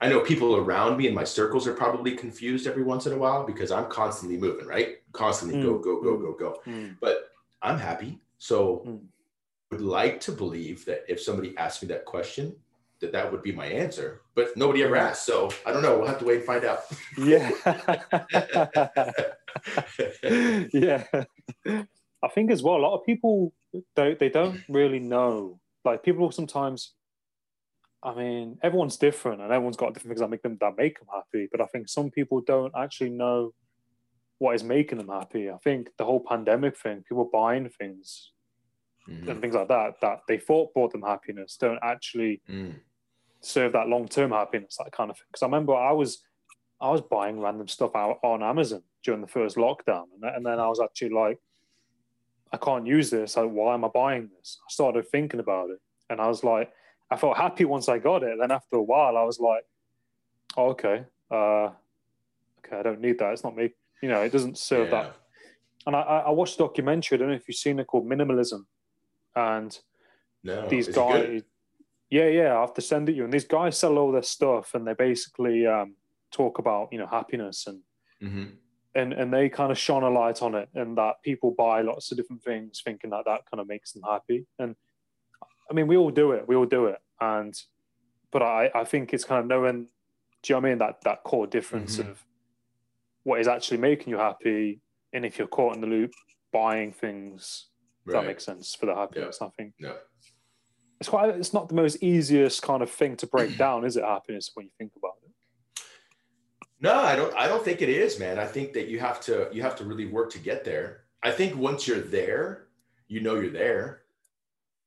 I 0.00 0.08
know 0.08 0.20
people 0.20 0.56
around 0.56 0.96
me 0.96 1.06
in 1.08 1.14
my 1.14 1.24
circles 1.24 1.66
are 1.66 1.74
probably 1.74 2.16
confused 2.16 2.66
every 2.66 2.82
once 2.82 3.06
in 3.06 3.12
a 3.12 3.18
while 3.18 3.44
because 3.44 3.70
I'm 3.70 3.86
constantly 3.90 4.38
moving, 4.38 4.66
right? 4.66 4.96
Constantly 5.12 5.60
go, 5.62 5.74
Mm, 5.78 5.82
go, 5.82 6.00
go, 6.02 6.16
mm. 6.16 6.20
go, 6.22 6.32
go. 6.32 6.60
mm, 6.66 6.96
But 7.00 7.30
I'm 7.62 7.78
happy. 7.78 8.18
So 8.38 8.82
Mm. 8.86 9.00
would 9.70 9.82
like 9.82 10.20
to 10.22 10.32
believe 10.32 10.84
that 10.86 11.04
if 11.08 11.20
somebody 11.20 11.54
asked 11.58 11.82
me 11.82 11.88
that 11.88 12.04
question, 12.06 12.56
that 13.00 13.12
that 13.12 13.30
would 13.30 13.42
be 13.42 13.52
my 13.52 13.66
answer. 13.66 14.22
But 14.34 14.56
nobody 14.56 14.82
ever 14.82 14.96
asked. 14.96 15.26
So 15.26 15.50
I 15.66 15.72
don't 15.72 15.82
know. 15.82 15.98
We'll 15.98 16.08
have 16.08 16.18
to 16.18 16.24
wait 16.24 16.38
and 16.38 16.46
find 16.46 16.64
out. 16.64 16.80
yeah, 17.18 17.50
yeah. 20.72 21.04
I 22.22 22.28
think 22.34 22.50
as 22.50 22.62
well, 22.62 22.76
a 22.76 22.84
lot 22.86 22.98
of 22.98 23.06
people 23.06 23.52
they 23.96 24.14
they 24.18 24.28
don't 24.28 24.60
really 24.68 25.00
know. 25.00 25.58
Like 25.84 26.02
people 26.02 26.30
sometimes, 26.30 26.92
I 28.02 28.14
mean, 28.14 28.58
everyone's 28.62 28.96
different, 28.96 29.42
and 29.42 29.52
everyone's 29.52 29.76
got 29.76 29.92
different 29.92 30.10
things 30.12 30.20
that 30.20 30.30
make 30.30 30.42
them 30.42 30.56
that 30.60 30.76
make 30.76 30.98
them 30.98 31.08
happy. 31.12 31.48
But 31.50 31.60
I 31.60 31.66
think 31.66 31.88
some 31.88 32.10
people 32.10 32.40
don't 32.40 32.72
actually 32.76 33.10
know 33.10 33.52
what 34.38 34.54
is 34.54 34.64
making 34.64 34.98
them 34.98 35.08
happy. 35.08 35.50
I 35.50 35.58
think 35.58 35.90
the 35.98 36.04
whole 36.06 36.20
pandemic 36.26 36.78
thing, 36.78 37.02
people 37.06 37.28
buying 37.30 37.68
things 37.68 38.32
Mhm. 39.06 39.28
and 39.28 39.40
things 39.42 39.54
like 39.54 39.68
that 39.68 40.00
that 40.00 40.20
they 40.28 40.38
thought 40.38 40.72
brought 40.72 40.92
them 40.92 41.02
happiness, 41.02 41.56
don't 41.58 41.78
actually 41.82 42.40
Mm. 42.48 42.80
serve 43.40 43.72
that 43.72 43.88
long 43.88 44.08
term 44.08 44.30
happiness, 44.30 44.78
that 44.78 44.92
kind 44.92 45.10
of 45.10 45.16
thing. 45.18 45.26
Because 45.28 45.42
I 45.42 45.46
remember 45.46 45.74
I 45.74 45.92
was 45.92 46.22
I 46.82 46.90
was 46.90 47.02
buying 47.02 47.38
random 47.38 47.68
stuff 47.68 47.94
out 47.94 48.18
on 48.22 48.42
Amazon 48.42 48.82
during 49.02 49.20
the 49.20 49.26
first 49.26 49.58
lockdown, 49.58 50.04
and, 50.14 50.22
then- 50.22 50.34
and 50.36 50.46
then 50.46 50.58
I 50.58 50.66
was 50.66 50.80
actually 50.80 51.10
like, 51.10 51.38
I 52.52 52.56
can't 52.56 52.86
use 52.86 53.10
this. 53.10 53.36
Like, 53.36 53.50
why 53.50 53.74
am 53.74 53.84
I 53.84 53.88
buying 53.88 54.30
this? 54.30 54.58
I 54.66 54.68
started 54.70 55.06
thinking 55.08 55.40
about 55.40 55.68
it, 55.68 55.78
and 56.08 56.22
I 56.22 56.28
was 56.28 56.42
like, 56.42 56.72
I 57.10 57.16
felt 57.16 57.36
happy 57.36 57.64
once 57.64 57.88
I 57.88 57.98
got 57.98 58.22
it. 58.22 58.38
Then 58.38 58.50
after 58.50 58.76
a 58.76 58.82
while, 58.82 59.16
I 59.16 59.24
was 59.24 59.40
like, 59.40 59.64
oh, 60.56 60.68
okay, 60.70 61.04
uh, 61.30 61.70
okay, 62.64 62.76
I 62.78 62.82
don't 62.82 63.00
need 63.00 63.18
that. 63.18 63.32
It's 63.32 63.44
not 63.44 63.56
me. 63.56 63.70
You 64.02 64.08
know, 64.08 64.22
it 64.22 64.30
doesn't 64.32 64.58
serve 64.58 64.90
Yeah. 64.90 65.02
that. 65.02 65.16
And 65.86 65.96
I, 65.96 66.00
I 66.00 66.30
watched 66.30 66.54
a 66.56 66.58
documentary. 66.58 67.16
I 67.16 67.18
don't 67.18 67.28
know 67.30 67.34
if 67.34 67.48
you've 67.48 67.56
seen 67.56 67.78
it 67.80 67.86
called 67.86 68.06
Minimalism, 68.06 68.64
and 69.34 69.78
No. 70.44 70.68
these 70.68 70.88
Is 70.88 70.96
it 70.96 71.00
good? 71.08 71.30
guys 71.30 71.42
yeah 72.12 72.26
yeah 72.26 72.56
i 72.56 72.60
have 72.60 72.74
to 72.74 72.80
send 72.80 73.08
it 73.08 73.14
you 73.14 73.22
and 73.22 73.32
these 73.32 73.44
guys 73.44 73.78
sell 73.78 73.96
all 73.96 74.10
their 74.10 74.20
stuff 74.20 74.74
and 74.74 74.84
they 74.84 74.94
basically 74.94 75.64
um, 75.64 75.94
talk 76.32 76.58
about 76.58 76.88
you 76.92 76.98
know 76.98 77.06
happiness 77.06 77.68
and 77.68 77.82
Mhm. 78.20 78.56
and 78.96 79.12
and 79.12 79.32
they 79.32 79.48
kind 79.48 79.70
of 79.70 79.78
shone 79.78 80.02
a 80.02 80.10
light 80.10 80.42
on 80.42 80.56
it 80.56 80.68
and 80.74 80.98
that 80.98 81.22
people 81.22 81.52
buy 81.56 81.82
lots 81.82 82.10
of 82.10 82.16
different 82.16 82.42
things 82.42 82.82
thinking 82.84 83.10
that 83.10 83.24
that 83.26 83.42
kind 83.48 83.60
of 83.60 83.68
makes 83.68 83.92
them 83.92 84.02
happy 84.02 84.44
and 84.58 84.74
i 85.70 85.72
mean 85.74 85.86
we 85.86 85.96
all 85.96 86.10
do 86.10 86.32
it 86.32 86.46
we 86.48 86.54
all 86.56 86.66
do 86.66 86.86
it 86.86 86.98
and 87.20 87.54
but 88.30 88.42
i 88.42 88.70
i 88.74 88.84
think 88.84 89.12
it's 89.14 89.24
kind 89.24 89.40
of 89.40 89.46
knowing 89.46 89.86
do 90.42 90.52
you 90.52 90.54
know 90.54 90.60
what 90.60 90.66
i 90.66 90.70
mean 90.70 90.78
that 90.78 91.00
that 91.02 91.22
core 91.22 91.46
difference 91.46 91.96
Mhm. 91.98 92.10
of 92.10 92.24
what 93.22 93.40
is 93.40 93.48
actually 93.48 93.78
making 93.78 94.10
you 94.10 94.18
happy 94.18 94.80
and 95.12 95.24
if 95.24 95.38
you're 95.38 95.48
caught 95.48 95.74
in 95.74 95.80
the 95.80 95.86
loop 95.86 96.12
buying 96.52 96.92
things 96.92 97.66
Right. 98.06 98.14
that 98.20 98.26
makes 98.26 98.44
sense 98.44 98.74
for 98.74 98.86
the 98.86 98.94
happiness 98.94 99.40
i 99.42 99.48
think 99.50 99.74
Yeah. 99.78 99.96
it's 101.00 101.08
quite 101.08 101.30
it's 101.36 101.52
not 101.52 101.68
the 101.68 101.74
most 101.74 102.02
easiest 102.02 102.62
kind 102.62 102.82
of 102.82 102.90
thing 102.90 103.16
to 103.18 103.26
break 103.26 103.56
down 103.64 103.84
is 103.84 103.96
it 103.96 104.04
happiness 104.04 104.50
when 104.54 104.66
you 104.66 104.72
think 104.78 104.92
about 104.96 105.14
it 105.22 105.30
No, 106.82 106.94
I 106.94 107.14
don't. 107.14 107.34
I 107.36 107.46
don't 107.46 107.62
think 107.62 107.82
it 107.82 107.90
is, 107.90 108.18
man. 108.18 108.38
I 108.38 108.46
think 108.46 108.72
that 108.72 108.88
you 108.88 108.98
have 109.00 109.20
to 109.28 109.50
you 109.52 109.60
have 109.60 109.76
to 109.76 109.84
really 109.84 110.06
work 110.06 110.30
to 110.32 110.38
get 110.38 110.64
there. 110.64 111.04
I 111.22 111.30
think 111.30 111.54
once 111.54 111.86
you're 111.86 112.00
there, 112.00 112.68
you 113.06 113.20
know 113.20 113.34
you're 113.38 113.52
there. 113.52 113.99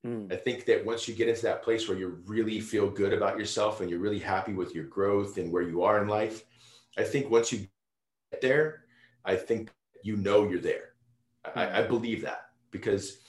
Mm. 0.05 0.31
I 0.31 0.35
think 0.35 0.65
that 0.65 0.85
once 0.85 1.07
you 1.07 1.15
get 1.15 1.29
into 1.29 1.43
that 1.43 1.63
place 1.63 1.87
where 1.87 1.97
you 1.97 2.21
really 2.25 2.59
feel 2.59 2.89
good 2.89 3.13
about 3.13 3.37
yourself 3.37 3.81
and 3.81 3.89
you're 3.89 3.99
really 3.99 4.19
happy 4.19 4.53
with 4.53 4.75
your 4.75 4.85
growth 4.85 5.37
and 5.37 5.51
where 5.51 5.63
you 5.63 5.83
are 5.83 6.01
in 6.01 6.07
life, 6.07 6.43
I 6.97 7.03
think 7.03 7.29
once 7.29 7.51
you 7.51 7.67
get 8.31 8.41
there, 8.41 8.85
I 9.23 9.35
think 9.35 9.71
you 10.03 10.17
know 10.17 10.47
you're 10.49 10.59
there. 10.59 10.93
I, 11.55 11.81
I 11.81 11.87
believe 11.87 12.21
that 12.23 12.49
because 12.71 13.19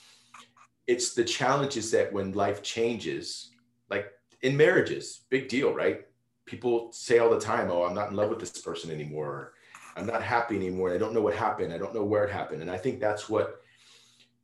it's 0.87 1.15
the 1.15 1.25
challenges 1.25 1.91
that 1.93 2.13
when 2.13 2.33
life 2.33 2.63
changes, 2.63 3.51
like 3.89 4.11
in 4.43 4.57
marriages, 4.57 5.25
big 5.31 5.49
deal, 5.49 5.73
right? 5.73 6.03
People 6.47 6.93
say 6.93 7.19
all 7.19 7.31
the 7.31 7.41
time, 7.41 7.71
"Oh, 7.71 7.85
I'm 7.85 7.95
not 7.95 8.11
in 8.11 8.17
love 8.17 8.31
with 8.31 8.41
this 8.41 8.61
person 8.61 8.91
anymore." 8.91 9.29
Or, 9.29 9.55
I'm 9.97 10.07
not 10.07 10.23
happy 10.23 10.57
anymore. 10.57 10.93
I 10.93 10.99
don't 10.99 11.15
know 11.15 11.23
what 11.23 11.35
happened. 11.35 11.73
I 11.73 11.79
don't 11.79 11.95
know 11.95 12.05
where 12.05 12.25
it 12.25 12.33
happened. 12.33 12.63
And 12.63 12.71
I 12.71 12.77
think 12.77 13.01
that's 13.01 13.29
what 13.29 13.61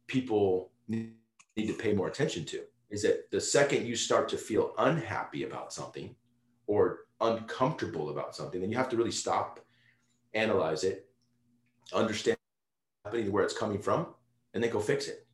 people 0.07 0.70
need 0.89 1.12
to 1.57 1.72
pay 1.74 1.92
more 1.92 2.09
attention 2.09 2.44
to 2.46 2.62
is 2.90 3.03
that 3.03 3.30
the 3.30 3.40
second 3.40 3.86
you 3.86 3.94
start 3.94 4.28
to 4.28 4.36
feel 4.36 4.74
unhappy 4.78 5.44
about 5.44 5.72
something 5.72 6.14
or 6.66 7.01
uncomfortable 7.20 8.11
about 8.11 8.34
something, 8.34 8.61
then 8.61 8.70
you 8.70 8.76
have 8.76 8.88
to 8.88 8.96
really 8.96 9.11
stop, 9.11 9.61
analyze 10.34 10.84
it, 10.84 11.09
understand 11.92 12.36
happening, 13.05 13.30
where 13.30 13.44
it's 13.44 13.57
coming 13.57 13.78
from, 13.80 14.07
and 14.55 14.62
then 14.62 14.70
go 14.70 14.80
fix 14.80 15.09
it. 15.09 15.26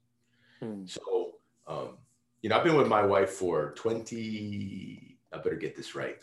Hmm. 0.60 0.84
So, 0.86 1.32
um, 1.66 1.98
you 2.42 2.50
know, 2.50 2.56
I've 2.56 2.64
been 2.64 2.76
with 2.76 2.88
my 2.88 3.04
wife 3.04 3.30
for 3.30 3.72
20, 3.76 5.18
I 5.32 5.36
better 5.38 5.56
get 5.56 5.76
this 5.76 5.94
right. 5.94 6.18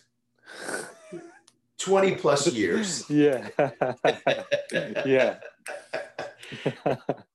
20 1.79 2.15
plus 2.15 2.51
years. 2.51 3.05
Yeah. 3.09 3.49
yeah. 5.05 5.37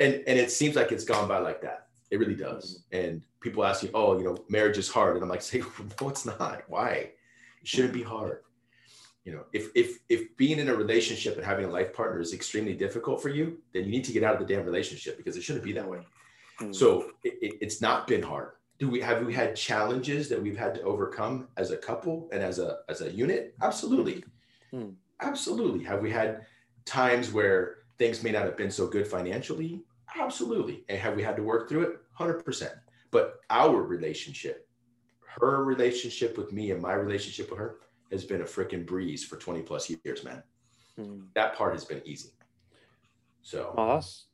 and 0.00 0.22
and 0.26 0.38
it 0.38 0.50
seems 0.50 0.74
like 0.74 0.90
it's 0.90 1.04
gone 1.04 1.28
by 1.28 1.38
like 1.38 1.60
that. 1.62 1.86
It 2.10 2.18
really 2.18 2.34
does. 2.34 2.82
And 2.90 3.22
people 3.40 3.64
ask 3.64 3.82
me, 3.84 3.90
"Oh, 3.94 4.18
you 4.18 4.24
know, 4.24 4.36
marriage 4.48 4.78
is 4.78 4.88
hard," 4.88 5.14
and 5.14 5.22
I'm 5.22 5.28
like, 5.28 5.42
"Say, 5.50 5.62
no, 6.00 6.08
it's 6.08 6.26
not. 6.26 6.62
Why? 6.66 7.10
It 7.60 7.68
shouldn't 7.68 7.94
be 7.94 8.02
hard." 8.02 8.42
You 9.24 9.32
know, 9.32 9.44
if 9.52 9.68
if 9.74 9.98
if 10.08 10.36
being 10.36 10.58
in 10.58 10.68
a 10.70 10.74
relationship 10.74 11.36
and 11.36 11.44
having 11.44 11.66
a 11.66 11.70
life 11.70 11.92
partner 11.92 12.20
is 12.20 12.32
extremely 12.32 12.74
difficult 12.74 13.22
for 13.22 13.28
you, 13.28 13.58
then 13.72 13.84
you 13.84 13.90
need 13.90 14.04
to 14.04 14.12
get 14.12 14.24
out 14.24 14.34
of 14.34 14.40
the 14.46 14.52
damn 14.52 14.64
relationship 14.64 15.18
because 15.18 15.36
it 15.36 15.42
shouldn't 15.42 15.64
be 15.64 15.72
that 15.72 15.88
way. 15.88 15.98
Mm-hmm. 16.60 16.72
So 16.72 17.12
it, 17.22 17.34
it, 17.42 17.54
it's 17.60 17.80
not 17.80 18.06
been 18.06 18.22
hard. 18.22 18.52
Do 18.78 18.88
we 18.88 19.00
have 19.02 19.24
we 19.24 19.34
had 19.34 19.54
challenges 19.54 20.30
that 20.30 20.42
we've 20.42 20.56
had 20.56 20.74
to 20.76 20.82
overcome 20.82 21.48
as 21.58 21.70
a 21.70 21.76
couple 21.76 22.30
and 22.32 22.42
as 22.42 22.58
a 22.58 22.78
as 22.88 23.02
a 23.02 23.10
unit? 23.12 23.54
Absolutely, 23.60 24.24
mm-hmm. 24.72 24.90
absolutely. 25.20 25.84
Have 25.84 26.00
we 26.00 26.10
had 26.10 26.46
times 26.86 27.30
where 27.30 27.76
things 27.98 28.22
may 28.22 28.32
not 28.32 28.44
have 28.44 28.56
been 28.56 28.70
so 28.70 28.86
good 28.86 29.06
financially? 29.06 29.82
Absolutely. 30.18 30.84
And 30.88 30.98
have 30.98 31.16
we 31.16 31.22
had 31.22 31.36
to 31.36 31.42
work 31.42 31.68
through 31.68 31.82
it? 31.82 31.98
100%. 32.18 32.70
But 33.10 33.40
our 33.50 33.82
relationship, 33.82 34.68
her 35.38 35.64
relationship 35.64 36.36
with 36.36 36.52
me 36.52 36.70
and 36.70 36.80
my 36.80 36.92
relationship 36.92 37.50
with 37.50 37.58
her 37.58 37.76
has 38.10 38.24
been 38.24 38.40
a 38.40 38.44
freaking 38.44 38.86
breeze 38.86 39.24
for 39.24 39.36
20 39.36 39.62
plus 39.62 39.90
years, 39.90 40.24
man. 40.24 40.42
Hmm. 40.96 41.20
That 41.34 41.54
part 41.54 41.74
has 41.74 41.84
been 41.84 42.02
easy. 42.04 42.30
So, 43.42 43.74
oh, 43.76 43.94
that's, 43.94 44.26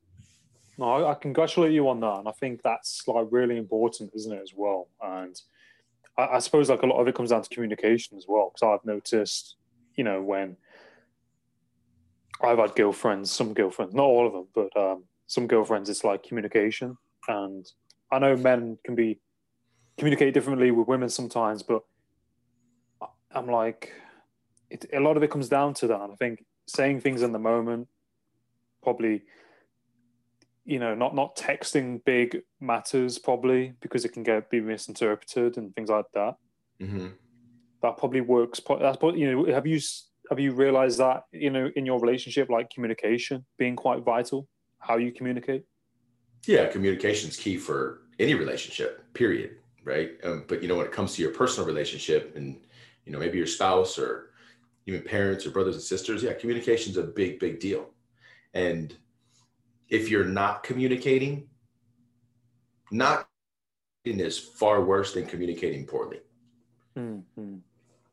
no, 0.79 1.07
I 1.07 1.14
congratulate 1.14 1.72
you 1.72 1.89
on 1.89 2.01
that. 2.01 2.18
And 2.18 2.29
I 2.29 2.33
think 2.33 2.62
that's 2.62 3.07
like 3.07 3.27
really 3.31 3.57
important, 3.57 4.12
isn't 4.14 4.33
it, 4.33 4.43
as 4.43 4.53
well? 4.55 4.89
And 5.03 5.41
I, 6.18 6.27
I 6.27 6.39
suppose 6.39 6.68
like 6.68 6.83
a 6.83 6.87
lot 6.87 7.01
of 7.01 7.09
it 7.09 7.14
comes 7.14 7.31
down 7.31 7.43
to 7.43 7.49
communication 7.49 8.16
as 8.16 8.27
well. 8.29 8.53
Because 8.53 8.79
I've 8.81 8.87
noticed, 8.87 9.57
you 9.95 10.05
know, 10.05 10.22
when 10.22 10.57
I've 12.43 12.59
had 12.59 12.74
girlfriends, 12.74 13.31
some 13.31 13.55
girlfriends, 13.55 13.95
not 13.95 14.05
all 14.05 14.27
of 14.27 14.33
them, 14.33 14.47
but 14.55 14.77
um, 14.81 15.05
some 15.27 15.47
girlfriends 15.47 15.89
it's 15.89 16.05
like 16.05 16.22
communication. 16.22 16.97
And 17.29 17.66
i 18.12 18.18
know 18.18 18.37
men 18.37 18.79
can 18.85 18.95
be 18.95 19.18
communicate 19.99 20.35
differently 20.35 20.70
with 20.70 20.87
women 20.87 21.09
sometimes 21.09 21.62
but 21.62 21.83
i'm 23.33 23.49
like 23.49 23.93
it, 24.70 24.85
a 24.93 25.01
lot 25.01 25.16
of 25.16 25.22
it 25.22 25.31
comes 25.31 25.49
down 25.49 25.74
to 25.74 25.87
that. 25.87 26.01
And 26.01 26.12
i 26.12 26.16
think 26.16 26.45
saying 26.66 27.01
things 27.01 27.22
in 27.22 27.33
the 27.33 27.39
moment 27.39 27.89
probably 28.83 29.22
you 30.64 30.79
know 30.79 30.95
not 30.95 31.14
not 31.14 31.37
texting 31.37 32.05
big 32.05 32.43
matters 32.61 33.18
probably 33.18 33.74
because 33.81 34.05
it 34.05 34.12
can 34.12 34.22
get 34.22 34.51
be 34.51 34.61
misinterpreted 34.61 35.57
and 35.57 35.74
things 35.74 35.89
like 35.89 36.07
that. 36.14 36.35
Mm-hmm. 36.81 37.09
that 37.81 37.97
probably 37.97 38.20
works 38.20 38.61
that's 38.81 38.99
probably 38.99 39.20
you 39.20 39.33
know 39.33 39.53
have 39.53 39.66
you 39.66 39.81
have 40.29 40.39
you 40.39 40.53
realized 40.53 40.99
that 40.99 41.22
you 41.33 41.49
know 41.49 41.70
in 41.74 41.87
your 41.87 41.99
relationship 41.99 42.51
like 42.51 42.68
communication 42.68 43.47
being 43.57 43.77
quite 43.77 44.03
vital 44.03 44.47
how 44.87 44.97
you 44.97 45.12
communicate? 45.12 45.64
Yeah, 46.47 46.66
communication 46.66 47.28
is 47.28 47.37
key 47.37 47.57
for 47.57 48.03
any 48.18 48.34
relationship, 48.34 49.12
period. 49.14 49.57
Right. 49.84 50.12
Um, 50.24 50.45
but, 50.49 50.62
you 50.62 50.68
know, 50.68 50.76
when 50.76 50.87
it 50.87 50.93
comes 50.93 51.14
to 51.14 51.22
your 51.22 51.30
personal 51.30 51.66
relationship 51.66 52.34
and, 52.37 52.59
you 53.05 53.12
know, 53.12 53.18
maybe 53.18 53.39
your 53.39 53.47
spouse 53.47 53.99
or 53.99 54.30
even 54.87 55.03
parents 55.03 55.47
or 55.47 55.51
brothers 55.51 55.76
and 55.76 55.84
sisters, 55.84 56.22
yeah, 56.22 56.32
communication 56.32 56.91
is 56.91 56.97
a 56.97 57.05
big, 57.05 57.39
big 57.39 57.61
deal. 57.61 57.91
And 58.53 58.97
if 59.89 60.11
you're 60.11 60.24
not 60.24 60.62
communicating, 60.62 61.49
not 62.91 63.28
is 64.05 64.39
far 64.39 64.84
worse 64.84 65.12
than 65.14 65.26
communicating 65.26 65.84
poorly. 65.84 66.20
Mm-hmm 66.97 67.57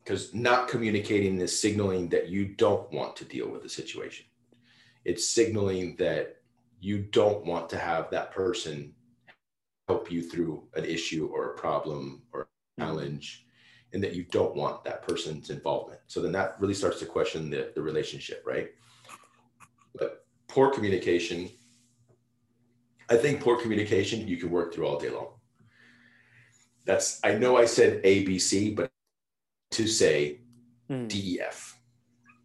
because 0.03 0.33
not 0.33 0.67
communicating 0.67 1.39
is 1.39 1.57
signaling 1.57 2.09
that 2.09 2.29
you 2.29 2.45
don't 2.45 2.91
want 2.91 3.15
to 3.15 3.25
deal 3.25 3.49
with 3.49 3.63
the 3.63 3.69
situation. 3.69 4.25
It's 5.05 5.27
signaling 5.27 5.95
that 5.97 6.37
you 6.83 6.99
don't 6.99 7.45
want 7.45 7.69
to 7.69 7.77
have 7.77 8.09
that 8.09 8.31
person 8.31 8.93
help 9.87 10.11
you 10.11 10.21
through 10.21 10.67
an 10.75 10.83
issue 10.83 11.29
or 11.33 11.51
a 11.51 11.57
problem 11.57 12.21
or 12.33 12.41
a 12.41 12.43
mm-hmm. 12.43 12.83
challenge 12.83 13.45
and 13.93 14.03
that 14.03 14.13
you 14.13 14.23
don't 14.23 14.55
want 14.55 14.83
that 14.83 15.01
person's 15.07 15.49
involvement 15.49 16.01
so 16.07 16.21
then 16.21 16.33
that 16.33 16.55
really 16.59 16.73
starts 16.73 16.99
to 16.99 17.05
question 17.05 17.49
the, 17.49 17.71
the 17.75 17.81
relationship 17.81 18.43
right 18.45 18.71
but 19.95 20.25
poor 20.49 20.69
communication 20.71 21.49
i 23.09 23.15
think 23.15 23.39
poor 23.39 23.57
communication 23.61 24.27
you 24.27 24.35
can 24.35 24.49
work 24.49 24.73
through 24.73 24.85
all 24.85 24.99
day 24.99 25.09
long 25.09 25.29
that's 26.85 27.21
i 27.23 27.33
know 27.33 27.55
i 27.57 27.65
said 27.65 28.03
abc 28.03 28.75
but 28.75 28.91
to 29.71 29.87
say 29.87 30.41
mm. 30.89 31.07
def 31.07 31.77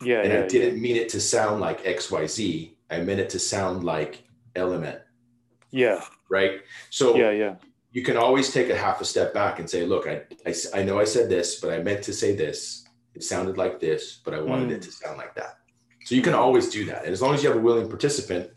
yeah 0.02 0.20
and 0.20 0.32
yeah, 0.32 0.44
i 0.44 0.46
didn't 0.46 0.76
yeah. 0.76 0.80
mean 0.80 0.96
it 0.96 1.08
to 1.08 1.20
sound 1.20 1.60
like 1.60 1.82
xyz 1.84 2.76
i 2.90 2.98
meant 3.00 3.18
it 3.18 3.30
to 3.30 3.38
sound 3.40 3.82
like 3.82 4.27
element. 4.54 5.00
Yeah. 5.70 6.04
Right. 6.28 6.60
So 6.90 7.16
yeah, 7.16 7.30
yeah. 7.30 7.54
You 7.92 8.02
can 8.02 8.16
always 8.16 8.52
take 8.52 8.68
a 8.68 8.76
half 8.76 9.00
a 9.00 9.04
step 9.04 9.32
back 9.32 9.58
and 9.58 9.68
say, 9.68 9.84
look, 9.86 10.06
I, 10.06 10.22
I, 10.46 10.54
I 10.74 10.82
know 10.82 11.00
I 11.00 11.04
said 11.04 11.28
this, 11.28 11.58
but 11.60 11.72
I 11.72 11.78
meant 11.78 12.02
to 12.04 12.12
say 12.12 12.36
this. 12.36 12.84
It 13.14 13.24
sounded 13.24 13.56
like 13.56 13.80
this, 13.80 14.20
but 14.24 14.34
I 14.34 14.40
wanted 14.40 14.68
mm. 14.68 14.72
it 14.72 14.82
to 14.82 14.92
sound 14.92 15.16
like 15.16 15.34
that. 15.34 15.58
So 16.04 16.14
you 16.14 16.22
can 16.22 16.34
always 16.34 16.68
do 16.68 16.84
that. 16.86 17.04
And 17.04 17.12
as 17.12 17.20
long 17.20 17.34
as 17.34 17.42
you 17.42 17.48
have 17.48 17.58
a 17.58 17.60
willing 17.60 17.88
participant, 17.88 18.50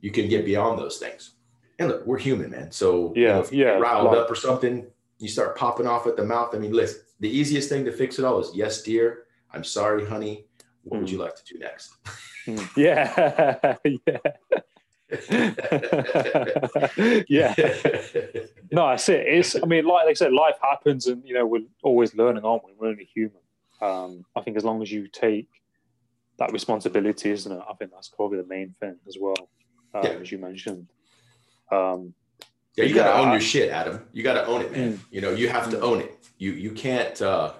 you 0.00 0.10
can 0.10 0.28
get 0.28 0.44
beyond 0.44 0.78
those 0.78 0.98
things. 0.98 1.34
And 1.78 1.88
look, 1.88 2.06
we're 2.06 2.18
human, 2.18 2.50
man. 2.50 2.70
So 2.70 3.12
yeah, 3.14 3.20
you 3.20 3.28
know, 3.28 3.40
if 3.40 3.52
yeah, 3.52 3.68
riled 3.78 4.14
up 4.14 4.30
or 4.30 4.34
something, 4.34 4.86
you 5.18 5.28
start 5.28 5.56
popping 5.56 5.86
off 5.86 6.06
at 6.06 6.16
the 6.16 6.24
mouth. 6.24 6.54
I 6.54 6.58
mean, 6.58 6.72
listen, 6.72 7.00
the 7.20 7.30
easiest 7.30 7.68
thing 7.68 7.84
to 7.84 7.92
fix 7.92 8.18
it 8.18 8.24
all 8.24 8.40
is 8.40 8.50
yes, 8.54 8.82
dear. 8.82 9.24
I'm 9.52 9.64
sorry, 9.64 10.04
honey. 10.04 10.46
What 10.82 10.98
mm. 10.98 11.00
would 11.02 11.10
you 11.10 11.18
like 11.18 11.36
to 11.36 11.44
do 11.44 11.58
next? 11.58 11.94
Mm. 12.46 12.76
yeah. 12.76 13.76
yeah. 14.06 14.18
yeah. 17.28 17.54
No, 18.74 18.88
that's 18.88 19.06
it. 19.10 19.26
It's, 19.26 19.54
I 19.54 19.66
mean, 19.66 19.84
like 19.84 20.06
they 20.06 20.14
said, 20.14 20.32
life 20.32 20.54
happens 20.62 21.06
and, 21.06 21.22
you 21.26 21.34
know, 21.34 21.44
we're 21.44 21.60
always 21.82 22.14
learning, 22.14 22.42
aren't 22.42 22.64
we? 22.64 22.72
We're 22.74 22.88
only 22.88 23.04
human. 23.04 23.42
Um, 23.82 24.24
I 24.34 24.40
think 24.40 24.56
as 24.56 24.64
long 24.64 24.80
as 24.80 24.90
you 24.90 25.08
take 25.08 25.50
that 26.38 26.52
responsibility, 26.52 27.30
isn't 27.30 27.52
it? 27.52 27.62
I 27.68 27.74
think 27.74 27.90
that's 27.90 28.08
probably 28.08 28.38
the 28.38 28.46
main 28.46 28.74
thing 28.80 28.96
as 29.06 29.18
well, 29.20 29.50
um, 29.92 30.04
yeah. 30.04 30.10
as 30.12 30.32
you 30.32 30.38
mentioned. 30.38 30.88
Um, 31.70 32.14
yeah, 32.76 32.84
you 32.84 32.94
got 32.94 33.12
to 33.12 33.18
own 33.18 33.32
your 33.32 33.40
shit, 33.40 33.70
Adam. 33.70 34.06
You 34.12 34.22
got 34.22 34.34
to 34.34 34.46
own 34.46 34.62
it, 34.62 34.72
man. 34.72 34.94
Mm, 34.94 35.00
you 35.10 35.20
know, 35.20 35.32
you 35.32 35.50
have 35.50 35.70
to 35.70 35.80
own 35.80 36.00
it. 36.00 36.16
You 36.38 36.52
you 36.52 36.70
can't 36.70 37.20
uh, 37.20 37.52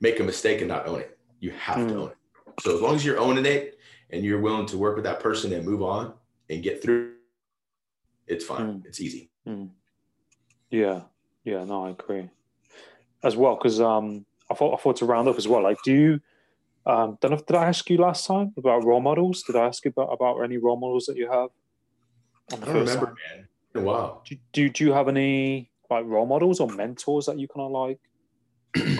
make 0.00 0.20
a 0.20 0.24
mistake 0.24 0.60
and 0.60 0.68
not 0.68 0.86
own 0.86 1.00
it. 1.00 1.18
You 1.40 1.52
have 1.52 1.78
mm, 1.78 1.88
to 1.88 1.96
own 1.96 2.10
it. 2.10 2.16
So 2.60 2.74
as 2.74 2.82
long 2.82 2.94
as 2.94 3.04
you're 3.04 3.18
owning 3.18 3.46
it 3.46 3.78
and 4.10 4.24
you're 4.24 4.40
willing 4.40 4.66
to 4.66 4.76
work 4.76 4.96
with 4.96 5.04
that 5.04 5.20
person 5.20 5.52
and 5.52 5.64
move 5.64 5.82
on, 5.82 6.12
and 6.48 6.62
get 6.62 6.82
through, 6.82 7.14
it's 8.26 8.44
fine. 8.44 8.80
Mm. 8.80 8.86
It's 8.86 9.00
easy. 9.00 9.30
Mm. 9.46 9.70
Yeah, 10.70 11.02
yeah, 11.44 11.64
no, 11.64 11.86
I 11.86 11.90
agree 11.90 12.28
as 13.22 13.36
well 13.36 13.56
because 13.56 13.80
um, 13.80 14.24
I 14.50 14.54
thought 14.54 14.78
I 14.78 14.82
thought 14.82 14.96
to 14.96 15.04
round 15.04 15.28
up 15.28 15.36
as 15.36 15.48
well. 15.48 15.62
Like, 15.62 15.78
do 15.84 15.92
you? 15.92 16.20
Um, 16.86 17.18
don't 17.20 17.32
know, 17.32 17.36
did 17.36 17.54
I 17.54 17.66
ask 17.66 17.88
you 17.90 17.98
last 17.98 18.26
time 18.26 18.54
about 18.56 18.84
role 18.84 19.00
models? 19.00 19.42
Did 19.42 19.56
I 19.56 19.66
ask 19.66 19.84
you 19.84 19.92
about, 19.94 20.10
about 20.10 20.38
any 20.38 20.56
role 20.56 20.78
models 20.78 21.04
that 21.06 21.16
you 21.16 21.30
have? 21.30 21.50
I 22.50 22.64
don't 22.64 22.76
remember, 22.76 23.06
time? 23.06 23.16
man. 23.74 23.84
Wow. 23.84 24.22
Do, 24.24 24.36
do, 24.54 24.68
do 24.70 24.84
you 24.84 24.92
have 24.92 25.08
any 25.08 25.70
like 25.90 26.06
role 26.06 26.24
models 26.24 26.60
or 26.60 26.68
mentors 26.68 27.26
that 27.26 27.38
you 27.38 27.46
kind 27.46 27.66
of 27.66 27.72
like 27.72 27.98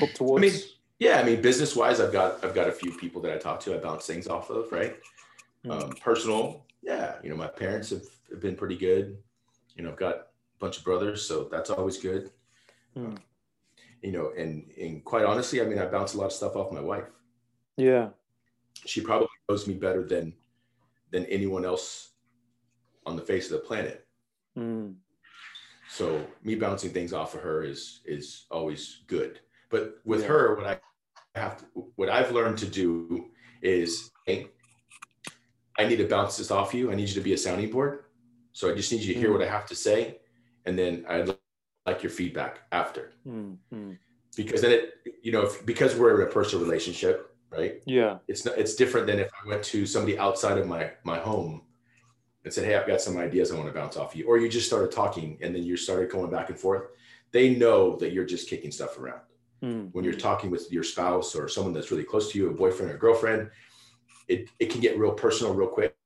look 0.01 0.13
towards? 0.13 0.45
I 0.45 0.51
mean, 0.51 0.61
yeah, 0.99 1.19
I 1.19 1.25
mean, 1.25 1.41
business 1.41 1.75
wise, 1.75 1.99
I've 1.99 2.13
got 2.13 2.45
I've 2.45 2.55
got 2.55 2.69
a 2.69 2.73
few 2.73 2.93
people 2.93 3.23
that 3.23 3.33
I 3.33 3.39
talk 3.39 3.61
to. 3.61 3.75
I 3.75 3.79
bounce 3.79 4.05
things 4.05 4.29
off 4.29 4.51
of, 4.51 4.71
right? 4.71 4.97
Mm. 5.65 5.85
Um, 5.85 5.91
personal, 5.93 6.67
yeah, 6.83 7.17
you 7.23 7.31
know, 7.31 7.37
my 7.37 7.47
parents 7.47 7.91
have, 7.91 8.05
have 8.31 8.41
been 8.41 8.57
pretty 8.57 8.77
good. 8.77 9.19
You 9.77 9.85
know, 9.85 9.91
I've 9.91 9.97
got 9.97 10.15
a 10.15 10.25
bunch 10.59 10.79
of 10.79 10.85
brothers, 10.85 11.27
so 11.27 11.49
that's 11.51 11.71
always 11.71 11.99
good. 11.99 12.31
Hmm. 12.95 13.15
You 14.03 14.13
know, 14.13 14.33
and 14.37 14.71
and 14.81 15.05
quite 15.05 15.25
honestly, 15.25 15.61
I 15.61 15.65
mean, 15.65 15.79
I 15.79 15.87
bounce 15.87 16.15
a 16.15 16.19
lot 16.19 16.27
of 16.27 16.33
stuff 16.33 16.57
off 16.57 16.73
my 16.73 16.81
wife. 16.81 17.11
Yeah, 17.77 18.11
she 18.85 19.01
probably 19.01 19.29
knows 19.49 19.67
me 19.67 19.75
better 19.75 20.05
than 20.05 20.35
than 21.11 21.25
anyone 21.27 21.65
else 21.65 22.11
on 23.07 23.17
the 23.17 23.23
face 23.23 23.51
of 23.51 23.53
the 23.53 23.67
planet. 23.67 24.07
Hmm. 24.55 24.93
So 25.89 26.25
me 26.45 26.55
bouncing 26.55 26.91
things 26.91 27.13
off 27.13 27.35
of 27.35 27.41
her 27.41 27.65
is 27.65 28.01
is 28.05 28.47
always 28.51 29.03
good. 29.07 29.41
But 29.71 29.99
with 30.05 30.23
yeah. 30.23 30.29
her, 30.29 30.57
what 30.57 30.67
I 30.67 30.81
have 31.39 31.59
to, 31.59 31.65
what 31.97 32.09
I've 32.09 32.33
learned 32.33 32.59
to 32.59 32.67
do 32.67 33.27
is, 33.63 34.11
hey, 34.27 34.49
I 35.79 35.87
need 35.87 35.97
to 35.97 36.09
bounce 36.09 36.37
this 36.37 36.51
off 36.51 36.75
you. 36.75 36.91
I 36.91 36.95
need 36.95 37.09
you 37.09 37.15
to 37.15 37.21
be 37.21 37.35
a 37.35 37.39
sounding 37.39 37.71
board. 37.71 38.05
So 38.53 38.71
I 38.71 38.75
just 38.75 38.91
need 38.93 39.03
you 39.03 39.15
to 39.15 39.21
hear 39.21 39.31
mm. 39.31 39.35
what 39.39 39.43
I 39.43 39.51
have 39.51 39.67
to 39.67 39.75
say. 39.75 40.19
And 40.67 40.79
then 40.79 41.05
I'd 41.09 41.29
like 41.87 42.03
your 42.03 42.11
feedback 42.11 42.61
after 42.71 43.13
Mm, 43.27 43.57
mm. 43.75 43.97
because 44.37 44.61
then 44.61 44.73
it 44.73 44.95
you 45.23 45.33
know 45.33 45.43
if, 45.43 45.65
because 45.65 45.97
we're 45.97 46.21
in 46.21 46.29
a 46.29 46.31
personal 46.31 46.63
relationship 46.65 47.35
right 47.51 47.83
Yeah. 47.87 48.19
it's 48.29 48.45
not 48.45 48.59
it's 48.59 48.75
different 48.75 49.07
than 49.07 49.19
if 49.19 49.31
i 49.43 49.49
went 49.49 49.63
to 49.73 49.87
somebody 49.87 50.19
outside 50.19 50.59
of 50.59 50.67
my 50.67 50.91
my 51.03 51.19
home 51.19 51.63
and 52.45 52.53
said 52.53 52.65
hey 52.67 52.75
i've 52.77 52.87
got 52.87 53.01
some 53.01 53.17
ideas 53.17 53.51
i 53.51 53.57
want 53.57 53.69
to 53.69 53.73
bounce 53.81 53.97
off 53.97 54.15
you 54.15 54.27
or 54.29 54.37
you 54.37 54.49
just 54.51 54.67
started 54.67 54.93
talking 54.93 55.39
and 55.41 55.55
then 55.55 55.63
you 55.63 55.79
started 55.79 56.11
going 56.11 56.31
back 56.31 56.51
and 56.51 56.59
forth 56.59 56.85
they 57.33 57.55
know 57.55 57.97
that 57.97 58.13
you're 58.13 58.27
just 58.27 58.51
kicking 58.51 58.71
stuff 58.71 58.99
around 58.99 59.21
Mm, 59.61 59.93
when 59.93 60.05
you're 60.05 60.15
talking 60.15 60.51
with 60.53 60.71
your 60.71 60.85
spouse 60.85 61.35
or 61.35 61.49
someone 61.49 61.73
that's 61.75 61.91
really 61.91 62.05
close 62.05 62.31
to 62.31 62.39
you 62.39 62.49
a 62.49 62.55
boyfriend 62.55 62.93
or 62.93 62.97
girlfriend 62.97 63.51
it, 64.29 64.51
it 64.59 64.71
can 64.71 64.81
get 64.81 64.99
real 64.99 65.13
personal 65.13 65.55
real 65.55 65.69
quick. 65.69 65.97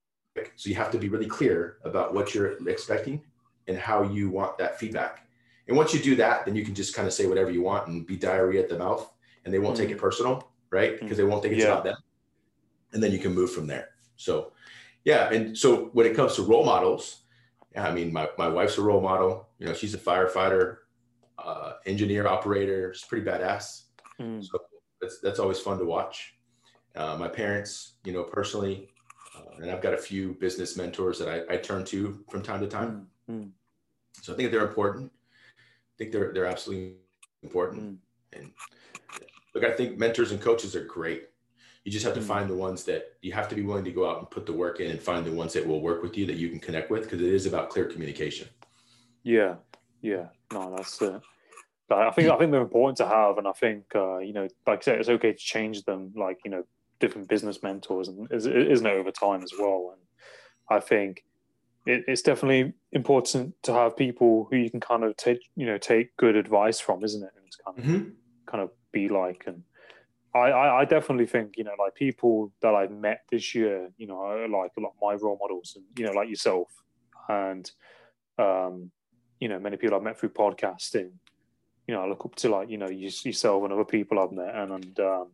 So 0.57 0.71
you 0.71 0.77
have 0.77 0.91
to 0.93 0.99
be 0.99 1.09
really 1.09 1.27
clear 1.27 1.79
about 1.85 2.15
what 2.15 2.35
you're 2.35 2.53
expecting 2.69 3.23
and 3.69 3.77
how 3.77 4.03
you 4.03 4.31
want 4.31 4.57
that 4.59 4.79
feedback. 4.79 5.27
And 5.69 5.77
once 5.77 5.93
you 5.95 6.01
do 6.01 6.17
that 6.17 6.45
then 6.47 6.57
you 6.57 6.65
can 6.65 6.75
just 6.75 6.95
kind 6.95 7.07
of 7.07 7.15
say 7.15 7.27
whatever 7.27 7.51
you 7.51 7.63
want 7.63 7.89
and 7.89 8.07
be 8.07 8.17
diarrhea 8.17 8.63
at 8.63 8.69
the 8.69 8.79
mouth 8.79 9.11
and 9.45 9.53
they 9.53 9.59
won't 9.59 9.77
take 9.77 9.91
it 9.91 9.99
personal 9.99 10.49
right? 10.71 10.99
Because 10.99 11.19
they 11.19 11.25
won't 11.25 11.43
think 11.43 11.53
it's 11.55 11.65
Yeah. 11.65 11.73
about 11.73 11.85
them. 11.85 11.97
And 12.95 13.03
then 13.03 13.13
you 13.13 13.19
can 13.19 13.35
move 13.35 13.53
from 13.53 13.67
there. 13.67 13.91
So 14.17 14.53
yeah 15.05 15.33
and 15.33 15.57
so 15.59 15.91
when 15.93 16.07
it 16.07 16.15
comes 16.15 16.37
to 16.37 16.43
role 16.43 16.65
models 16.65 17.23
yeah, 17.75 17.89
i 17.89 17.93
mean 17.93 18.13
my, 18.13 18.29
my 18.39 18.49
wife's 18.49 18.79
a 18.79 18.83
role 18.83 19.01
model. 19.01 19.49
You 19.59 19.67
know 19.67 19.75
she's 19.75 19.95
a 19.95 19.99
firefighter 19.99 20.77
uh, 21.39 21.73
engineer 21.87 22.27
operator. 22.27 22.93
She's 22.95 23.05
pretty 23.05 23.25
badass. 23.27 23.83
Mm, 24.21 24.45
so 24.45 24.59
that's 25.01 25.21
that's 25.21 25.39
always 25.39 25.59
fun 25.59 25.79
to 25.79 25.85
watch. 25.85 26.35
Uh, 26.95 27.17
my 27.17 27.29
parents, 27.29 27.95
you 28.05 28.13
know, 28.13 28.23
personally, 28.23 28.91
uh, 29.35 29.57
and 29.63 29.71
I've 29.71 29.81
got 29.81 29.95
a 29.95 29.99
few 29.99 30.35
business 30.35 30.77
mentors 30.77 31.19
that 31.19 31.29
I, 31.29 31.55
I 31.55 31.57
turn 31.57 31.85
to 31.87 32.23
from 32.31 32.43
time 32.43 32.61
to 32.61 32.67
time. 32.67 33.07
mm, 33.31 33.35
mm, 33.35 33.51
So 34.21 34.33
I 34.33 34.37
think 34.37 34.51
they're 34.51 34.67
important. 34.67 35.11
I 35.59 35.95
think 35.99 36.13
they're 36.13 36.33
they're 36.33 36.47
absolutely 36.47 36.97
important. 37.43 37.83
mm. 37.83 37.97
And 38.35 38.51
look, 39.55 39.65
I 39.65 39.73
think 39.73 39.99
mentors 39.99 40.33
and 40.33 40.41
coaches 40.41 40.77
are 40.77 40.85
great. 40.85 41.29
You 41.85 41.91
just 41.91 42.05
have 42.05 42.15
to 42.15 42.21
Mm. 42.21 42.25
find 42.25 42.51
the 42.51 42.55
ones 42.55 42.85
that 42.85 43.15
you 43.23 43.33
have 43.33 43.49
to 43.49 43.55
be 43.55 43.63
willing 43.63 43.85
to 43.85 43.91
go 43.91 44.09
out 44.09 44.19
and 44.19 44.31
put 44.31 44.47
the 44.47 44.53
work 44.53 44.81
in 44.81 44.91
and 44.91 45.01
find 45.01 45.25
the 45.27 45.33
ones 45.33 45.53
that 45.55 45.67
will 45.67 45.81
work 45.81 46.03
with 46.03 46.17
you 46.17 46.27
that 46.27 46.37
you 46.37 46.49
can 46.49 46.61
connect 46.61 46.91
with 46.91 47.03
because 47.05 47.21
it 47.21 47.33
is 47.33 47.47
about 47.47 47.71
clear 47.71 47.87
communication. 47.87 48.49
Yeah, 49.25 49.57
yeah. 50.01 50.27
No, 50.53 50.75
that's 50.77 51.01
it. 51.03 51.21
But 51.89 51.99
I 51.99 52.11
think 52.13 52.31
I 52.31 52.39
think 52.39 52.53
they're 52.53 52.61
important 52.61 52.99
to 52.99 53.07
have, 53.07 53.39
and 53.39 53.49
I 53.49 53.53
think 53.53 53.85
uh, 53.95 54.19
you 54.19 54.33
know, 54.33 54.49
like 54.67 54.79
I 54.79 54.83
said, 54.83 54.99
it's 55.01 55.09
okay 55.09 55.33
to 55.33 55.39
change 55.39 55.85
them. 55.85 56.13
Like 56.17 56.39
you 56.45 56.51
know, 56.51 56.65
different 57.03 57.29
business 57.29 57.63
mentors, 57.63 58.09
and 58.09 58.27
is- 58.33 58.47
isn't 58.47 58.87
it 58.87 58.99
over 59.01 59.11
time 59.11 59.43
as 59.43 59.53
well? 59.59 59.81
And 59.93 60.03
I 60.77 60.81
think 60.81 61.25
it, 61.85 62.05
it's 62.09 62.23
definitely 62.23 62.73
important 62.93 63.55
to 63.65 63.73
have 63.75 63.97
people 63.97 64.47
who 64.49 64.57
you 64.57 64.71
can 64.71 64.81
kind 64.81 65.05
of 65.05 65.17
take 65.17 65.41
you 65.61 65.67
know 65.67 65.79
take 65.79 66.17
good 66.17 66.37
advice 66.37 66.81
from, 66.81 67.05
isn't 67.05 67.23
it? 67.29 67.33
And 67.37 67.47
kind 67.67 67.79
of 67.79 67.85
Mhm. 67.85 68.15
kind 68.51 68.63
of 68.65 68.71
be 68.93 69.09
like 69.09 69.45
and 69.47 69.63
I, 70.35 70.47
I, 70.63 70.81
I 70.81 70.85
definitely 70.87 71.27
think 71.27 71.57
you 71.59 71.65
know 71.65 71.77
like 71.79 71.95
people 71.95 72.53
that 72.63 72.75
I've 72.75 72.91
met 73.09 73.21
this 73.31 73.55
year 73.55 73.91
you 73.99 74.07
know 74.07 74.19
are 74.21 74.49
like 74.49 74.73
a 74.79 74.81
lot 74.81 74.95
of 74.95 75.01
my 75.07 75.15
role 75.15 75.39
models 75.41 75.75
and 75.77 75.85
you 75.99 76.05
know 76.07 76.13
like 76.13 76.29
yourself 76.29 76.69
and 77.29 77.71
um 78.39 78.91
you 79.41 79.49
know 79.49 79.59
many 79.59 79.77
people 79.77 79.97
I've 79.97 80.03
met 80.09 80.19
through 80.19 80.31
podcasting 80.31 81.11
you 81.87 81.95
know 81.95 82.03
I 82.03 82.09
look 82.09 82.25
up 82.25 82.35
to 82.37 82.49
like 82.49 82.69
you 82.71 82.79
know 82.79 82.89
you, 82.89 83.11
yourself 83.25 83.63
and 83.65 83.73
other 83.73 83.85
people 83.97 84.19
I've 84.19 84.33
met 84.33 84.55
and, 84.55 84.73
and 84.73 85.01
um, 85.01 85.27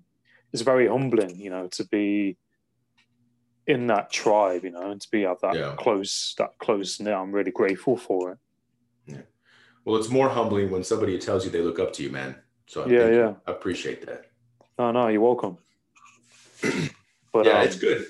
it's 0.53 0.63
very 0.63 0.87
humbling 0.89 1.39
you 1.39 1.51
know 1.51 1.67
to 1.69 1.85
be 1.85 2.37
in 3.67 3.87
that 3.87 4.11
tribe 4.11 4.65
you 4.65 4.71
know 4.71 4.91
and 4.91 5.01
to 5.01 5.11
be 5.11 5.23
have 5.23 5.41
that 5.41 5.55
Yeah. 5.55 5.75
close 5.79 6.35
that 6.39 6.57
close 6.59 7.01
now 7.01 7.23
I'm 7.23 7.33
really 7.33 7.51
grateful 7.51 7.97
for 7.97 8.33
it 8.33 8.39
Yeah. 9.07 9.23
Well, 9.85 9.97
it's 9.97 10.11
more 10.11 10.29
humbling 10.29 10.71
when 10.71 10.85
somebody 10.85 11.19
tells 11.19 11.45
you 11.45 11.51
they 11.51 11.63
look 11.63 11.79
up 11.79 11.93
to 11.95 12.03
you, 12.03 12.11
man. 12.11 12.37
So 12.67 12.87
Yeah, 12.87 12.99
thank 13.01 13.15
yeah. 13.15 13.35
I 13.47 13.51
appreciate 13.53 14.07
that. 14.07 14.27
no 14.79 14.91
no 14.93 15.09
you're 15.09 15.21
welcome 15.21 15.59
but 17.33 17.47
yeah, 17.47 17.59
um, 17.61 17.67
it's 17.67 17.77
good. 17.79 18.05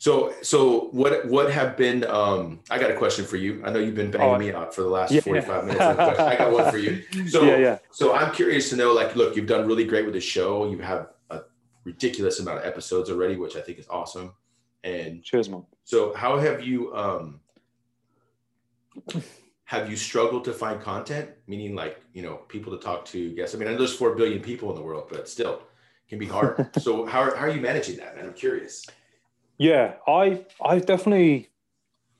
So, 0.00 0.32
so 0.42 0.90
what 0.92 1.26
what 1.26 1.50
have 1.50 1.76
been? 1.76 2.04
Um, 2.04 2.60
I 2.70 2.78
got 2.78 2.90
a 2.92 2.94
question 2.94 3.24
for 3.24 3.36
you. 3.36 3.62
I 3.64 3.70
know 3.72 3.80
you've 3.80 3.96
been 3.96 4.12
banging 4.12 4.34
Oh, 4.34 4.38
me 4.38 4.52
out 4.52 4.72
for 4.74 4.82
the 4.82 4.88
last 4.88 5.10
yeah. 5.10 5.20
forty 5.22 5.40
five 5.40 5.64
minutes. 5.64 5.80
with 5.84 5.98
a 5.98 6.04
question. 6.04 6.24
I 6.26 6.36
got 6.36 6.52
one 6.52 6.70
for 6.70 6.78
you. 6.78 7.02
So, 7.28 7.42
yeah 7.42 7.56
yeah 7.58 7.78
so 7.90 8.14
I'm 8.14 8.32
curious 8.32 8.68
to 8.70 8.76
know. 8.76 8.92
Like, 8.92 9.16
look, 9.16 9.34
you've 9.34 9.46
done 9.48 9.66
really 9.66 9.84
great 9.84 10.04
with 10.04 10.14
the 10.14 10.20
show. 10.20 10.70
You 10.70 10.78
have 10.78 11.08
ridiculous 11.88 12.38
amount 12.40 12.58
of 12.58 12.64
episodes 12.64 13.10
already, 13.10 13.36
which 13.36 13.56
I 13.56 13.60
think 13.60 13.78
is 13.78 13.88
awesome. 13.88 14.32
And 14.84 15.22
cheers 15.22 15.48
man 15.48 15.64
so, 15.88 16.12
how 16.12 16.36
have 16.36 16.62
you? 16.62 16.94
Um, 16.94 17.40
have 19.64 19.88
you 19.90 19.96
struggled 19.96 20.44
to 20.44 20.52
find 20.52 20.82
content? 20.82 21.30
Meaning, 21.46 21.74
like, 21.74 22.02
you 22.12 22.20
know, 22.20 22.34
people 22.54 22.76
to 22.76 22.84
talk 22.84 23.06
to. 23.06 23.34
Guests. 23.34 23.54
I 23.54 23.58
mean, 23.58 23.68
I 23.68 23.72
know 23.72 23.78
there's 23.78 23.96
four 23.96 24.14
billion 24.14 24.40
people 24.40 24.68
in 24.68 24.76
the 24.76 24.82
world, 24.82 25.08
but 25.10 25.30
still, 25.30 25.54
it 25.54 26.10
can 26.10 26.18
be 26.18 26.26
hard. 26.26 26.70
so, 26.78 27.06
how 27.06 27.20
are, 27.20 27.34
how 27.34 27.46
are 27.46 27.48
you 27.48 27.62
managing 27.62 27.96
that, 27.96 28.16
man? 28.16 28.26
I'm 28.26 28.34
curious. 28.34 28.84
Yeah, 29.56 29.94
I 30.06 30.44
I've 30.62 30.84
definitely 30.84 31.48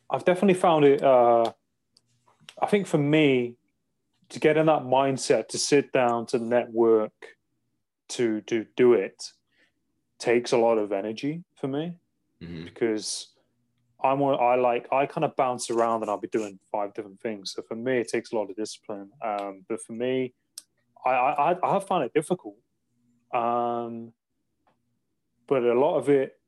I've 0.08 0.24
definitely 0.24 0.58
found 0.58 0.86
it 0.86 1.02
uh 1.02 1.52
I 2.60 2.66
think 2.66 2.86
for 2.86 2.98
me 2.98 3.56
to 4.30 4.40
get 4.40 4.56
in 4.56 4.64
that 4.66 4.82
mindset 4.82 5.48
to 5.48 5.58
sit 5.58 5.92
down 5.92 6.24
to 6.28 6.38
network 6.38 7.12
to 8.16 8.40
to 8.42 8.64
do 8.76 8.94
it 8.94 9.32
takes 10.18 10.52
a 10.52 10.58
lot 10.58 10.78
of 10.78 10.92
energy 10.92 11.44
for 11.56 11.68
me 11.68 11.94
Mhm. 12.42 12.64
because 12.64 13.34
I'm 14.02 14.22
I 14.22 14.54
like 14.56 14.92
I 14.92 15.06
kind 15.06 15.24
of 15.24 15.34
bounce 15.36 15.70
around 15.70 16.02
and 16.02 16.10
I'll 16.10 16.18
be 16.20 16.28
doing 16.28 16.58
five 16.72 16.94
different 16.94 17.20
things. 17.20 17.52
So 17.52 17.62
for 17.62 17.76
me 17.76 17.98
it 17.98 18.08
takes 18.08 18.32
a 18.32 18.36
lot 18.36 18.50
of 18.50 18.56
discipline. 18.56 19.10
Um 19.24 19.64
but 19.68 19.80
for 19.82 19.92
me 19.92 20.34
I 21.04 21.10
I, 21.10 21.68
I 21.68 21.72
have 21.74 21.86
found 21.86 22.04
it 22.04 22.12
difficult. 22.14 22.56
Um 23.32 24.12
but 25.46 25.62
a 25.64 25.74
lot 25.74 25.96
of 25.98 26.08
it 26.08 26.40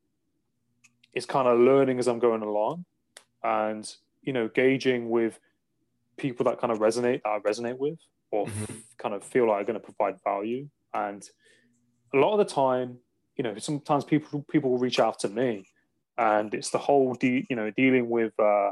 is 1.13 1.25
kind 1.25 1.47
of 1.47 1.59
learning 1.59 1.99
as 1.99 2.07
I'm 2.07 2.19
going 2.19 2.41
along 2.41 2.85
and 3.43 3.93
you 4.21 4.33
know 4.33 4.47
gauging 4.47 5.09
with 5.09 5.39
people 6.17 6.45
that 6.45 6.59
kind 6.59 6.71
of 6.71 6.79
resonate 6.79 7.21
that 7.23 7.29
I 7.29 7.39
resonate 7.39 7.77
with 7.77 7.99
or 8.31 8.47
Mhm. 8.47 8.83
kind 8.97 9.13
of 9.15 9.23
feel 9.23 9.47
like 9.47 9.61
are 9.61 9.65
going 9.65 9.79
to 9.81 9.85
provide 9.91 10.21
value 10.23 10.69
and 10.93 11.27
a 12.13 12.17
lot 12.17 12.33
of 12.33 12.37
the 12.39 12.53
time 12.53 12.99
you 13.41 13.49
know 13.51 13.57
sometimes 13.57 14.05
people 14.05 14.45
people 14.51 14.69
will 14.69 14.77
reach 14.77 14.99
out 14.99 15.17
to 15.17 15.27
me 15.27 15.65
and 16.19 16.53
it's 16.53 16.69
the 16.69 16.77
whole 16.77 17.15
de- 17.15 17.47
you 17.49 17.55
know 17.55 17.71
dealing 17.71 18.07
with 18.07 18.39
uh 18.39 18.71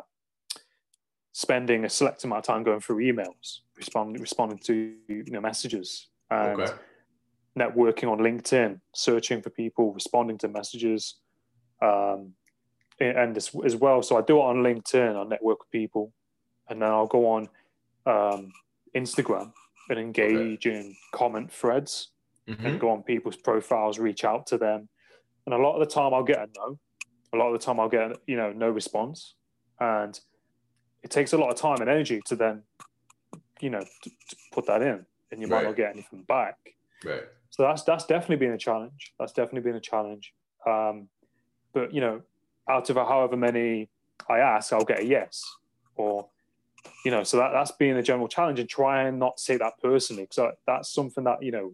spending 1.32 1.86
a 1.86 1.90
select 1.90 2.24
amount 2.24 2.38
of 2.38 2.46
time 2.46 2.62
going 2.62 2.80
through 2.80 2.98
emails 2.98 3.62
responding 3.76 4.22
responding 4.22 4.60
to 4.60 4.94
you 5.08 5.32
know 5.32 5.42
messages 5.42 6.10
and 6.30 6.60
Okay. 6.60 6.74
networking 7.58 8.10
on 8.10 8.20
LinkedIn, 8.20 8.80
searching 8.94 9.42
for 9.42 9.50
people, 9.50 9.92
responding 9.92 10.38
to 10.38 10.48
messages, 10.48 11.16
um, 11.82 12.34
and 13.00 13.36
as, 13.36 13.52
as 13.66 13.76
well. 13.76 14.02
So 14.04 14.18
I 14.18 14.22
do 14.22 14.38
it 14.38 14.44
on 14.44 14.58
LinkedIn. 14.58 15.16
I 15.20 15.28
network 15.28 15.60
with 15.60 15.72
people, 15.72 16.14
and 16.70 16.82
then 16.82 16.90
I'll 16.90 17.08
go 17.08 17.28
on 17.28 17.50
um, 18.06 18.54
Instagram 18.96 19.52
and 19.90 20.00
engage 20.00 20.68
in 20.68 20.96
comment 21.12 21.52
threads 21.52 22.12
Mhm. 22.50 22.66
and 22.66 22.80
go 22.80 22.90
on 22.90 23.04
people's 23.04 23.36
profiles, 23.38 24.00
reach 24.00 24.24
out 24.24 24.48
to 24.48 24.58
them. 24.58 24.90
And 25.46 25.54
a 25.54 25.58
lot 25.58 25.76
of 25.76 25.88
the 25.88 25.94
time, 25.94 26.14
I'll 26.14 26.24
get 26.24 26.40
a 26.40 26.48
no. 26.58 26.80
A 27.32 27.38
lot 27.38 27.54
of 27.54 27.60
the 27.60 27.64
time, 27.66 27.80
I'll 27.80 27.90
get 27.90 28.18
you 28.26 28.36
know 28.38 28.52
no 28.52 28.70
response, 28.70 29.36
and 29.80 30.20
it 31.04 31.12
takes 31.12 31.34
a 31.34 31.38
lot 31.38 31.50
of 31.52 31.56
time 31.58 31.80
and 31.82 31.90
energy 31.90 32.22
to 32.26 32.36
then 32.36 32.64
you 33.62 33.70
know 33.70 33.82
to, 33.82 34.10
to 34.10 34.36
put 34.52 34.66
that 34.68 34.82
in, 34.82 35.06
and 35.32 35.42
you 35.42 35.48
might 35.48 35.58
Right. 35.58 35.66
not 35.66 35.76
get 35.76 35.92
anything 35.94 36.24
back. 36.24 36.58
Right. 37.06 37.24
So 37.52 37.64
that's 37.64 37.84
that's 37.84 38.06
definitely 38.06 38.38
been 38.38 38.54
a 38.54 38.58
challenge. 38.58 39.14
That's 39.20 39.34
definitely 39.34 39.62
been 39.70 39.76
a 39.78 39.82
challenge. 39.82 40.34
Um, 40.66 41.10
but 41.74 41.94
you 41.94 42.02
know, 42.02 42.22
out 42.68 42.90
of 42.90 42.96
however 42.96 43.38
many 43.38 43.90
I 44.28 44.40
ask, 44.40 44.74
I'll 44.74 44.84
get 44.86 45.00
a 45.00 45.06
yes, 45.06 45.44
or 45.96 46.30
you 47.06 47.12
know, 47.12 47.24
so 47.24 47.38
that 47.38 47.52
that's 47.54 47.72
been 47.72 47.98
a 47.98 48.04
general 48.04 48.28
challenge, 48.28 48.60
and 48.60 48.68
try 48.70 49.04
and 49.04 49.20
not 49.20 49.40
say 49.40 49.58
that 49.58 49.74
personally, 49.82 50.24
because 50.24 50.54
that's 50.66 50.92
something 50.94 51.24
that 51.26 51.44
you 51.44 51.52
know 51.52 51.74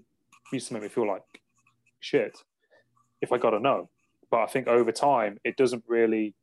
used 0.51 0.67
to 0.67 0.73
make 0.73 0.83
me 0.83 0.89
feel 0.89 1.07
like 1.07 1.23
shit 1.99 2.37
if 3.21 3.31
I 3.31 3.37
got 3.37 3.53
a 3.53 3.59
no. 3.59 3.89
But 4.31 4.41
I 4.41 4.45
think 4.47 4.67
over 4.67 4.91
time, 4.91 5.37
it 5.43 5.55
doesn't 5.57 5.83
really 5.87 6.33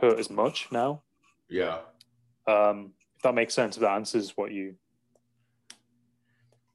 hurt 0.00 0.18
as 0.18 0.30
much 0.30 0.68
now. 0.70 1.02
Yeah. 1.48 1.78
Um, 2.46 2.92
if 3.16 3.22
that 3.22 3.34
makes 3.34 3.54
sense, 3.54 3.76
if 3.76 3.82
that 3.82 3.90
answers 3.92 4.32
what 4.36 4.52
you. 4.52 4.74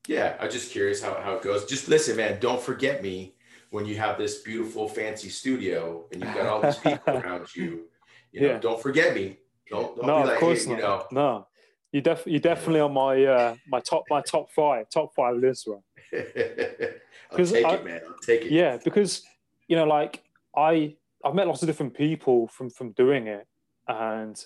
Yeah. 0.07 0.35
I'm 0.39 0.49
just 0.49 0.71
curious 0.71 1.01
how, 1.01 1.19
how 1.21 1.35
it 1.35 1.41
goes. 1.43 1.65
Just 1.65 1.87
listen, 1.87 2.17
man, 2.17 2.39
don't 2.39 2.61
forget 2.61 3.03
me 3.03 3.35
when 3.71 3.85
you 3.85 3.97
have 3.97 4.17
this 4.17 4.41
beautiful, 4.41 4.87
fancy 4.87 5.29
studio 5.29 6.05
and 6.11 6.23
you've 6.23 6.33
got 6.33 6.45
all 6.47 6.61
these 6.61 6.77
people 6.77 7.01
around 7.17 7.53
you. 7.55 7.85
You 8.31 8.41
know, 8.41 8.47
Yeah. 8.47 8.59
don't 8.59 8.81
forget 8.81 9.13
me. 9.15 9.37
Don't, 9.69 9.95
don't 9.97 10.07
no, 10.07 10.21
be 10.21 10.27
like, 10.27 10.33
of 10.35 10.39
course 10.39 10.65
hey, 10.65 10.71
you 10.71 10.77
not. 10.77 11.11
know. 11.11 11.21
No, 11.21 11.47
you 11.91 12.01
def 12.01 12.23
you're 12.25 12.39
definitely 12.39 12.81
on 12.81 12.93
my 12.93 13.23
uh, 13.23 13.55
my 13.67 13.79
top 13.79 14.03
my 14.09 14.21
top 14.21 14.51
five 14.51 14.89
top 14.89 15.13
five 15.15 15.35
list, 15.37 15.67
right? 15.67 15.81
I'll 17.31 17.45
take 17.45 17.65
I- 17.65 17.75
it, 17.75 17.85
man. 17.85 18.01
I'll 18.07 18.17
take 18.19 18.41
it. 18.45 18.51
Yeah, 18.51 18.77
because 18.83 19.23
you 19.67 19.75
know, 19.75 19.85
like 19.85 20.23
I 20.55 20.95
I've 21.23 21.33
met 21.35 21.47
lots 21.47 21.61
of 21.63 21.67
different 21.67 21.93
people 21.93 22.47
from 22.47 22.69
from 22.69 22.91
doing 22.91 23.27
it, 23.27 23.47
and 23.87 24.43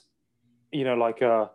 you 0.71 0.83
know, 0.83 0.95
like 0.95 1.21
uh, 1.21 1.47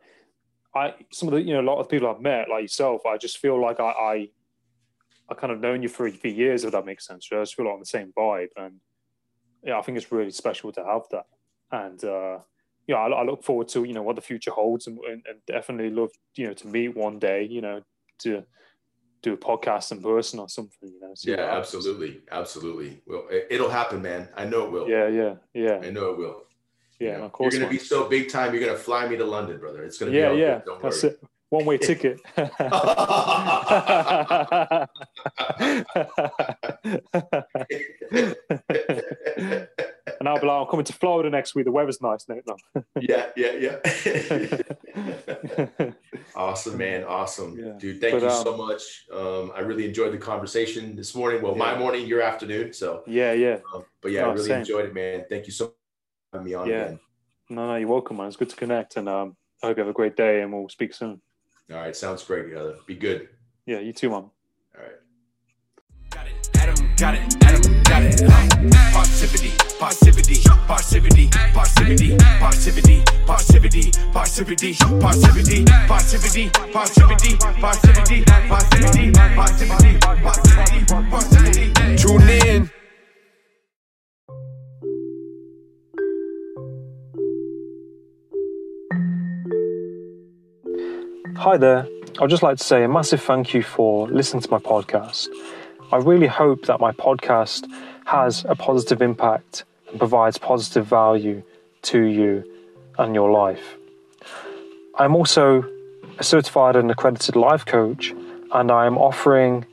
I 0.75 0.95
some 1.13 1.29
of 1.29 1.35
the 1.35 1.43
you 1.43 1.55
know 1.55 1.61
a 1.61 1.69
lot 1.71 1.79
of 1.79 1.89
people 1.89 2.09
I've 2.09 2.21
met 2.21 2.49
like 2.49 2.63
yourself, 2.63 3.07
I 3.07 3.17
just 3.17 3.39
feel 3.39 3.61
like 3.61 3.81
I 3.81 3.91
I, 3.91 4.29
I 5.31 5.35
kind 5.35 5.53
of 5.53 5.61
known 5.61 5.83
you 5.83 5.89
for 5.89 6.11
for 6.11 6.29
years, 6.29 6.65
if 6.65 6.73
that 6.73 6.85
makes 6.85 7.07
sense. 7.07 7.29
I 7.33 7.37
just 7.37 7.55
feel 7.55 7.65
like 7.67 7.75
on 7.75 7.81
the 7.81 7.87
same 7.87 8.13
vibe, 8.17 8.49
and 8.57 8.81
yeah, 9.63 9.79
I 9.79 9.83
think 9.83 9.99
it's 9.99 10.13
really 10.13 10.31
special 10.31 10.73
to 10.73 10.85
have 10.85 11.03
that. 11.11 11.27
And 11.73 12.05
uh, 12.05 12.39
yeah, 12.87 12.97
I, 12.97 13.09
I 13.09 13.25
look 13.25 13.43
forward 13.43 13.69
to 13.69 13.85
you 13.85 13.93
know 13.93 14.03
what 14.03 14.17
the 14.17 14.23
future 14.23 14.51
holds, 14.51 14.87
and, 14.87 14.99
and, 15.01 15.23
and 15.29 15.39
definitely 15.47 15.91
love 15.91 16.11
you 16.35 16.47
know 16.47 16.55
to 16.55 16.67
meet 16.67 16.97
one 16.97 17.19
day, 17.19 17.45
you 17.45 17.61
know, 17.61 17.83
to 18.21 18.45
do 19.23 19.33
a 19.33 19.37
podcast 19.37 19.93
in 19.93 20.01
person 20.01 20.39
or 20.39 20.49
something, 20.49 20.89
you 20.89 21.01
know. 21.01 21.13
Yeah, 21.23 21.57
absolutely, 21.57 22.21
absolutely. 22.31 23.03
Well, 23.07 23.27
it, 23.31 23.61
will 23.61 23.69
happen, 23.69 24.03
man. 24.03 24.29
I 24.37 24.45
know 24.45 24.67
it 24.67 24.71
will. 24.71 24.89
Yeah, 24.89 25.09
yeah, 25.09 25.35
yeah. 25.53 25.81
I 25.83 25.91
know 25.91 26.11
it 26.11 26.19
will. 26.19 26.45
Yeah, 27.01 27.13
you 27.13 27.19
know, 27.19 27.25
of 27.25 27.33
course. 27.33 27.53
You're 27.53 27.63
gonna 27.63 27.73
man. 27.73 27.79
be 27.79 27.85
so 27.85 28.09
big 28.09 28.31
time. 28.31 28.55
You're 28.55 28.65
gonna 28.65 28.79
fly 28.79 29.09
me 29.09 29.17
to 29.17 29.25
London, 29.25 29.59
brother. 29.59 29.83
It's 29.83 29.99
gonna 29.99 30.13
yeah, 30.13 30.33
be 30.33 30.39
yeah. 30.39 30.61
That's 30.83 31.03
worry. 31.03 31.15
it. 31.15 31.21
One 31.49 31.65
way 31.65 31.79
ticket. 31.79 32.21
and 40.27 40.35
I'll 40.35 40.41
be 40.41 40.47
like, 40.49 40.61
I'm 40.61 40.67
coming 40.67 40.85
to 40.87 40.93
Florida 40.93 41.31
next 41.31 41.55
week. 41.55 41.67
The 41.67 41.71
weather's 41.71 42.03
nice, 42.03 42.29
Nate. 42.29 42.43
No. 42.49 42.57
yeah, 43.01 43.27
yeah, 43.37 43.79
yeah. 45.77 45.93
awesome, 46.35 46.77
man. 46.77 47.05
Awesome, 47.05 47.57
yeah. 47.57 47.75
dude. 47.79 48.01
Thank 48.01 48.15
but, 48.15 48.23
you 48.23 48.29
um, 48.29 48.43
so 48.43 48.57
much. 48.57 49.05
Um, 49.13 49.53
I 49.55 49.61
really 49.61 49.87
enjoyed 49.87 50.13
the 50.13 50.19
conversation 50.19 50.97
this 50.97 51.15
morning. 51.15 51.43
Well, 51.43 51.53
yeah. 51.53 51.59
my 51.59 51.79
morning, 51.79 52.07
your 52.07 52.23
afternoon. 52.23 52.73
So 52.73 53.05
yeah, 53.07 53.33
yeah. 53.35 53.59
Um, 53.73 53.85
but 54.01 54.11
yeah, 54.11 54.23
no, 54.23 54.31
I 54.31 54.33
really 54.33 54.49
same. 54.49 54.59
enjoyed 54.61 54.87
it, 54.87 54.95
man. 54.95 55.27
Thank 55.31 55.47
you 55.47 55.53
so 55.53 55.67
much 55.67 55.75
for 56.33 56.39
having 56.39 56.47
me 56.47 56.55
on. 56.55 56.69
Yeah. 56.69 56.75
Again. 56.75 57.01
No, 57.49 57.69
no, 57.69 57.77
you're 57.77 57.89
welcome, 57.89 58.17
man. 58.17 58.27
It's 58.27 58.37
good 58.37 58.51
to 58.51 58.57
connect, 58.57 58.97
and 58.97 59.09
um, 59.09 59.37
I 59.63 59.69
hope 59.69 59.77
you 59.77 59.83
have 59.83 59.91
a 59.91 59.95
great 59.95 60.17
day, 60.17 60.43
and 60.43 60.53
we'll 60.53 60.69
speak 60.69 60.93
soon. 60.93 61.21
All 61.71 61.77
right, 61.77 61.95
sounds 61.95 62.25
great, 62.25 62.51
brother. 62.51 62.75
Be 62.85 62.97
good. 62.97 63.29
Yeah, 63.65 63.79
you 63.79 63.93
too, 63.93 64.11
mom. 64.11 64.33
All 64.75 64.83
right. 64.83 64.91
Got 66.99 67.15
it, 67.15 67.37
Adam, 67.45 67.83
got 67.83 68.03
it. 68.05 68.25
Positivity, 68.95 69.53
positivity, 69.79 70.41
positivity, 70.67 71.29
positivity, 71.53 72.17
positivity, 72.41 73.05
positivity, 73.27 73.93
positivity, 74.15 74.73
positivity, 75.07 75.65
positivity, 75.87 76.49
positivity, 76.49 76.49
positivity, 77.53 78.25
positivity, 78.25 79.13
positivity, 79.13 79.99
positivity, 80.01 80.85
positivity. 81.11 81.97
Tune 81.99 82.31
in. 82.31 82.71
Hi 91.37 91.59
there. 91.59 91.87
I'd 92.19 92.31
just 92.31 92.43
like 92.43 92.57
to 92.57 92.65
say 92.65 92.85
a 92.85 92.89
massive 92.89 93.21
thank 93.21 93.53
you 93.53 93.63
for 93.63 94.09
listening 94.09 94.41
to 94.41 94.51
my 94.51 94.59
podcast. 94.59 95.29
I 95.93 95.99
really 95.99 96.27
hope 96.27 96.67
that 96.67 96.81
my 96.81 96.91
podcast 96.91 97.71
has 98.07 98.45
a 98.49 98.57
positive 98.57 99.01
impact 99.01 99.63
and 99.89 99.99
provides 100.01 100.37
positive 100.37 100.85
value 100.85 101.45
to 101.83 102.03
you 102.03 102.45
and 102.99 103.15
your 103.15 103.31
life. 103.31 103.77
I'm 104.99 105.15
also 105.15 105.65
a 106.19 106.25
certified 106.25 106.75
and 106.75 106.91
accredited 106.91 107.37
life 107.37 107.65
coach, 107.65 108.13
and 108.53 108.73
I 108.73 108.87
am 108.87 108.99
offering 108.99 109.65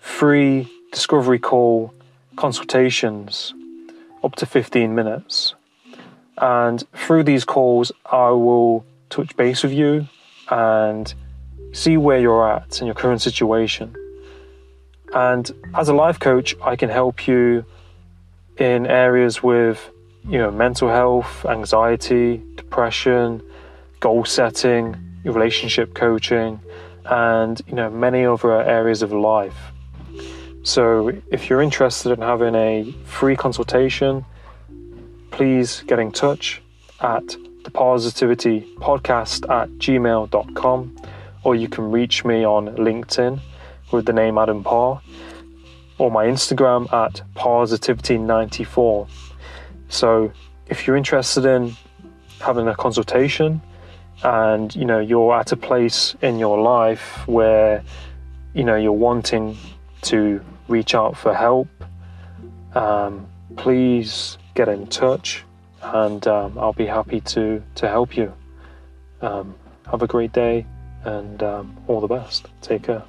free 0.00 0.72
discovery 0.90 1.38
call 1.38 1.92
consultations 2.36 3.52
up 4.24 4.36
to 4.36 4.46
15 4.46 4.94
minutes. 4.94 5.54
And 6.38 6.82
through 6.94 7.24
these 7.24 7.44
calls, 7.44 7.92
I 8.10 8.30
will 8.30 8.86
touch 9.10 9.36
base 9.36 9.62
with 9.62 9.72
you 9.72 10.08
and 10.48 11.12
see 11.72 11.98
where 11.98 12.18
you're 12.18 12.48
at 12.48 12.80
in 12.80 12.86
your 12.86 12.94
current 12.94 13.20
situation. 13.20 13.94
And 15.14 15.50
as 15.74 15.88
a 15.88 15.94
life 15.94 16.18
coach, 16.18 16.54
I 16.62 16.76
can 16.76 16.90
help 16.90 17.26
you 17.26 17.64
in 18.58 18.86
areas 18.86 19.42
with, 19.42 19.90
you 20.28 20.38
know, 20.38 20.50
mental 20.50 20.88
health, 20.88 21.46
anxiety, 21.46 22.42
depression, 22.56 23.42
goal 24.00 24.24
setting, 24.24 24.96
relationship 25.24 25.94
coaching, 25.94 26.60
and, 27.04 27.60
you 27.66 27.74
know, 27.74 27.90
many 27.90 28.24
other 28.24 28.60
areas 28.62 29.02
of 29.02 29.12
life. 29.12 29.56
So 30.62 31.12
if 31.30 31.48
you're 31.48 31.62
interested 31.62 32.12
in 32.12 32.20
having 32.20 32.54
a 32.54 32.92
free 33.04 33.36
consultation, 33.36 34.24
please 35.30 35.82
get 35.86 35.98
in 35.98 36.12
touch 36.12 36.60
at 37.00 37.26
the 37.64 37.70
Parrsitivity 37.70 38.74
podcast 38.74 39.48
at 39.48 39.68
gmail.com 39.78 40.96
or 41.44 41.54
you 41.54 41.68
can 41.68 41.90
reach 41.90 42.24
me 42.24 42.44
on 42.44 42.68
LinkedIn 42.76 43.40
with 43.90 44.06
the 44.06 44.12
name 44.12 44.38
Adam 44.38 44.62
Parr 44.62 45.00
or 45.98 46.10
my 46.10 46.26
Instagram 46.26 46.92
at 46.92 47.22
Parrsitivity94. 47.34 49.08
So 49.88 50.32
if 50.66 50.86
you're 50.86 50.96
interested 50.96 51.44
in 51.44 51.76
having 52.40 52.68
a 52.68 52.74
consultation 52.74 53.60
and 54.22 54.74
you 54.74 54.84
know 54.84 54.98
you're 54.98 55.34
at 55.34 55.52
a 55.52 55.56
place 55.56 56.14
in 56.22 56.38
your 56.38 56.60
life 56.60 57.26
where 57.26 57.82
you 58.54 58.64
know 58.64 58.76
you're 58.76 58.92
wanting 58.92 59.56
to 60.02 60.40
reach 60.68 60.94
out 60.94 61.16
for 61.16 61.34
help 61.34 61.68
um, 62.74 63.26
please 63.56 64.38
get 64.54 64.68
in 64.68 64.86
touch 64.86 65.44
and 65.82 66.26
um, 66.26 66.58
I'll 66.58 66.72
be 66.72 66.86
happy 66.86 67.20
to 67.20 67.62
to 67.76 67.88
help 67.88 68.16
you. 68.16 68.32
Um, 69.20 69.54
have 69.90 70.02
a 70.02 70.06
great 70.06 70.32
day 70.32 70.66
and 71.04 71.42
um, 71.42 71.76
all 71.86 72.00
the 72.00 72.08
best. 72.08 72.46
Take 72.60 72.84
care. 72.84 73.02